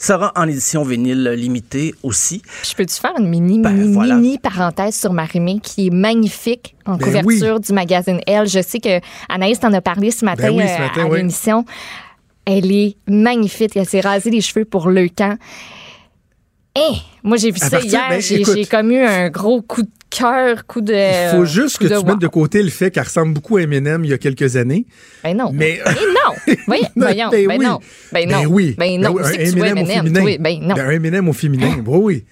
[0.00, 2.42] sera en édition vinyle limitée aussi.
[2.68, 4.16] Je peux-tu faire une mini, Ben, mini, voilà.
[4.16, 8.48] mini parenthèse sur Marimé qui est magnifique en Ben couverture du magazine Elle?
[8.48, 8.98] Je sais que
[9.28, 11.18] Anaïs t'en a parlé ce matin, Ben oui, ce euh, matin, à oui.
[11.18, 11.64] l'émission.
[12.46, 13.76] Elle est magnifique.
[13.76, 15.36] Elle s'est rasée les cheveux pour le camp.
[16.76, 18.06] Hein, moi, j'ai vu À ça partir- hier.
[18.08, 20.92] ben, j'ai j'ai comme eu un gros coup de cœur, coup de.
[20.92, 22.04] Il faut juste que tu wow.
[22.04, 24.84] mettes de côté le fait qu'elle ressemble beaucoup à Eminem il y a quelques années.
[25.24, 25.52] Ben non.
[25.54, 26.54] Mais- Ben non.
[26.66, 27.28] Voyons, voyons.
[27.30, 27.64] Ben Ben, oui.
[27.66, 27.78] non.
[28.12, 28.40] Ben non.
[28.42, 28.74] Ben oui.
[28.78, 29.12] Ben non.
[29.14, 29.86] oui, Eminem Eminem?
[30.04, 30.22] féminin.
[30.24, 30.74] Oui, ben non.
[30.74, 31.76] Ben, un Eminem au féminin.
[31.86, 32.24] Oui, oui.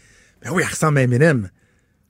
[0.45, 1.49] Ben oui, elle ressemble à Eminem.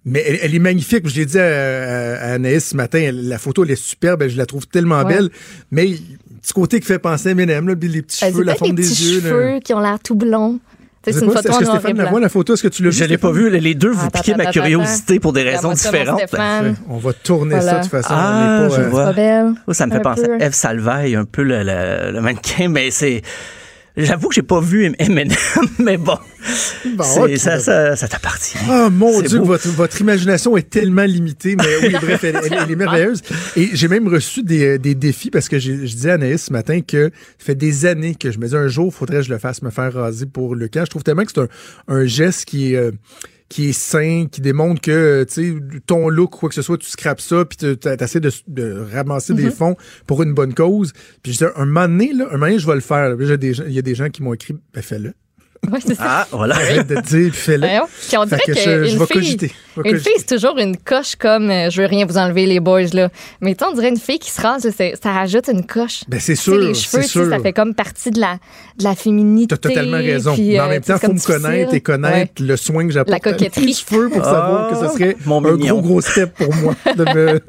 [0.05, 1.07] Mais elle, elle est magnifique.
[1.09, 4.27] Je l'ai dit à, à- Anaïs ce matin, elle- la photo, elle est superbe.
[4.29, 5.15] Je la trouve tellement Ouais.
[5.15, 5.31] belle.
[5.71, 5.89] Mais
[6.41, 8.83] petit côté qui fait penser à Eminem, là, les petits Ben, cheveux, la forme les
[8.83, 9.21] des petits yeux.
[9.21, 9.29] là.
[9.29, 10.59] cheveux qui ont l'air tout blonds.
[11.05, 12.11] C'est une photo Est-ce en que noir la blanc.
[12.11, 12.55] voit, la photo?
[12.55, 12.97] Est-ce que tu l'as vu?
[12.97, 13.49] Je l'ai pas vu.
[13.51, 16.21] Les deux, vous piquez ma curiosité pour des raisons différentes.
[16.89, 18.09] On va tourner ça de toute façon.
[18.11, 19.13] Ah, on est pas, je euh, vois.
[19.67, 22.91] Oh, ça me fait penser à Eve Salvaille, un peu le, le- le mannequin, mais
[22.91, 23.23] c'est.
[24.05, 25.29] J'avoue que j'ai pas vu Eminem,
[25.79, 26.17] mais bon.
[26.95, 27.05] Bon,
[27.37, 28.57] ça, ça, ça t'appartient.
[28.71, 32.71] Oh mon Dieu, votre, votre imagination est tellement limitée, mais oui, bref, elle, elle- elle
[32.71, 33.23] est merveilleuse.
[33.57, 36.81] Et j'ai même reçu des, des défis parce que je disais à Anaïs ce matin
[36.81, 39.39] que ça fait des années que je me dis un jour, faudrait que je le
[39.39, 40.85] fasse me faire raser pour le camp.
[40.85, 41.49] Je trouve tellement que c'est un,
[41.89, 42.77] un geste qui est.
[42.77, 42.93] euh,
[43.49, 46.89] qui est sain, qui démontre que tu sais ton look quoi que ce soit, tu
[46.89, 49.77] scrapes ça puis tu essaies de, de ramasser des fonds
[50.07, 50.93] pour une bonne cause.
[51.23, 53.17] Puis je dis un moment donné là, un moment donné je vais le faire.
[53.19, 55.15] Il y a des gens qui m'ont écrit ben fais-le.
[55.73, 56.05] Ouais, c'est ça.
[56.07, 56.55] Ah, voilà.
[56.55, 57.67] Arrête de te dire puis fais-le.
[57.67, 57.87] Voyons.
[58.09, 59.53] Puis on dirait Fait que je- vais fille, cogiter.
[59.85, 62.85] Une fille, c'est toujours une coche comme euh, je veux rien vous enlever les boys
[62.95, 63.11] là.
[63.41, 64.71] Mais tu sais, on dirait une fille qui se rase, là,
[65.03, 66.05] ça rajoute une coche.
[66.09, 67.43] Ben, c'est Tu sûr, les cheveux, c'est tu sais, ça sûr.
[67.43, 68.39] fait comme partie de la
[68.79, 69.57] de la féminité.
[69.59, 70.33] T'as totalement raison.
[70.35, 72.87] puis, Mais en euh, même tu temps, c'est faut me connaître et connaître le soin
[72.87, 73.75] que j'apporte La coquetterie.
[73.75, 75.81] cheveux pour savoir que ce serait mon un mignon.
[75.81, 77.41] gros, gros step pour moi de me,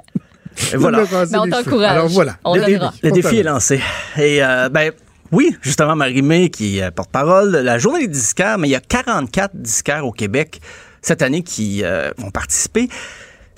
[0.73, 0.99] Et voilà.
[1.31, 1.63] Mais on les cheveux.
[1.63, 1.91] t'encourage.
[1.91, 2.35] Alors voilà.
[2.43, 2.63] On le.
[3.03, 3.79] Le défi est lancé.
[4.17, 4.91] Et euh, ben,
[5.31, 8.79] Oui, justement, Marie-Mé qui est porte-parole de la journée des disquaires, mais il y a
[8.79, 10.59] 44 disquaires au Québec
[11.01, 12.89] cette année qui euh, vont participer.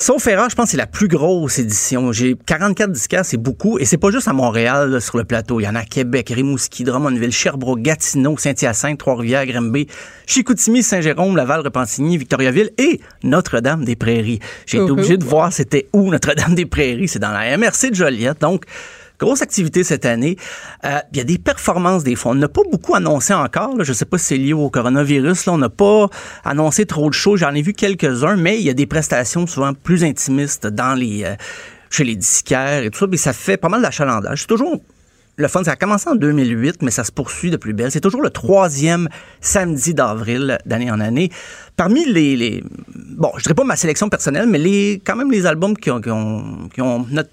[0.01, 2.11] Sauf erreur, je pense que c'est la plus grosse édition.
[2.11, 3.77] J'ai 44 disquaires, c'est beaucoup.
[3.77, 5.59] Et c'est pas juste à Montréal, sur le plateau.
[5.59, 9.85] Il y en a à Québec, Rimouski, Drummondville, Sherbrooke, Gatineau, Saint-Hyacinthe, Trois-Rivières, Grimby,
[10.25, 14.39] Chicoutimi, Saint-Jérôme, Laval, Repentigny, Victoriaville et Notre-Dame-des-Prairies.
[14.65, 17.07] J'ai été obligé de voir c'était où Notre-Dame-des-Prairies.
[17.07, 18.41] C'est dans la MRC de Joliette.
[18.41, 18.65] Donc,
[19.21, 20.35] Grosse activité cette année.
[20.83, 22.31] Euh, il y a des performances des fois.
[22.31, 23.75] On n'a pas beaucoup annoncé encore.
[23.83, 25.47] Je ne sais pas si c'est lié au coronavirus.
[25.47, 26.07] On n'a pas
[26.43, 27.41] annoncé trop de choses.
[27.41, 31.23] J'en ai vu quelques-uns, mais il y a des prestations souvent plus intimistes dans les,
[31.23, 31.35] euh,
[31.91, 33.05] chez les disquaires et tout ça.
[33.05, 34.41] Mais ça fait pas mal d'achalandage.
[34.41, 34.81] C'est toujours
[35.37, 37.91] le fun, ça a commencé en 2008, mais ça se poursuit de plus belle.
[37.91, 39.07] C'est toujours le troisième
[39.39, 41.31] samedi d'avril d'année en année.
[41.77, 45.45] Parmi les, les, bon, je dirais pas ma sélection personnelle, mais les, quand même les
[45.45, 47.29] albums qui ont, qui ont, qui ont notre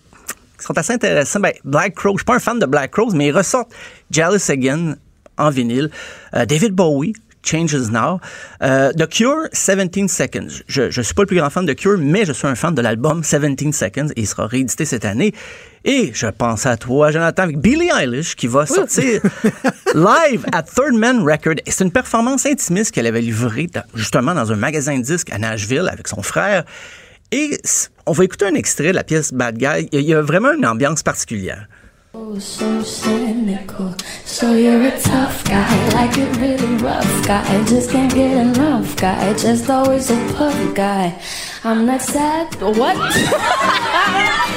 [0.59, 1.40] qui sont assez intéressants.
[1.40, 3.72] Ben, Black Crow, je suis pas un fan de Black Crows, mais ils ressortent
[4.10, 4.97] Jealous Again
[5.36, 5.90] en vinyle.
[6.35, 8.20] Euh, David Bowie, Changes Now.
[8.62, 10.62] Euh, The Cure, 17 Seconds.
[10.66, 12.74] Je ne suis pas le plus grand fan de Cure, mais je suis un fan
[12.74, 15.32] de l'album 17 Seconds et il sera réédité cette année.
[15.85, 19.22] Et je pense à toi, Jonathan, avec Billie Eilish qui va sortir
[19.94, 21.55] live à Third Man Record.
[21.66, 25.89] C'est une performance intimiste qu'elle avait livrée justement dans un magasin de disques à Nashville
[25.90, 26.64] avec son frère.
[27.30, 27.59] Et
[28.06, 29.88] on va écouter un extrait de la pièce Bad Guy.
[29.92, 31.66] Il y a vraiment une ambiance particulière.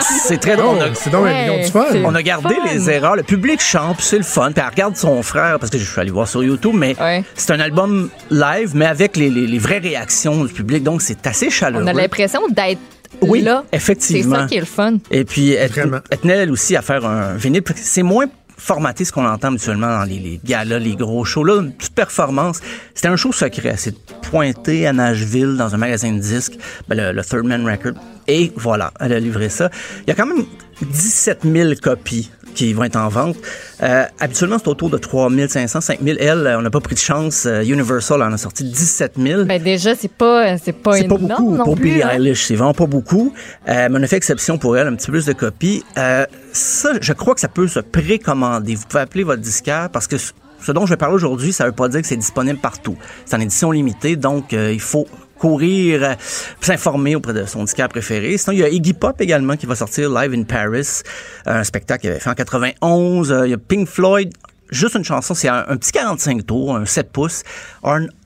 [0.00, 0.78] C'est très drôle.
[0.94, 1.86] c'est donc un million de fun.
[2.04, 3.16] On a gardé les erreurs.
[3.16, 4.52] Le public chante, c'est le fun.
[4.52, 6.96] Puis elle regarde son frère, parce que je suis allé voir sur YouTube, mais
[7.34, 10.82] c'est un album live, mais avec les, les, vraies réactions du public.
[10.82, 11.84] Donc, c'est assez chaleureux.
[11.84, 12.80] On a l'impression d'être
[13.22, 13.64] oui, là.
[13.72, 14.36] effectivement.
[14.36, 14.94] C'est ça qui est le fun.
[15.10, 17.62] Et puis, elle, tenait elle aussi à faire un vinyle.
[17.76, 18.26] C'est moins
[18.66, 21.44] formaté ce qu'on entend habituellement dans les, les galas, les gros shows.
[21.44, 22.60] Là, une petite performance.
[22.94, 23.74] C'était un show secret.
[23.76, 27.94] C'est pointé à Nashville dans un magasin de disques, ben, le, Third Man Record.
[28.26, 29.70] Et voilà, elle a livré ça.
[30.02, 30.44] Il y a quand même
[30.82, 33.36] 17 000 copies qui vont être en vente.
[33.82, 36.16] Euh, habituellement, c'est autour de 3 500, 5 000.
[36.18, 37.44] Elle, on n'a pas pris de chance.
[37.46, 39.44] Euh, Universal en a sorti 17 000.
[39.44, 42.10] Ben déjà, c'est pas, c'est pas, c'est pas beaucoup pour Billie hein.
[42.14, 42.46] Eilish.
[42.46, 43.32] C'est vraiment pas beaucoup.
[43.68, 45.84] Euh, mais on a fait exception pour elle, un petit peu plus de copies.
[45.98, 48.74] Euh, ça, je crois que ça peut se précommander.
[48.74, 51.72] Vous pouvez appeler votre disquaire parce que ce dont je vais parler aujourd'hui, ça veut
[51.72, 52.96] pas dire que c'est disponible partout.
[53.26, 55.06] C'est en édition limitée, donc il faut
[55.38, 56.14] courir, euh,
[56.60, 58.36] s'informer auprès de son disquaire préféré.
[58.38, 61.02] Sinon, il y a Iggy Pop également qui va sortir Live in Paris,
[61.46, 63.32] un spectacle qu'il avait fait en 91.
[63.32, 64.32] Euh, il y a Pink Floyd,
[64.70, 67.42] juste une chanson, c'est un, petit 45 tours, un 7 pouces.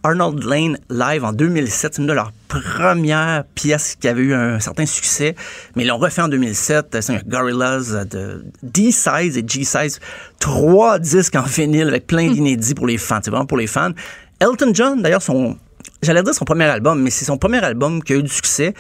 [0.03, 4.61] Arnold Lane live en 2007, c'est une de leurs premières pièces qui avait eu un
[4.61, 5.35] certain succès,
[5.77, 6.99] mais ils l'ont refait en 2007.
[7.01, 10.01] C'est un Gorillaz de D-Size et G-Size,
[10.39, 13.21] trois disques en vinyle avec plein d'inédits pour les fans.
[13.23, 13.93] C'est vraiment pour les fans.
[14.41, 15.59] Elton John, d'ailleurs, son
[16.03, 18.75] j'allais dire son premier album, mais c'est son premier album qui a eu du succès.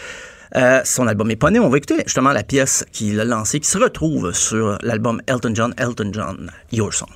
[0.56, 1.62] Euh, son album éponyme.
[1.62, 5.52] On va écouter justement la pièce qu'il a lancée, qui se retrouve sur l'album Elton
[5.54, 7.08] John, Elton John, Your Song.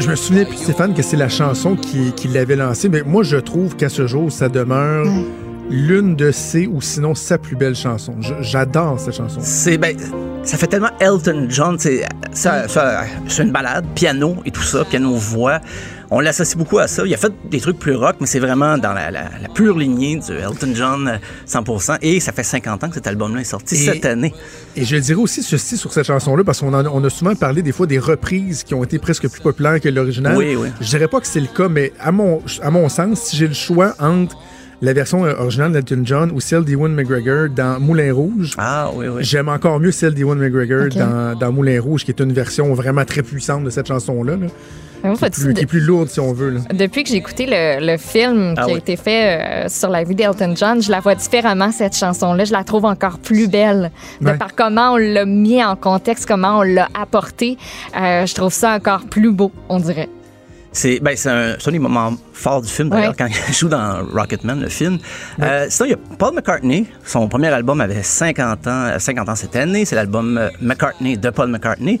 [0.00, 3.22] Je, me souviens plus, Stéphane, que c'est la chanson qui, qui l'avait lancée, mais moi,
[3.22, 5.06] je trouve qu'à ce jour, ça demeure
[5.70, 8.14] l'une de ses ou sinon sa plus belle chanson.
[8.40, 9.40] J'adore cette chanson.
[9.42, 9.96] C'est ben,
[10.42, 12.06] ça fait tellement Elton John, c'est
[13.38, 15.60] une balade, piano et tout ça, piano voix.
[16.10, 17.04] On l'associe beaucoup à ça.
[17.04, 19.10] Il a fait des trucs plus rock, mais c'est vraiment dans la,
[19.54, 21.92] pure lignée du Elton John 100%.
[21.92, 24.32] Euh, et ça fait 50 ans que cet album-là est sorti cette année.
[24.74, 27.72] Et je dirais aussi ceci sur cette chanson-là, parce qu'on on a souvent parlé des
[27.72, 30.36] fois des reprises qui ont été presque plus populaires que l'original.
[30.36, 30.68] Oui, oui.
[30.80, 33.48] Je dirais pas que c'est le cas, mais à mon, à mon sens, si j'ai
[33.48, 34.36] le choix entre
[34.80, 38.54] la version originale d'Elton John ou celle d'Ewan McGregor dans Moulin Rouge.
[38.58, 39.24] Ah oui, oui.
[39.24, 43.04] J'aime encore mieux celle d'Ewan McGregor dans, dans, Moulin Rouge, qui est une version vraiment
[43.04, 44.36] très puissante de cette chanson-là.
[44.36, 44.46] Là.
[45.14, 46.50] qui, est plus, lourde, si on veut.
[46.50, 46.60] Là.
[46.72, 50.14] Depuis que j'ai écouté le, film ah qui a été fait euh, sur la vie
[50.14, 52.44] d'Elton John, je la vois différemment, cette chanson-là.
[52.44, 53.90] Je la trouve encore plus belle.
[54.20, 57.58] De par comment on l'a mis en contexte, comment on l'a apporté.
[58.00, 60.08] Euh, je trouve ça encore plus beau, on dirait.
[60.78, 64.60] C'est ben, un, un, des moments forts du film, d'ailleurs, quand il joue dans Rocketman,
[64.60, 64.98] le film.
[65.42, 66.86] Euh, sinon, il y a Paul McCartney.
[67.04, 69.84] Son premier album avait 50 ans, 50 ans cette année.
[69.84, 71.98] C'est l'album euh, McCartney de Paul McCartney.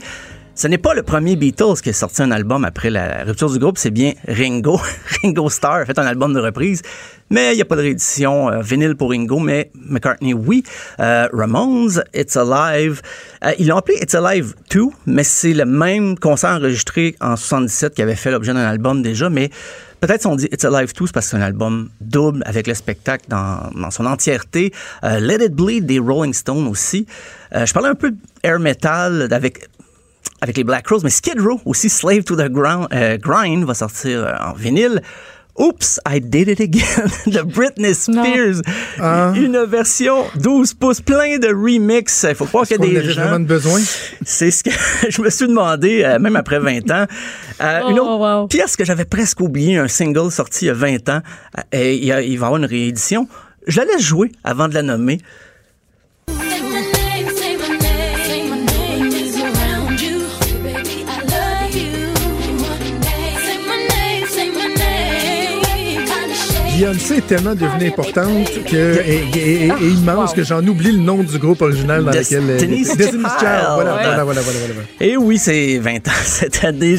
[0.58, 3.60] Ce n'est pas le premier Beatles qui a sorti un album après la rupture du
[3.60, 4.80] groupe, c'est bien Ringo.
[5.22, 6.82] Ringo Starr a fait un album de reprise,
[7.30, 10.64] mais il n'y a pas de réédition euh, vinyle pour Ringo, mais McCartney, oui.
[10.98, 13.02] Euh, Ramones, It's Alive.
[13.44, 17.94] Euh, ils l'ont appelé It's Alive 2, mais c'est le même concert enregistré en 77
[17.94, 19.50] qui avait fait l'objet d'un album déjà, mais
[20.00, 22.74] Peut-être si on dit It's Alive 2, parce que c'est un album double avec le
[22.74, 24.72] spectacle dans, son entièreté.
[25.02, 27.04] Let It Bleed des Rolling Stones aussi.
[27.52, 28.14] je parlais un peu
[28.44, 29.66] air metal avec
[30.40, 33.74] avec les Black Rose, mais Skid Row aussi, Slave to the Ground, euh, Grind, va
[33.74, 35.02] sortir euh, en vinyle.
[35.58, 38.62] Oops, I did it again de Britney Spears.
[39.00, 39.32] Ah.
[39.34, 42.24] Une version 12 pouces, plein de remix.
[42.28, 43.22] Il faut croire qu'il y a des gens.
[43.22, 43.80] vraiment besoin?
[44.24, 44.70] C'est ce que
[45.08, 47.06] je me suis demandé, euh, même après 20 ans.
[47.60, 50.74] Euh, une autre oh, pièce que j'avais presque oublié, un single sorti il y a
[50.74, 51.22] 20 ans,
[51.72, 53.26] et il, va y avoir une réédition.
[53.66, 55.18] Je la laisse jouer avant de la nommer.
[66.78, 71.60] Beyoncé est tellement devenue importante que, et, immense que j'en oublie le nom du groupe
[71.60, 73.16] original dans lequel Destiny's Child.
[73.74, 76.96] Voilà, voilà, voilà, voilà, Et oui, c'est 20 ans cette année.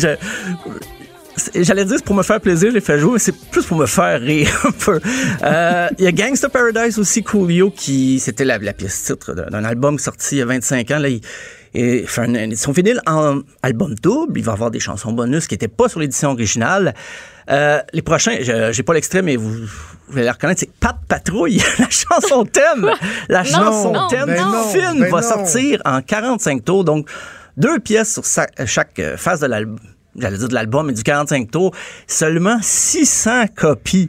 [1.55, 4.19] J'allais dire pour me faire plaisir, j'ai fait jouer, mais c'est plus pour me faire
[4.19, 4.99] rire un peu.
[5.43, 9.97] Euh, il y a Gangsta Paradise aussi, Coolio, qui c'était la, pièce titre d'un album
[9.97, 10.99] sorti il y a 25 ans.
[10.99, 11.21] Là, il,
[11.73, 14.39] et fait une édition vinyle en album double.
[14.39, 16.93] Il va avoir des chansons bonus qui n'étaient pas sur l'édition originale.
[17.49, 18.37] Euh, les prochains,
[18.71, 19.51] j'ai pas l'extrait, mais vous,
[20.07, 22.91] vous allez reconnaître, c'est Pat Patrouille, la chanson thème.
[23.27, 27.09] La chanson thème du film va sortir en 45 tours, donc
[27.57, 29.79] deux pièces sur chaque phase de l'album.
[30.17, 31.73] J'allais dire de l'album, et du 45 tours.
[32.07, 34.07] Seulement 600 copies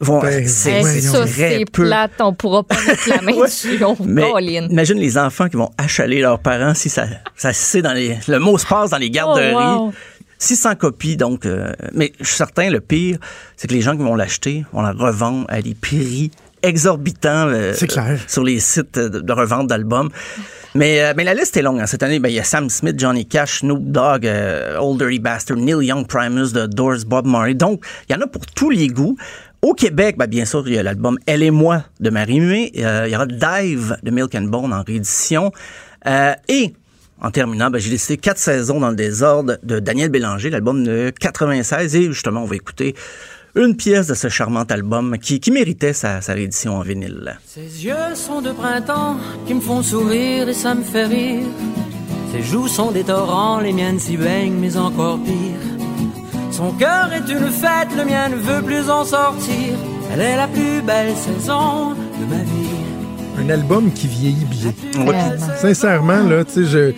[0.00, 3.78] vont ben, c'est c'est plate, on pourra pas mettre la main dessus.
[4.04, 4.30] Mais
[4.70, 7.06] imagine les enfants qui vont achaler leurs parents si ça,
[7.36, 9.54] ça c'est dans les, le mot se passe dans les garderies.
[9.56, 9.92] Oh,
[10.38, 11.46] 600 copies, donc.
[11.46, 13.18] Euh, mais je suis certain, le pire,
[13.56, 16.30] c'est que les gens qui vont l'acheter vont la revendre à des prix
[16.62, 17.74] exorbitants euh,
[18.26, 20.10] sur les sites de, revente d'albums.
[20.74, 21.80] Mais, euh, mais la liste est longue.
[21.80, 21.86] Hein.
[21.86, 24.28] Cette année, ben, il y a Sam Smith, Johnny Cash, Snoop Dogg,
[24.78, 27.54] Old Dirty Bastard, Neil Young, Primus, The Doors, Bob Marley.
[27.54, 29.16] Donc, il y en a pour tous les goûts.
[29.66, 32.70] Au Québec, ben, bien sûr, il y a l'album Elle et moi de Marie-Mé.
[32.72, 35.50] il y aura Dive de Milk and Bone en réédition.
[36.06, 36.72] et
[37.20, 41.12] en terminant, ben, j'ai laissé quatre saisons dans le désordre de Daniel Bélanger, l'album de
[41.18, 41.96] 96.
[41.96, 42.94] Et justement, on va écouter
[43.56, 47.36] une pièce de ce charmant album qui, qui méritait sa, sa réédition en vinyle.
[47.44, 49.16] Ses yeux sont de printemps
[49.48, 51.42] qui me font sourire et ça me fait rire.
[52.30, 55.75] Ses joues sont des torrents, les miennes s'y baignent, mais encore pire.
[56.56, 59.74] Son cœur est une fête, le mien ne veut plus en sortir.
[60.10, 62.65] Elle est la plus belle saison de ma vie
[63.38, 64.72] un album qui vieillit bien.
[65.56, 66.94] Sincèrement, là, tu sais,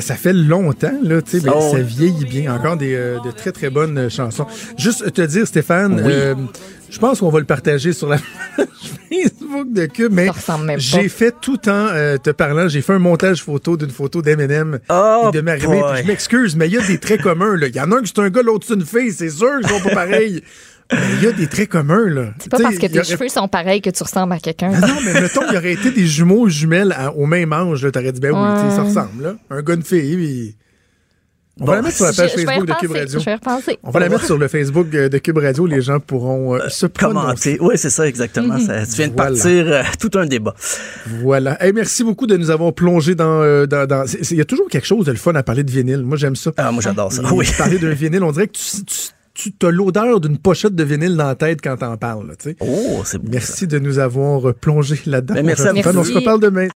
[0.00, 1.70] ça fait longtemps, là, tu sais, ben, oh.
[1.72, 2.54] ça vieillit bien.
[2.54, 4.46] Encore des, euh, de très, très bonnes euh, chansons.
[4.76, 6.34] Juste te dire, Stéphane, euh,
[6.90, 8.18] je pense qu'on va le partager sur la
[9.10, 10.28] Facebook de Cube, mais
[10.76, 11.88] j'ai fait tout en
[12.22, 16.06] te parlant, j'ai fait un montage photo d'une photo d'Eminem oh et de marie Je
[16.06, 17.56] m'excuse, mais il y a des traits communs.
[17.60, 19.60] Il y en a un qui c'est un gars, l'autre c'est une fille, c'est sûr
[19.60, 20.42] qu'ils sont pas pareils.
[20.92, 22.34] Il y a des traits communs, là.
[22.38, 24.70] C'est pas parce que tes cheveux sont pareils que tu ressembles à quelqu'un.
[24.70, 27.90] non, mais mettons, il y aurait été des jumeaux jumelles au même âge, là.
[27.90, 29.34] T'aurais dit, ben oui, ça ressemble, là.
[29.50, 30.56] Un gars, une fille, puis...
[31.60, 33.20] On va la mettre sur la page Facebook de Cube Radio.
[33.20, 33.78] Je vais repenser.
[33.82, 35.66] On va la mettre sur le Facebook de Cube Radio.
[35.66, 37.58] Les gens pourront euh, se commenter.
[37.60, 38.58] Oui, c'est ça, exactement.
[38.58, 40.54] ça, tu viens de partir euh, tout un débat.
[41.22, 41.58] Voilà.
[41.74, 43.42] merci beaucoup de nous avoir plongé dans.
[43.42, 44.04] Euh, dans, dans...
[44.30, 46.02] Il y a toujours quelque chose de le fun à parler de vinyle.
[46.02, 46.50] Moi, j'aime ça.
[46.56, 47.22] Ah, moi, j'adore ça.
[47.30, 47.46] Oui.
[47.58, 48.96] Parler d'un vinyle, on dirait que tu, tu
[49.42, 52.34] tu as l'odeur d'une pochette de vinyle dans la tête quand t'en parles.
[52.60, 55.34] Oh, c'est Merci de nous avoir plongé là-dedans.
[55.34, 55.96] Ben, merci, merci.
[55.96, 56.68] On se reparle demain.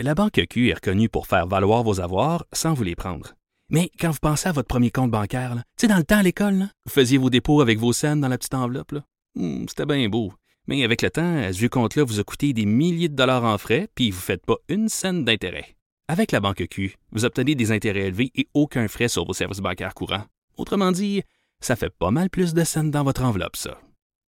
[0.00, 3.34] La Banque Q est reconnue pour faire valoir vos avoirs sans vous les prendre.
[3.70, 6.22] Mais quand vous pensez à votre premier compte bancaire, tu sais, dans le temps à
[6.22, 8.94] l'école, vous faisiez vos dépôts avec vos scènes dans la petite enveloppe.
[9.34, 10.32] Hmm, c'était bien beau.
[10.68, 13.58] Mais avec le temps, ce vieux compte-là vous a coûté des milliers de dollars en
[13.58, 15.76] frais, puis vous ne faites pas une scène d'intérêt.
[16.08, 19.60] Avec la Banque Q, vous obtenez des intérêts élevés et aucun frais sur vos services
[19.60, 20.24] bancaires courants.
[20.56, 21.22] Autrement dit,
[21.60, 23.80] ça fait pas mal plus de scènes dans votre enveloppe, ça.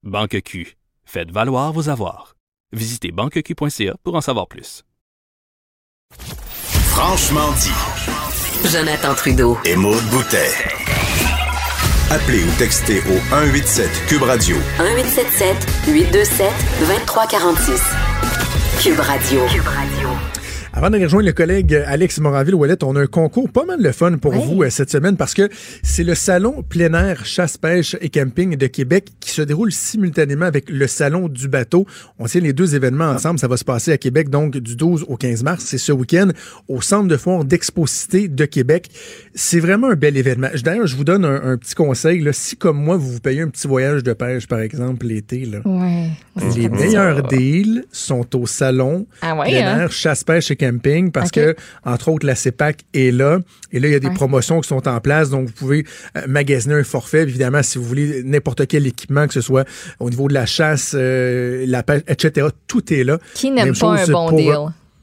[0.03, 0.77] Banque Q.
[1.05, 2.35] Faites valoir vos avoirs.
[2.71, 4.83] Visitez banqueq.ca pour en savoir plus.
[6.89, 8.69] Franchement dit.
[8.69, 9.57] Jonathan Trudeau.
[9.65, 10.51] Et Maude Boutet.
[12.09, 14.55] Appelez ou textez au 187 Cube Radio.
[14.79, 15.55] 1877
[15.87, 17.81] 827 2346.
[18.81, 19.45] Cube Radio.
[19.47, 20.06] Cube Radio.
[20.77, 24.19] Avant de rejoindre le collègue Alex Moranville-Ouellet, on a un concours pas mal de fun
[24.19, 25.49] pour vous euh, cette semaine parce que
[25.81, 30.45] c'est le salon plein air chasse, pêche et camping de Québec qui se déroule simultanément
[30.45, 31.87] avec le salon du bateau.
[32.19, 33.39] On tient les deux événements ensemble.
[33.39, 35.63] Ça va se passer à Québec donc du 12 au 15 mars.
[35.65, 36.27] C'est ce week-end
[36.67, 38.89] au centre de foire d'Exposité de Québec.
[39.33, 40.49] C'est vraiment un bel événement.
[40.63, 42.21] D'ailleurs, je vous donne un, petit conseil.
[42.21, 42.33] Là.
[42.33, 45.49] Si comme moi, vous vous payez un petit voyage de pêche, par exemple, l'été,
[46.55, 49.87] les meilleurs deals sont au salon ah ouais, hein?
[49.89, 53.39] chasse, pêche et camping camping parce que, entre autres, la CEPAC est là.
[53.71, 55.29] Et là, il y a des promotions qui sont en place.
[55.29, 55.85] Donc, vous pouvez
[56.15, 57.23] euh, magasiner un forfait.
[57.23, 59.67] Évidemment, si vous voulez n'importe quel équipement, que ce soit
[59.99, 63.19] au niveau de la chasse, euh, la pêche, etc., tout est là.
[63.33, 64.57] Qui n'aime pas un bon deal?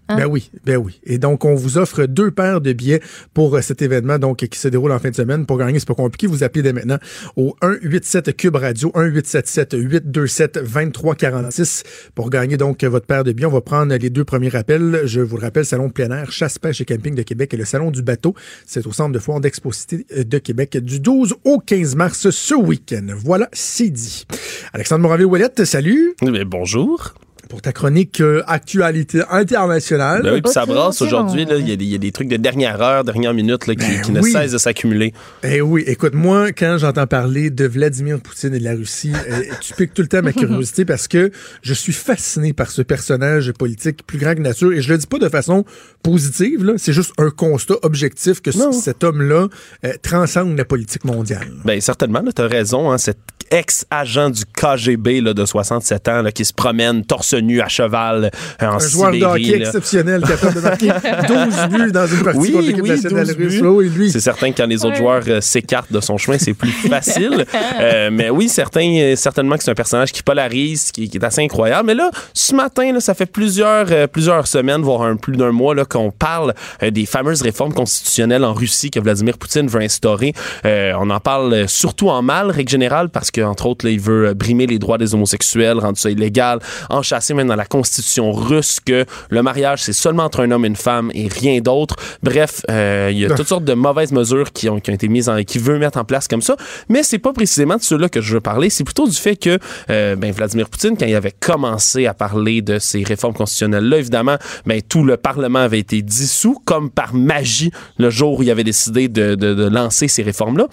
[0.09, 0.17] Hein?
[0.17, 1.01] Ben oui, ben oui.
[1.05, 3.01] Et donc, on vous offre deux paires de billets
[3.33, 5.47] pour euh, cet événement donc qui se déroule en fin de semaine.
[5.47, 6.27] Pour gagner, c'est pas compliqué.
[6.27, 6.99] Vous appelez dès maintenant
[7.37, 13.47] au 187 Cube Radio, 1877 827 2346 pour gagner donc votre paire de billets.
[13.47, 15.03] On va prendre les deux premiers rappels.
[15.05, 17.65] Je vous le rappelle, Salon plein air, chasse, pêche et camping de Québec et le
[17.65, 18.35] Salon du bateau.
[18.67, 22.55] C'est au centre de foire d'exposité euh, de Québec du 12 au 15 mars ce
[22.55, 23.07] week-end.
[23.17, 24.27] Voilà, c'est dit.
[24.73, 26.15] Alexandre Moraville-Ouellette, salut.
[26.23, 27.15] Mais bonjour
[27.55, 30.23] pour ta chronique euh, actualité internationale.
[30.25, 31.47] Ben oui, puis ça brasse aujourd'hui.
[31.49, 34.51] Il y, a des trucs de dernière heure, dernière minute là, qui, ben ne cessent
[34.51, 35.15] de s'accumuler.
[35.45, 39.43] Eh oui, écoute, moi, quand j'entends parler de Vladimir Poutine et de la Russie, euh,
[39.61, 41.31] tu piques tout le temps ma curiosité parce que
[41.63, 44.73] je suis fasciné par ce personnage politique plus grand que nature.
[44.73, 45.65] Et je le dis pas de façon
[46.03, 49.47] positive, c'est juste un constat objectif que cet homme-là
[49.85, 51.53] euh, transcende la politique mondiale.
[51.65, 52.91] Ben certainement, tu as raison.
[52.91, 53.19] Hein, cet
[53.51, 58.31] ex-agent du KGB là, de 67 ans là, qui se promène torse nu à cheval
[58.62, 60.87] euh, en Un joueur de hockey exceptionnel capable de marquer
[61.29, 63.61] 12 buts dans une partie contre l'équipe nationale russe.
[63.62, 66.71] Oui, c'est certain que quand les autres joueurs euh, s'écartent de son chemin, c'est plus
[66.89, 67.45] facile.
[67.81, 71.87] Euh, mais oui, certain, certainement que c'est un personnage qui polarise, qui, est assez incroyable.
[71.87, 75.75] Mais là, ce matin, là, ça fait plusieurs, plusieurs semaines, voire un, plus d'un mois,
[75.75, 80.33] là, qu'on parle des fameuses réformes constitutionnelles en Russie que Vladimir Poutine veut instaurer.
[80.65, 84.66] on en parle surtout en mal, règle générale, parce qu'entre autres, là, il veut brimer
[84.66, 86.59] les droits des homosexuels, rendre ça illégal,
[86.91, 87.03] en
[87.33, 90.77] même dans la constitution russe que le mariage, c'est seulement entre un homme et une
[90.77, 91.97] femme et rien d'autre.
[92.23, 95.09] Bref, euh, il y a toutes sortes de mauvaises mesures qui ont, qui ont été
[95.09, 96.57] mises en, qui veut mettre en place comme ça.
[96.89, 98.69] Mais c'est pas précisément de ceux-là que je veux parler.
[98.69, 99.59] C'est plutôt du fait que,
[99.91, 104.37] euh, ben, Vladimir Poutine, quand il avait commencé à parler de ces réformes constitutionnelles-là, évidemment,
[104.67, 108.65] ben, tout le Parlement avait été dissous, comme par magie, le jour où il avait
[108.65, 110.67] décidé de, de, de lancer ces réformes-là.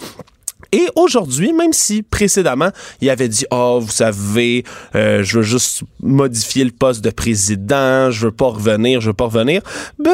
[0.72, 2.70] Et aujourd'hui, même si précédemment,
[3.02, 8.10] il avait dit, oh, vous savez, euh, je veux juste modifier le poste de président,
[8.10, 9.60] je veux pas revenir, je veux pas revenir,
[9.98, 10.12] ben,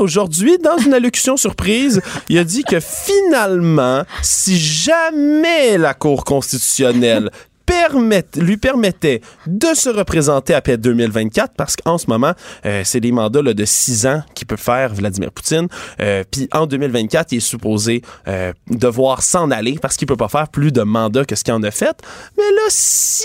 [0.00, 7.30] aujourd'hui, dans une allocution surprise, il a dit que finalement, si jamais la Cour constitutionnelle
[8.36, 12.32] lui permettait de se représenter après 2024 parce qu'en ce moment,
[12.64, 15.68] euh, c'est des mandats de six ans qu'il peut faire Vladimir Poutine.
[16.00, 20.28] Euh, puis en 2024, il est supposé euh, devoir s'en aller parce qu'il peut pas
[20.28, 21.96] faire plus de mandats que ce qu'il en a fait.
[22.36, 23.24] Mais là, si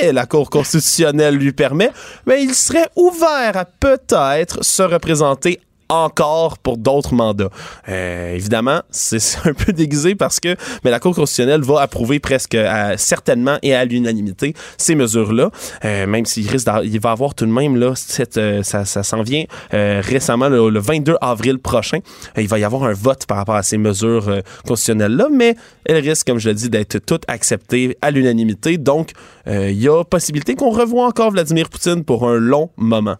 [0.00, 1.90] jamais la Cour constitutionnelle lui permet,
[2.26, 5.60] ben, il serait ouvert à peut-être se représenter
[5.94, 7.50] encore pour d'autres mandats.
[7.88, 12.56] Euh, évidemment, c'est un peu déguisé parce que mais la Cour constitutionnelle va approuver presque
[12.96, 15.50] certainement et à l'unanimité ces mesures-là,
[15.84, 17.94] euh, même s'il risque il va avoir tout de même là
[18.36, 21.98] euh, ça, ça s'en vient récemment le, 22 avril prochain,
[22.36, 26.26] il va y avoir un vote par rapport à ces mesures constitutionnelles-là, mais elles risquent,
[26.26, 28.78] comme je l'ai dit, d'être toutes acceptées à l'unanimité.
[28.78, 29.10] Donc,
[29.46, 33.16] il y a possibilité qu'on revoie encore Vladimir Poutine pour un long moment.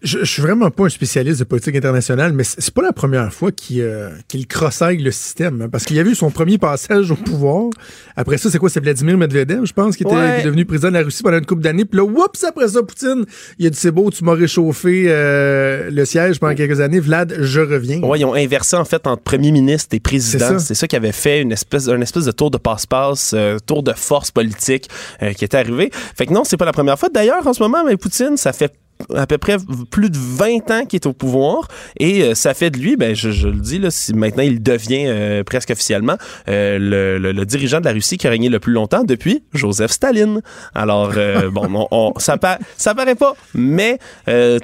[0.00, 3.32] Je, je, suis vraiment pas un spécialiste de politique internationale, mais c'est pas la première
[3.32, 5.62] fois qu'il euh, qu'il le système.
[5.62, 7.70] Hein, parce qu'il y a eu son premier passage au pouvoir.
[8.14, 8.70] Après ça, c'est quoi?
[8.70, 11.62] C'est Vladimir Medvedev, je pense, qui était devenu président de la Russie pendant une couple
[11.62, 11.84] d'années.
[11.84, 13.24] Puis là, oups, après ça, Poutine,
[13.58, 17.00] il a dit c'est beau, tu m'as réchauffé euh, le siège pendant quelques années.
[17.00, 18.00] Vlad, je reviens.
[18.00, 20.58] Ouais, ils ont inversé en fait entre premier ministre et président.
[20.60, 23.82] C'est ça, qui avait fait une espèce, un espèce de tour de passe-passe, euh, tour
[23.82, 24.88] de force politique
[25.22, 25.90] euh, qui est arrivé.
[25.92, 27.08] Fait que non, c'est pas la première fois.
[27.08, 28.72] D'ailleurs, en ce moment, mais Poutine, ça fait
[29.14, 29.56] à peu près
[29.90, 31.68] plus de 20 ans qu'il est au pouvoir
[31.98, 34.62] et euh, ça fait de lui, ben je, je le dis là, si maintenant il
[34.62, 36.16] devient euh, presque officiellement
[36.48, 39.92] euh, le, le, dirigeant de la Russie qui a régné le plus longtemps depuis Joseph
[39.92, 40.42] Staline.
[40.74, 41.12] Alors
[41.52, 42.38] bon, on, ça,
[42.76, 43.98] ça paraît pas, mais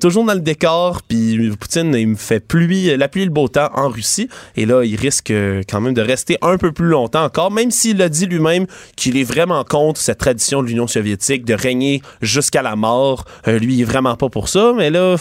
[0.00, 1.02] toujours dans le décor.
[1.02, 4.66] Puis Poutine il me fait pluie, la pluie et le beau temps en Russie et
[4.66, 5.32] là il risque
[5.68, 8.66] quand même de rester un peu plus longtemps encore, même s'il a dit lui-même
[8.96, 13.24] qu'il est vraiment contre cette tradition de l'Union soviétique de régner jusqu'à la mort.
[13.46, 15.16] lui il est vraiment pas pour ça, mais là,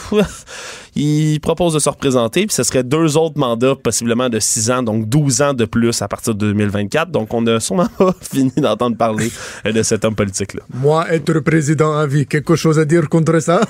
[0.95, 4.83] il propose de se représenter, puis ce serait deux autres mandats, possiblement de 6 ans,
[4.83, 7.11] donc 12 ans de plus à partir de 2024.
[7.11, 9.31] Donc, on a sûrement pas fini d'entendre parler
[9.65, 10.61] de cet homme politique-là.
[10.73, 13.61] Moi, être président à vie, quelque chose à dire contre ça?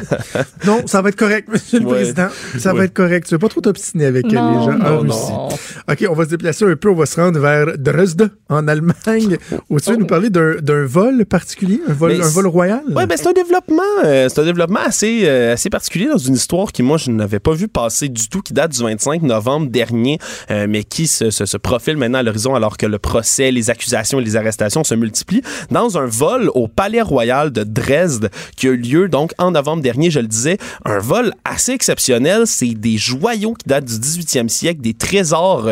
[0.66, 2.28] non, ça va être correct, monsieur le président.
[2.58, 3.26] Ça va être correct.
[3.26, 5.32] Tu veux pas trop t'obstiner avec les gens en Russie?
[5.88, 6.90] OK, on va se déplacer un peu.
[6.90, 11.24] On va se rendre vers Dresde, en Allemagne, où tu veux nous parler d'un vol
[11.26, 12.82] particulier, un vol, un vol royal?
[12.88, 16.34] Oui, ben c'est un développement, euh, c'est un développement assez, euh, assez particulier dans une
[16.34, 19.68] histoire qui, moi, je n'avais pas vu passer du tout, qui date du 25 novembre
[19.70, 20.18] dernier,
[20.50, 23.70] euh, mais qui se, se, se profile maintenant à l'horizon alors que le procès, les
[23.70, 28.68] accusations et les arrestations se multiplient dans un vol au Palais Royal de Dresde qui
[28.68, 32.74] a eu lieu donc en novembre dernier, je le disais, un vol assez exceptionnel, c'est
[32.74, 35.68] des joyaux qui datent du 18e siècle, des trésors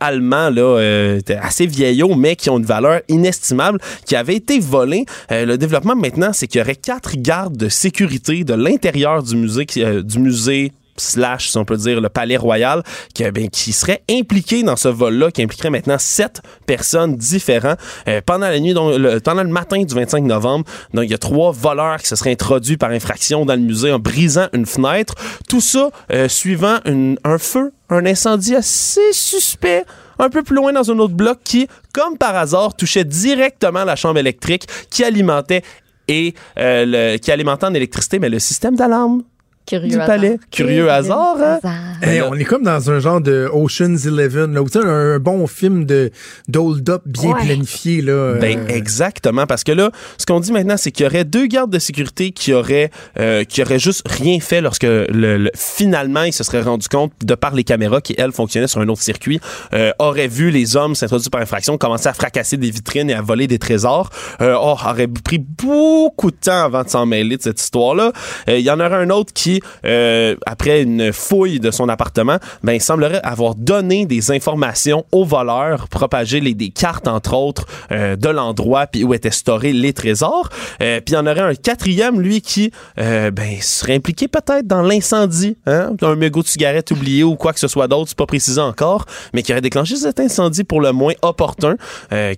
[0.00, 5.04] allemands là assez vieillots mais qui ont une valeur inestimable qui avaient été volés.
[5.30, 9.66] le développement maintenant, c'est qu'il y aurait quatre gardes de sécurité de l'intérieur du musée,
[9.78, 12.82] euh, du musée slash, si on peut dire, le palais royal,
[13.14, 17.78] qui, euh, ben, qui serait impliqué dans ce vol-là, qui impliquerait maintenant sept personnes différentes.
[18.08, 21.14] Euh, pendant la nuit, donc, le, pendant le matin du 25 novembre, donc, il y
[21.14, 24.66] a trois voleurs qui se seraient introduits par infraction dans le musée en brisant une
[24.66, 25.14] fenêtre.
[25.48, 25.90] Tout ça
[26.26, 29.84] suivant un feu, un incendie assez suspect
[30.18, 33.96] un peu plus loin dans un autre bloc qui, comme par hasard, touchait directement la
[33.96, 35.62] chambre électrique qui alimentait
[36.08, 39.22] et euh, le, qui alimentait en électricité, mais le système d'alarme
[39.68, 40.38] Curieux du palais.
[40.50, 42.22] Curieux, hasard, hein?
[42.30, 46.10] on est comme dans un genre de Ocean's Eleven, là, un, un bon film de
[46.48, 48.00] d'hold-up bien planifié.
[48.00, 51.46] Là, ben, exactement, parce que là, ce qu'on dit maintenant, c'est qu'il y aurait deux
[51.46, 56.32] gardes de sécurité qui auraient, euh, qui auraient juste rien fait lorsque le, finalement ils
[56.32, 59.38] se seraient rendu compte, de par les caméras qui, elles, fonctionnaient sur un autre circuit,
[59.74, 63.20] euh, auraient vu les hommes s'introduire par infraction, commencer à fracasser des vitrines et à
[63.20, 64.08] voler des trésors.
[64.40, 68.12] Euh, oh, aurait pris beaucoup de temps avant de s'en mêler de cette histoire-là.
[68.46, 72.72] Il y en aurait un autre qui euh, après une fouille de son appartement, ben,
[72.72, 78.16] il semblerait avoir donné des informations aux voleurs, propagé les, des cartes, entre autres, euh,
[78.16, 80.48] de l'endroit où étaient storés les trésors.
[80.82, 84.82] Euh, puis il y en aurait un quatrième, lui, qui ben, serait impliqué peut-être dans
[84.82, 85.92] l'incendie, hein?
[86.02, 89.04] un mégot de cigarette oublié ou quoi que ce soit d'autre, c'est pas précisé encore,
[89.32, 91.76] mais qui aurait déclenché cet incendie pour le moins opportun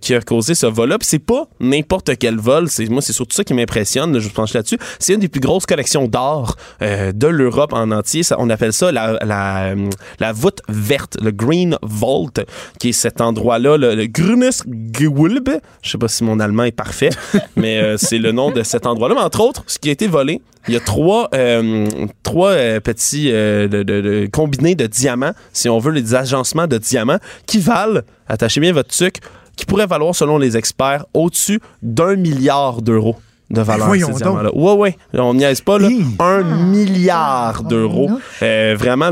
[0.00, 0.98] qui a causé ce vol-là.
[0.98, 4.78] Puis c'est pas n'importe quel vol, moi c'est surtout ça qui m'impressionne, je pense là-dessus.
[4.98, 6.56] C'est une des plus grosses collections d'art
[7.12, 8.22] de l'Europe en entier.
[8.22, 9.74] Ça, on appelle ça la, la,
[10.18, 12.30] la, voûte verte, le Green Vault,
[12.78, 14.50] qui est cet endroit-là, le, le Grünes
[14.96, 15.60] Gewölbe.
[15.82, 17.10] Je sais pas si mon allemand est parfait,
[17.56, 19.14] mais euh, c'est le nom de cet endroit-là.
[19.14, 21.86] Mais entre autres, ce qui a été volé, il y a trois, euh,
[22.22, 26.78] trois euh, petits de, de, de, combinés de diamants, si on veut, les agencements de
[26.78, 29.20] diamants, qui valent, attachez bien votre sucre,
[29.56, 33.16] qui pourraient valoir, selon les experts, au-dessus d'un milliard d'euros
[33.50, 34.50] de valeur ces diamants-là.
[34.54, 34.96] Ouais, ouais.
[35.14, 35.88] On n'y est pas, là.
[36.20, 38.10] Un milliard d'euros.
[38.42, 39.10] Euh, vraiment,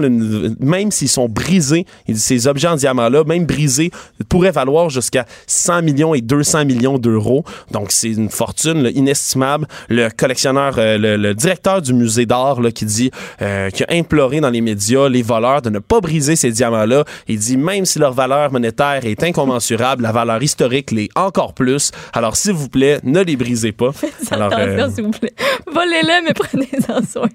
[0.60, 3.90] même s'ils sont brisés, ces objets en diamant-là, même brisés,
[4.28, 7.44] pourraient valoir jusqu'à 100 millions et 200 millions d'euros.
[7.72, 9.66] Donc, c'est une fortune inestimable.
[9.88, 13.10] Le collectionneur, euh, le, directeur du musée d'art, qui dit,
[13.42, 17.04] euh, qui a imploré dans les médias les voleurs de ne pas briser ces diamants-là.
[17.26, 21.90] Il dit, même si leur valeur monétaire est incommensurable, la valeur historique l'est encore plus.
[22.12, 23.90] Alors, s'il vous plaît, ne les brisez pas.
[24.30, 25.34] Alors, Attention, euh, s'il vous plaît.
[25.66, 27.28] Volez-le, mais prenez-en soin.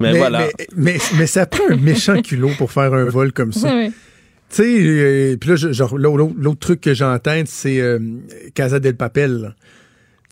[0.00, 0.48] Mais, voilà.
[0.76, 3.70] Mais, mais, ça prend un méchant culot pour faire un vol comme ça.
[3.78, 3.92] Tu
[4.48, 7.98] sais, euh, puis là, genre, l'autre truc que tête, c'est euh,
[8.54, 9.54] Casa del Papel.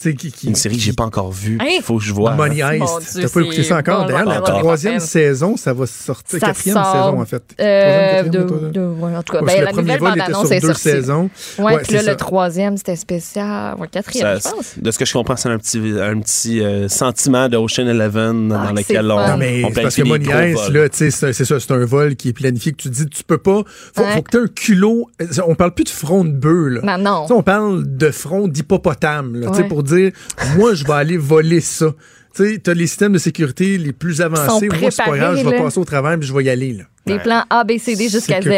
[0.05, 1.59] Une série que j'ai pas encore vue.
[1.61, 2.35] Il faut que je vois.
[2.35, 3.21] Money Heist.
[3.21, 4.07] T'as pas écouté ça encore?
[4.07, 6.39] D'ailleurs, la troisième saison, ça va sortir.
[6.39, 7.43] quatrième saison, en fait.
[7.61, 10.83] Euh, de, de, ouais, en tout cas, ben, la nouvelle bande-annonce est sortie.
[10.83, 11.31] Saisons.
[11.59, 13.77] Ouais, ouais puis là, le troisième, c'était spécial.
[13.79, 14.79] Ouais, quatrième, je pense.
[14.79, 18.53] De ce que je comprends, c'est un petit, un petit euh, sentiment de Ocean Eleven
[18.53, 21.71] ah, dans lequel on, non, mais on Parce que Money Heist, là, c'est ça, c'est
[21.73, 23.63] un vol qui est planifié, que tu dis, tu peux pas.
[23.95, 25.11] Faut, faut que tu aies un culot.
[25.47, 26.99] On parle plus de front de bœuf, là.
[26.99, 27.27] Non, non.
[27.31, 30.13] on parle de front d'hippopotame, là, pour dire
[30.57, 31.95] moi, je vais aller voler ça.
[32.35, 34.69] Tu sais, as les systèmes de sécurité les plus avancés.
[34.69, 36.73] Moi, c'est pas grave, je vais passer au travail et je vais y aller.
[36.73, 36.85] Là.
[37.07, 38.49] Des plans A, B, C, D jusqu'à Z.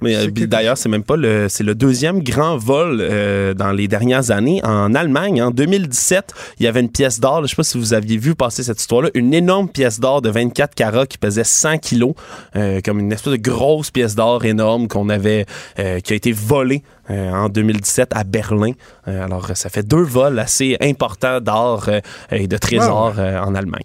[0.00, 3.88] Mais euh, d'ailleurs, c'est même pas le, c'est le deuxième grand vol euh, dans les
[3.88, 4.60] dernières années.
[4.64, 7.42] En Allemagne, en 2017, il y avait une pièce d'or.
[7.42, 9.10] Je sais pas si vous aviez vu passer cette histoire-là.
[9.14, 12.14] Une énorme pièce d'or de 24 carats qui pesait 100 kilos,
[12.56, 15.46] euh, comme une espèce de grosse pièce d'or énorme qu'on avait,
[15.76, 18.72] qui a été volée en 2017 à Berlin.
[19.06, 21.88] alors, ça fait deux vols assez importants d'or
[22.30, 23.84] et de trésors en Allemagne.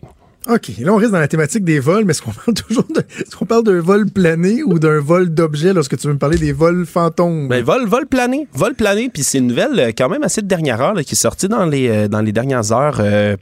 [0.49, 0.71] OK.
[0.79, 3.35] Là, on reste dans la thématique des vols, mais est-ce qu'on parle toujours de, est-ce
[3.35, 6.51] qu'on parle d'un vol plané ou d'un vol d'objets lorsque tu veux me parler des
[6.51, 7.47] vols fantômes?
[7.47, 8.47] Ben, vol, vol plané.
[8.53, 11.13] Vol plané, puis c'est une nouvelle euh, quand même assez de dernière heure là, qui
[11.13, 13.35] est sortie dans les, euh, dans les dernières heures, euh,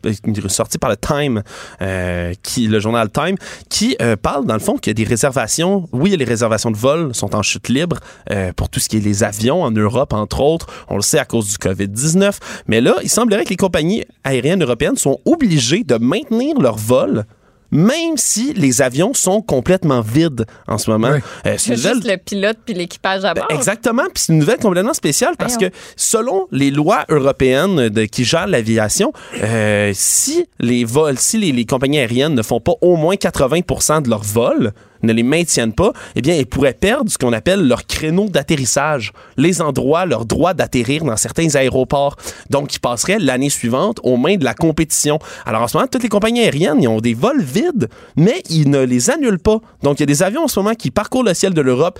[0.47, 1.43] sortie par le Time,
[1.81, 3.35] euh, qui, le journal Time,
[3.69, 5.87] qui euh, parle dans le fond a des réservations.
[5.91, 7.97] Oui, les réservations de vol sont en chute libre
[8.31, 10.67] euh, pour tout ce qui est les avions en Europe, entre autres.
[10.89, 12.33] On le sait à cause du COVID-19.
[12.67, 17.25] Mais là, il semblerait que les compagnies aériennes européennes sont obligées de maintenir leur vol
[17.71, 21.13] même si les avions sont complètement vides en ce moment.
[21.45, 23.47] Euh, c'est juste le pilote puis l'équipage à bord.
[23.49, 25.65] Ben, exactement, puis c'est une nouvelle complètement spéciale parce que
[25.95, 31.65] selon les lois européennes de, qui gèrent l'aviation, euh, si les vols, si les, les
[31.65, 34.73] compagnies aériennes ne font pas au moins 80% de leurs vols,
[35.03, 39.13] ne les maintiennent pas, eh bien, ils pourraient perdre ce qu'on appelle leur créneau d'atterrissage,
[39.37, 42.15] les endroits, leur droit d'atterrir dans certains aéroports.
[42.49, 45.19] Donc, ils passeraient l'année suivante aux mains de la compétition.
[45.45, 48.69] Alors, en ce moment, toutes les compagnies aériennes, ils ont des vols vides, mais ils
[48.69, 49.59] ne les annulent pas.
[49.83, 51.99] Donc, il y a des avions en ce moment qui parcourent le ciel de l'Europe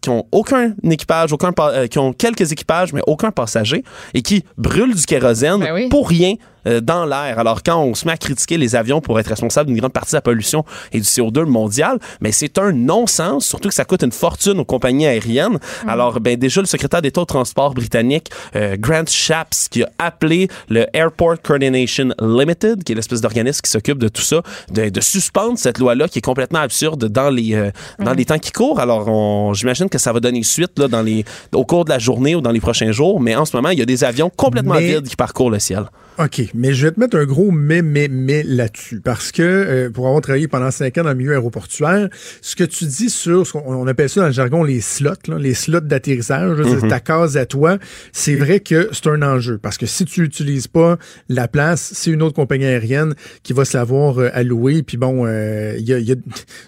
[0.00, 3.82] qui ont aucun équipage, aucun euh, qui ont quelques équipages mais aucun passager
[4.14, 5.88] et qui brûlent du kérosène Ben oui.
[5.88, 6.34] pour rien
[6.66, 7.38] euh, dans l'air.
[7.38, 10.12] Alors quand on se met à critiquer les avions pour être responsable d'une grande partie
[10.12, 14.02] de la pollution et du CO2 mondial, mais c'est un non-sens, surtout que ça coûte
[14.02, 15.58] une fortune aux compagnies aériennes.
[15.86, 20.48] Alors ben déjà le secrétaire d'État au transport britannique euh, Grant Shapps qui a appelé
[20.68, 24.42] le Airport Coordination Limited, qui est l'espèce d'organisme qui s'occupe de tout ça,
[24.72, 28.38] de, de suspendre cette loi-là qui est complètement absurde dans les euh, dans les temps
[28.38, 28.80] qui courent.
[28.80, 31.24] Alors j'imagine que ça va donner suite là dans les
[31.54, 33.78] au cours de la journée ou dans les prochains jours, mais en ce moment il
[33.78, 35.84] y a des avions complètement Mais- vides qui parcourent le ciel.
[36.22, 39.00] OK, mais je vais te mettre un gros mais, mais, mais là-dessus.
[39.00, 42.08] Parce que euh, pour avoir travaillé pendant cinq ans dans le milieu aéroportuaire,
[42.42, 45.12] ce que tu dis sur, ce qu'on on appelle ça dans le jargon les slots,
[45.28, 46.88] là, les slots d'atterrissage, c'est Mhm.
[46.88, 47.78] ta case à toi,
[48.12, 49.56] c'est vrai que c'est un enjeu.
[49.58, 50.98] Parce que si tu n'utilises pas
[51.28, 54.82] la place, c'est une autre compagnie aérienne qui va se l'avoir euh, allouée.
[54.82, 56.16] Puis bon, euh, il y a, y a-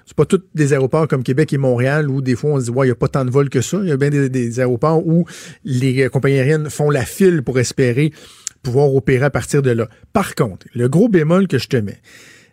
[0.07, 2.71] c'est pas tous des aéroports comme Québec et Montréal où des fois on se dit,
[2.71, 3.79] ouais, il n'y a pas tant de vols que ça.
[3.83, 5.27] Il y a bien des, des aéroports où
[5.65, 8.13] les euh, compagnies aériennes font la file pour espérer
[8.63, 9.89] pouvoir opérer à partir de là.
[10.13, 12.01] Par contre, le gros bémol que je te mets,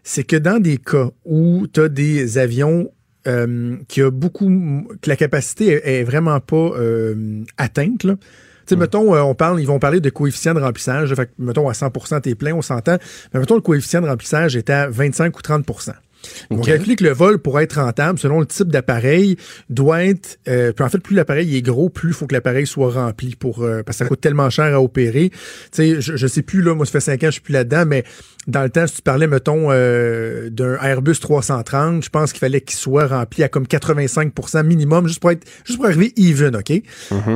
[0.03, 2.91] c'est que dans des cas où tu as des avions
[3.27, 4.49] euh, qui a beaucoup
[5.01, 8.15] que la capacité est, vraiment pas euh, atteinte là.
[8.65, 11.13] Tu sais, mettons, euh, on parle, ils vont parler de coefficient de remplissage.
[11.15, 12.97] Fait que, mettons, à 100% t'es plein, on s'entend.
[13.33, 15.65] Mais mettons, le coefficient de remplissage est à 25 ou 30
[16.49, 16.65] on Ok.
[16.65, 19.37] calcule que le vol, pour être rentable, selon le type d'appareil,
[19.69, 20.39] doit être.
[20.47, 23.35] euh, puis en fait, plus l'appareil est gros, plus il faut que l'appareil soit rempli
[23.35, 25.29] pour euh, parce que ça coûte tellement cher à opérer.
[25.29, 25.37] Tu
[25.71, 27.85] sais, je, je sais plus là, moi ça fait cinq ans, je suis plus là-dedans,
[27.85, 28.03] mais
[28.49, 32.61] dans le temps, si tu parlais, mettons, euh, d'un Airbus 330, je pense qu'il fallait
[32.61, 36.81] qu'il soit rempli à comme 85% minimum, juste pour être juste pour arriver even, OK?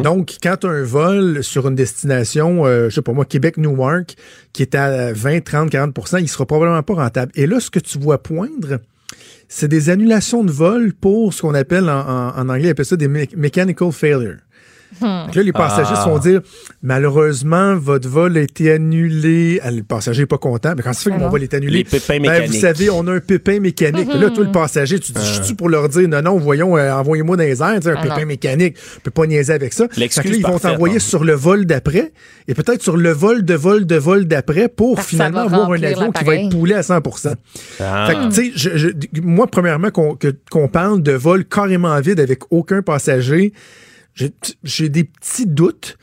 [0.02, 4.16] Donc, quand tu as un vol sur une destination, euh, je sais pas moi, Québec-Newark,
[4.54, 7.32] qui est à 20, 30, 40% il sera probablement pas rentable.
[7.36, 8.80] Et là, ce que tu vois poindre,
[9.48, 13.08] c'est des annulations de vol pour ce qu'on appelle en, en- en anglais, ça des
[13.08, 14.38] me- mechanical failure.
[15.02, 16.04] Donc là, les passagers Ah.
[16.04, 16.42] se font dire
[16.82, 19.60] malheureusement, votre vol a été annulé.
[19.64, 20.74] Ah, Le passager n'est pas content.
[20.76, 22.52] Mais quand ça fait que mon vol est annulé, Les pépins ben, mécaniques.
[22.52, 24.10] vous savez, on a un pépin mécanique.
[24.10, 25.38] Puis Là, toi, le passager, tu te dis, Ah.
[25.40, 28.02] je suis pour leur dire non, non, voyons, euh, envoyez-moi dans les airs, un Ah
[28.02, 28.26] pépin non.
[28.28, 28.78] mécanique.
[28.98, 29.88] On peut pas niaiser avec ça.
[29.98, 31.00] L'excuse Fait que là, ils vont t'envoyer hein.
[31.00, 32.12] sur le vol d'après
[32.48, 35.82] et peut-être sur le vol de vol de vol d'après pour Parce finalement avoir un
[35.84, 37.00] avion qui va être poulé à 100
[37.80, 38.08] Ah.
[38.08, 42.40] Fait que, tu sais, je- je- moi, premièrement, qu'on parle de vol carrément vide avec
[42.52, 43.54] aucun passager,
[44.16, 45.98] j'ai des petits doutes.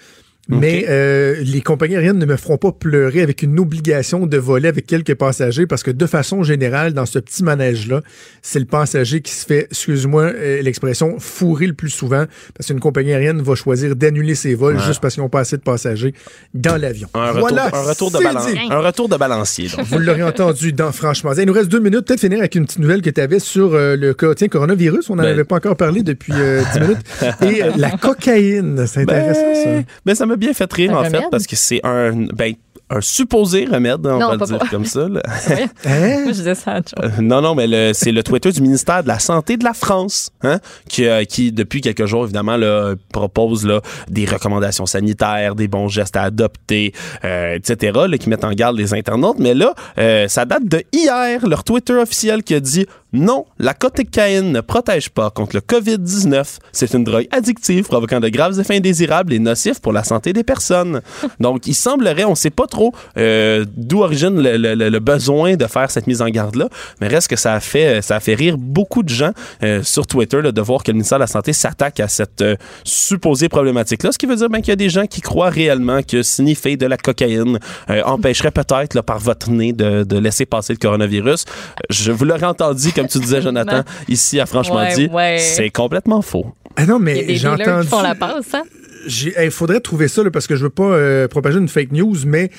[0.58, 4.68] Mais euh, les compagnies aériennes ne me feront pas pleurer avec une obligation de voler
[4.68, 8.02] avec quelques passagers parce que de façon générale, dans ce petit manège-là,
[8.42, 12.24] c'est le passager qui se fait, excuse-moi euh, l'expression, fourrer le plus souvent
[12.56, 14.82] parce qu'une compagnie aérienne va choisir d'annuler ses vols Ouais.
[14.86, 16.14] juste parce qu'ils n'ont pas assez de passagers
[16.54, 17.08] dans l'avion.
[17.14, 18.58] Un retour, Voilà, un retour de balance, dit.
[18.70, 19.68] un retour de balancier.
[19.68, 19.86] donc.
[19.86, 21.32] Vous l'aurez entendu dans Franchement.
[21.36, 22.06] Il nous reste deux minutes.
[22.06, 25.08] Peut-être finir avec une petite nouvelle que tu avais sur euh, le tiens, coronavirus.
[25.10, 26.98] On n'en Ben- avait pas encore parlé depuis euh, dix minutes.
[27.42, 28.84] Et la cocaïne.
[28.86, 29.64] C'est intéressant, ça.
[29.70, 32.54] Ben, ben, ça bien fait rire, Un en fait, parce que c'est un, ben,
[32.92, 34.66] un supposé remède, on Non, va le dire pas.
[34.66, 35.08] comme ça.
[35.08, 35.22] là.
[35.86, 36.24] Hein?
[36.26, 36.72] Je disais ça.
[36.72, 36.84] à Joe.
[37.04, 39.74] Euh, non, non, mais le- c'est le Twitter du ministère de la Santé de la
[39.74, 40.58] France, hein,
[40.88, 45.86] qui, euh, qui depuis quelques jours, évidemment, là, propose là, des recommandations sanitaires, des bons
[45.88, 46.92] gestes à adopter,
[47.24, 49.38] euh, etc., là, qui mettent en garde les internautes.
[49.38, 53.74] Mais là, euh, ça date de hier, leur Twitter officiel qui a dit Non, la
[53.74, 56.58] cocaïne ne protège pas contre le COVID-19.
[56.72, 60.44] C'est une drogue addictive provoquant de graves effets indésirables et nocifs pour la santé des
[60.44, 61.00] personnes.
[61.40, 65.56] Donc, il semblerait, on ne sait pas trop euh, d'où origine le, le, le, besoin
[65.56, 66.68] de faire cette mise en garde-là,
[67.00, 69.32] mais reste que ça a fait, ça a fait rire beaucoup de gens
[69.62, 72.42] euh, sur Twitter là, de voir que le ministère de la Santé s'attaque à cette
[72.42, 75.50] euh, supposée problématique-là, ce qui veut dire ben, qu'il y a des gens qui croient
[75.50, 77.58] réellement que sniffer de la cocaïne
[77.88, 81.44] euh, empêcherait peut-être par votre nez de, de, laisser passer le coronavirus.
[81.88, 85.38] Je vous l'aurais entendu, comme tu disais, Jonathan, ici à Franchement dit, ouais, ouais.
[85.38, 86.46] c'est complètement faux.
[86.76, 87.88] Ah non, mais j'ai entendu...
[87.88, 88.62] font la passe, hein?
[89.06, 91.92] il hey, faudrait trouver ça là, parce que je veux pas euh, propager une fake
[91.92, 92.50] news, mais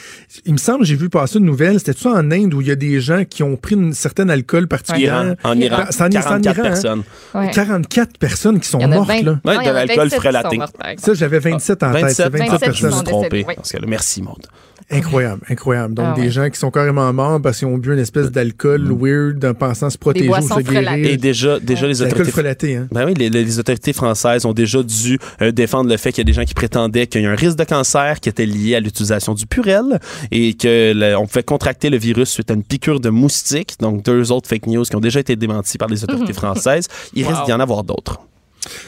[0.46, 1.80] il me semble j'ai vu passer une nouvelle.
[1.80, 4.30] C'était ça en Inde où il y a des gens qui ont pris une certaine
[4.30, 5.36] alcool particulière.
[5.44, 7.04] En Iran, c'est en, 44 Iran, personnes.
[7.34, 7.46] Hein?
[7.46, 7.52] Ouais.
[7.52, 9.40] 44 personnes qui sont mortes 20, là.
[9.46, 10.60] Ouais, de l'alcool frelaté.
[10.98, 12.34] Ça, j'avais 27 en 27, tête.
[12.34, 12.74] 27, 27 personnes.
[12.74, 13.46] je me suis trompé.
[13.48, 13.54] Oui.
[13.56, 14.48] Parce que, merci, Maud.
[14.92, 15.94] Incroyable, incroyable.
[15.94, 16.30] Donc, Ah des ouais.
[16.30, 19.90] gens qui sont carrément morts parce qu'ils ont bu une espèce d'alcool weird en pensant
[19.90, 20.94] se protéger ou se guérir.
[20.94, 22.32] Et déjà, déjà les autorités.
[22.32, 22.88] frelaté, hein.
[22.92, 26.26] Ben oui, les, les autorités françaises ont déjà dû euh, défendre le fait qu'il y
[26.28, 28.76] a des gens qui prétendaient qu'il y a un risque de cancer qui était lié
[28.76, 30.00] à l'utilisation du purel
[30.32, 33.76] et que le- on pouvait contracter le virus suite à une piqûre de moustique.
[33.80, 36.88] Donc deux autres fake news qui ont déjà été démenties par les autorités françaises.
[37.14, 38.20] Il risque d'y en avoir d'autres.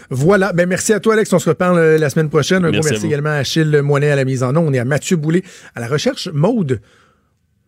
[0.10, 0.54] Voilà.
[0.54, 1.32] Ben, merci à toi, Alex.
[1.34, 2.66] On se reparle euh, la semaine prochaine.
[2.66, 4.86] Un Merci gros merci également à Achille Moinet à la mise en onde et à
[4.86, 5.44] Mathieu Boulay
[5.76, 6.30] à la recherche.
[6.34, 6.82] Maude,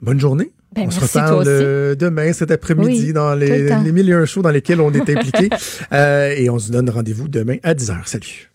[0.02, 0.52] bonne journée.
[0.76, 4.26] Ben, on se reparle euh, demain, cet après-midi, Oui, dans les, les mille et un
[4.26, 5.49] shows dans lesquels on est impliqué.
[5.94, 7.95] Euh, et on se donne rendez-vous demain à 10h.
[8.06, 8.49] Salut.